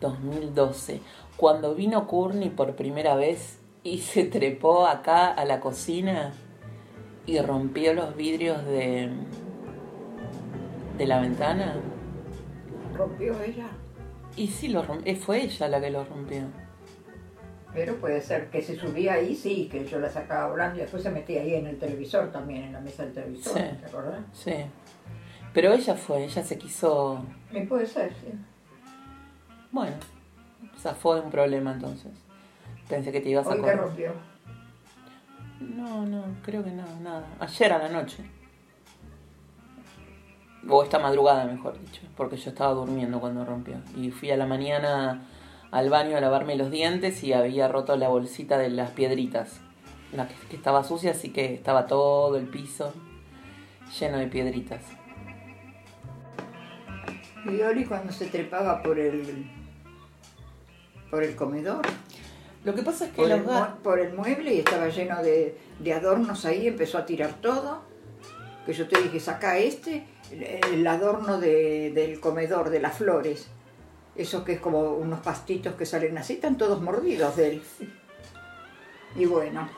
2012. 0.00 1.02
Cuando 1.36 1.74
vino 1.74 2.06
Courtney 2.06 2.48
por 2.48 2.76
primera 2.76 3.16
vez 3.16 3.58
y 3.82 3.98
se 3.98 4.24
trepó 4.24 4.86
acá 4.86 5.28
a 5.28 5.44
la 5.44 5.60
cocina 5.60 6.32
y 7.26 7.38
rompió 7.40 7.92
los 7.92 8.16
vidrios 8.16 8.64
de... 8.64 9.10
de 10.96 11.06
la 11.06 11.20
ventana. 11.20 11.74
Rompió 12.96 13.38
ella. 13.42 13.66
Y 14.36 14.46
sí, 14.46 14.68
lo 14.68 14.82
romp- 14.86 15.16
fue 15.18 15.42
ella 15.42 15.68
la 15.68 15.82
que 15.82 15.90
lo 15.90 16.02
rompió. 16.04 16.44
Pero 17.72 17.96
puede 17.96 18.20
ser 18.20 18.50
que 18.50 18.60
se 18.62 18.74
subía 18.76 19.14
ahí, 19.14 19.34
sí, 19.34 19.68
que 19.70 19.86
yo 19.86 20.00
la 20.00 20.08
sacaba 20.10 20.46
hablando 20.50 20.76
y 20.78 20.80
después 20.80 21.02
se 21.02 21.10
metía 21.10 21.40
ahí 21.42 21.54
en 21.54 21.66
el 21.68 21.78
televisor 21.78 22.30
también, 22.32 22.64
en 22.64 22.72
la 22.72 22.80
mesa 22.80 23.04
del 23.04 23.12
televisor, 23.12 23.52
Sí. 23.56 23.60
¿te 23.80 23.86
acordás? 23.86 24.20
Sí. 24.32 24.54
Pero 25.52 25.72
ella 25.72 25.94
fue, 25.94 26.24
ella 26.24 26.42
se 26.42 26.58
quiso... 26.58 27.24
Me 27.52 27.62
puede 27.66 27.86
ser, 27.86 28.12
sí. 28.14 28.28
Bueno, 29.70 29.94
zafó 30.78 31.14
de 31.14 31.20
un 31.20 31.30
problema 31.30 31.72
entonces. 31.72 32.10
Pensé 32.88 33.12
que 33.12 33.20
te 33.20 33.28
ibas 33.28 33.46
a 33.46 33.50
que 33.52 33.58
acordar. 33.58 33.78
rompió. 33.78 34.12
No, 35.60 36.06
no, 36.06 36.24
creo 36.42 36.64
que 36.64 36.70
no, 36.72 36.84
nada. 37.02 37.24
Ayer 37.38 37.72
a 37.72 37.78
la 37.78 37.88
noche. 37.88 38.24
O 40.68 40.82
esta 40.82 40.98
madrugada, 40.98 41.44
mejor 41.44 41.78
dicho. 41.80 42.02
Porque 42.16 42.36
yo 42.36 42.50
estaba 42.50 42.72
durmiendo 42.74 43.20
cuando 43.20 43.44
rompió. 43.44 43.76
Y 43.96 44.10
fui 44.10 44.30
a 44.30 44.36
la 44.36 44.46
mañana 44.46 45.22
al 45.70 45.88
baño 45.90 46.16
a 46.16 46.20
lavarme 46.20 46.56
los 46.56 46.70
dientes 46.70 47.22
y 47.24 47.32
había 47.32 47.68
roto 47.68 47.96
la 47.96 48.08
bolsita 48.08 48.58
de 48.58 48.70
las 48.70 48.90
piedritas. 48.90 49.60
La 50.12 50.26
que, 50.26 50.34
que 50.48 50.56
estaba 50.56 50.82
sucia, 50.82 51.12
así 51.12 51.30
que 51.30 51.54
estaba 51.54 51.86
todo 51.86 52.36
el 52.36 52.46
piso 52.48 52.92
lleno 53.98 54.18
de 54.18 54.26
piedritas. 54.26 54.82
Y 57.46 57.60
Oli 57.62 57.84
cuando 57.84 58.12
se 58.12 58.26
trepaba 58.26 58.82
por 58.82 58.98
el 58.98 59.50
por 61.10 61.24
el 61.24 61.34
comedor, 61.34 61.82
Lo 62.64 62.72
que 62.74 62.82
pasa 62.82 63.06
es 63.06 63.10
que 63.10 63.16
por 63.16 63.30
el, 63.30 63.42
gatos... 63.42 63.78
por 63.82 63.98
el 63.98 64.12
mueble 64.14 64.54
y 64.54 64.58
estaba 64.60 64.88
lleno 64.88 65.20
de, 65.22 65.58
de 65.80 65.92
adornos 65.92 66.44
ahí, 66.44 66.68
empezó 66.68 66.98
a 66.98 67.06
tirar 67.06 67.32
todo. 67.40 67.82
Que 68.64 68.72
yo 68.74 68.86
te 68.86 69.00
dije, 69.02 69.18
saca 69.18 69.58
este, 69.58 70.04
el, 70.30 70.42
el 70.74 70.86
adorno 70.86 71.40
de- 71.40 71.90
del 71.92 72.20
comedor, 72.20 72.70
de 72.70 72.78
las 72.80 72.96
flores. 72.98 73.48
Eso 74.20 74.44
que 74.44 74.52
es 74.52 74.60
como 74.60 74.80
unos 74.94 75.20
pastitos 75.20 75.74
que 75.76 75.86
salen 75.86 76.18
así, 76.18 76.34
están 76.34 76.58
todos 76.58 76.80
mordidos 76.82 77.36
de 77.36 77.48
él. 77.52 77.62
Y 79.16 79.24
bueno, 79.24 79.68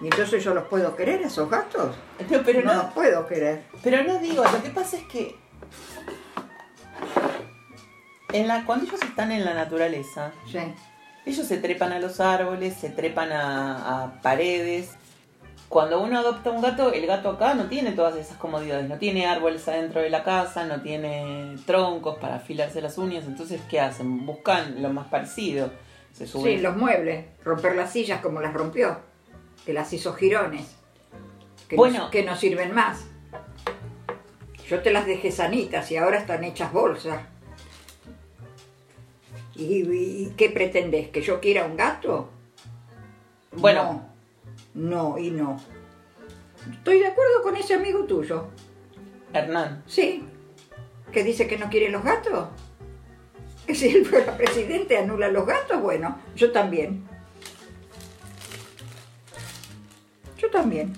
¿y 0.00 0.04
entonces 0.04 0.44
yo 0.44 0.54
los 0.54 0.64
puedo 0.68 0.94
querer, 0.94 1.22
esos 1.22 1.50
gatos? 1.50 1.96
No, 2.30 2.42
pero 2.44 2.62
no 2.62 2.72
no, 2.72 2.82
los 2.84 2.92
puedo 2.94 3.26
querer. 3.26 3.64
Pero 3.82 4.04
no 4.04 4.18
digo, 4.18 4.44
lo 4.44 4.62
que 4.62 4.70
pasa 4.70 4.96
es 4.96 5.02
que 5.04 5.36
en 8.32 8.48
la, 8.48 8.64
cuando 8.64 8.86
ellos 8.86 9.02
están 9.02 9.32
en 9.32 9.44
la 9.44 9.54
naturaleza, 9.54 10.32
Sí. 10.50 10.58
ellos 11.26 11.46
se 11.46 11.56
trepan 11.58 11.92
a 11.92 11.98
los 11.98 12.20
árboles, 12.20 12.74
se 12.74 12.90
trepan 12.90 13.32
a, 13.32 14.04
a 14.04 14.20
paredes. 14.22 14.90
Cuando 15.68 16.00
uno 16.00 16.18
adopta 16.20 16.50
un 16.50 16.62
gato, 16.62 16.92
el 16.92 17.06
gato 17.06 17.30
acá 17.30 17.54
no 17.54 17.66
tiene 17.66 17.92
todas 17.92 18.14
esas 18.16 18.36
comodidades, 18.36 18.88
no 18.88 18.96
tiene 18.98 19.26
árboles 19.26 19.66
adentro 19.66 20.00
de 20.02 20.10
la 20.10 20.22
casa, 20.22 20.64
no 20.66 20.82
tiene 20.82 21.56
troncos 21.66 22.18
para 22.18 22.36
afilarse 22.36 22.80
las 22.80 22.96
uñas, 22.96 23.24
entonces 23.26 23.60
¿qué 23.68 23.80
hacen? 23.80 24.24
Buscan 24.24 24.80
lo 24.82 24.90
más 24.90 25.08
parecido. 25.08 25.70
Se 26.12 26.28
suben. 26.28 26.56
Sí, 26.58 26.62
los 26.62 26.76
muebles, 26.76 27.26
romper 27.42 27.74
las 27.74 27.90
sillas 27.90 28.20
como 28.20 28.40
las 28.40 28.54
rompió, 28.54 28.98
que 29.66 29.72
las 29.72 29.92
hizo 29.92 30.12
girones, 30.14 30.76
que, 31.68 31.74
Bueno. 31.74 32.04
no, 32.04 32.10
que 32.10 32.22
no 32.22 32.36
sirven 32.36 32.72
más. 32.72 33.04
Yo 34.68 34.80
te 34.80 34.92
las 34.92 35.06
dejé 35.06 35.32
sanitas 35.32 35.90
y 35.90 35.96
ahora 35.96 36.18
están 36.18 36.44
hechas 36.44 36.72
bolsas. 36.72 37.20
¿Y, 39.56 39.82
y 39.82 40.32
qué 40.36 40.50
pretendés? 40.50 41.08
¿Que 41.10 41.20
yo 41.20 41.40
quiera 41.40 41.64
un 41.64 41.76
gato? 41.76 42.30
Bueno. 43.52 43.82
No, 43.84 44.13
no 44.74 45.18
y 45.18 45.30
no. 45.30 45.60
Estoy 46.70 46.98
de 47.00 47.06
acuerdo 47.08 47.42
con 47.42 47.56
ese 47.56 47.74
amigo 47.74 48.04
tuyo. 48.04 48.48
Hernán, 49.32 49.82
Sí. 49.86 50.24
¿Que 51.12 51.22
dice 51.22 51.46
que 51.46 51.58
no 51.58 51.68
quiere 51.70 51.90
los 51.90 52.02
gatos? 52.02 52.48
Que 53.66 53.74
si 53.74 53.88
él 53.88 54.04
fuera 54.04 54.36
presidente 54.36 54.98
anula 54.98 55.28
los 55.28 55.46
gatos, 55.46 55.80
bueno, 55.80 56.18
yo 56.34 56.50
también. 56.52 57.06
Yo 60.38 60.50
también. 60.50 60.92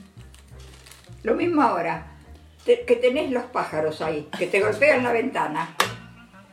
Lo 1.22 1.34
mismo 1.34 1.62
ahora, 1.62 2.06
te- 2.64 2.84
que 2.84 2.96
tenés 2.96 3.30
los 3.30 3.44
pájaros 3.44 4.00
ahí, 4.00 4.28
que 4.38 4.46
te 4.46 4.60
golpean 4.60 5.02
la 5.04 5.12
ventana. 5.12 5.74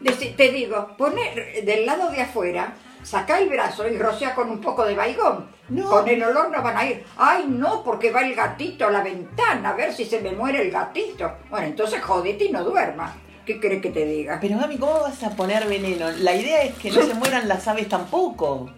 Deci- 0.02 0.36
te 0.36 0.52
digo, 0.52 0.96
poné 0.98 1.62
del 1.64 1.86
lado 1.86 2.12
de 2.12 2.22
afuera, 2.22 2.76
saca 3.04 3.40
el 3.40 3.50
brazo 3.50 3.88
y 3.88 3.98
rocea 3.98 4.34
con 4.34 4.50
un 4.50 4.60
poco 4.60 4.86
de 4.86 4.96
baigón. 4.96 5.48
No. 5.70 5.90
Con 5.90 6.08
el 6.08 6.24
olor 6.24 6.50
no 6.50 6.62
van 6.62 6.78
a 6.78 6.86
ir. 6.86 7.06
Ay, 7.18 7.46
no, 7.48 7.84
porque 7.84 8.12
va 8.12 8.22
el 8.22 8.36
gatito 8.36 8.88
a 8.88 8.92
la 8.92 9.04
ventana, 9.04 9.70
a 9.70 9.74
ver 9.74 9.94
si 9.94 10.06
se 10.06 10.20
me 10.22 10.32
muere 10.32 10.62
el 10.62 10.72
gatito. 10.72 11.32
Bueno, 11.50 11.68
entonces 11.68 12.02
jodete 12.02 12.46
y 12.46 12.52
no 12.52 12.64
duerma. 12.64 13.16
¿Qué 13.46 13.60
crees 13.60 13.82
que 13.82 13.90
te 13.90 14.06
diga? 14.06 14.40
pero 14.40 14.56
mami, 14.56 14.78
¿cómo 14.78 15.02
vas 15.02 15.22
a 15.24 15.32
poner 15.32 15.68
veneno? 15.68 16.10
La 16.12 16.34
idea 16.34 16.64
es 16.64 16.76
que 16.76 16.92
no 16.92 17.02
se 17.02 17.14
mueran 17.14 17.48
las 17.48 17.68
aves 17.68 17.90
tampoco. 17.90 18.70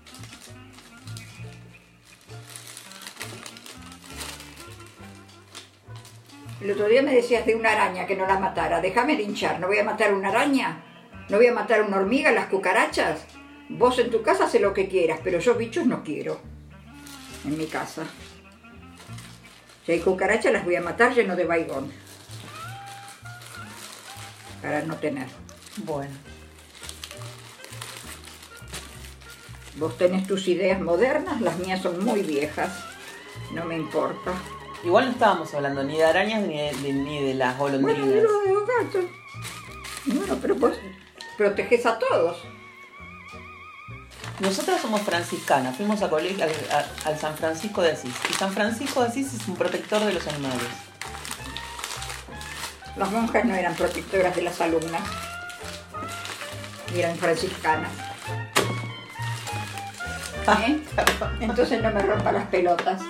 El 6.61 6.71
otro 6.71 6.87
día 6.87 7.03
me 7.03 7.13
decías 7.13 7.45
de 7.45 7.53
una 7.53 7.73
araña 7.73 8.07
que 8.07 8.15
no 8.15 8.25
la 8.25 8.39
matara. 8.39 8.81
Déjame 8.81 9.15
de 9.15 9.21
hinchar. 9.21 9.59
¿No 9.59 9.67
voy 9.67 9.77
a 9.77 9.83
matar 9.83 10.13
una 10.13 10.29
araña? 10.29 10.83
¿No 11.29 11.37
voy 11.37 11.45
a 11.45 11.53
matar 11.53 11.83
una 11.83 11.97
hormiga, 11.97 12.31
las 12.31 12.47
cucarachas? 12.47 13.34
Vos 13.69 13.97
en 13.99 14.11
tu 14.11 14.21
casa 14.21 14.45
hace 14.45 14.59
lo 14.59 14.73
que 14.73 14.87
quieras, 14.87 15.19
pero 15.23 15.39
yo 15.39 15.55
bichos 15.55 15.85
no 15.85 16.03
quiero. 16.03 16.39
En 17.45 17.57
mi 17.57 17.65
casa. 17.67 18.03
Si 19.85 19.91
hay 19.91 19.99
cucarachas 19.99 20.51
las 20.53 20.65
voy 20.65 20.75
a 20.75 20.81
matar 20.81 21.13
lleno 21.13 21.35
de 21.35 21.45
baigón. 21.45 21.91
Para 24.61 24.81
no 24.83 24.95
tener. 24.97 25.27
Bueno. 25.77 26.13
Vos 29.77 29.97
tenés 29.97 30.25
tus 30.25 30.47
ideas 30.47 30.79
modernas, 30.81 31.41
las 31.41 31.57
mías 31.59 31.81
son 31.81 32.03
muy 32.03 32.21
viejas. 32.23 32.71
No 33.53 33.65
me 33.65 33.75
importa. 33.75 34.31
Igual 34.83 35.05
no 35.05 35.11
estábamos 35.11 35.53
hablando 35.53 35.83
ni 35.83 35.97
de 35.97 36.05
arañas 36.05 36.41
ni 36.47 36.57
de, 36.57 36.71
de- 36.77 36.93
ni 36.93 37.23
de 37.23 37.33
las 37.33 37.57
Bueno, 37.57 37.79
golondrinas. 37.79 38.13
digo 38.21 38.41
de 38.41 38.53
los 38.53 38.63
gatos. 38.67 39.05
Bueno, 40.05 40.37
pero 40.41 40.55
vos 40.55 40.77
proteges 41.37 41.85
a 41.85 41.99
todos. 41.99 42.43
Nosotras 44.39 44.81
somos 44.81 45.01
franciscanas, 45.01 45.75
fuimos 45.77 46.01
a 46.01 46.09
colegio 46.09 46.43
al, 46.43 46.49
a- 46.49 47.07
al 47.09 47.17
San 47.19 47.35
Francisco 47.37 47.81
de 47.81 47.91
Asís. 47.93 48.13
Y 48.29 48.33
San 48.33 48.51
Francisco 48.51 49.01
de 49.01 49.07
Asís 49.07 49.33
es 49.33 49.47
un 49.47 49.55
protector 49.55 50.03
de 50.03 50.13
los 50.13 50.27
animales. 50.27 50.67
Las 52.97 53.11
monjas 53.11 53.45
no 53.45 53.53
eran 53.55 53.73
protectoras 53.75 54.35
de 54.35 54.41
las 54.41 54.59
alumnas, 54.61 55.01
eran 56.93 57.15
franciscanas. 57.17 57.91
¿Eh? 60.67 60.79
Entonces 61.39 61.81
no 61.81 61.91
me 61.91 62.01
rompa 62.01 62.31
las 62.31 62.45
pelotas. 62.47 63.01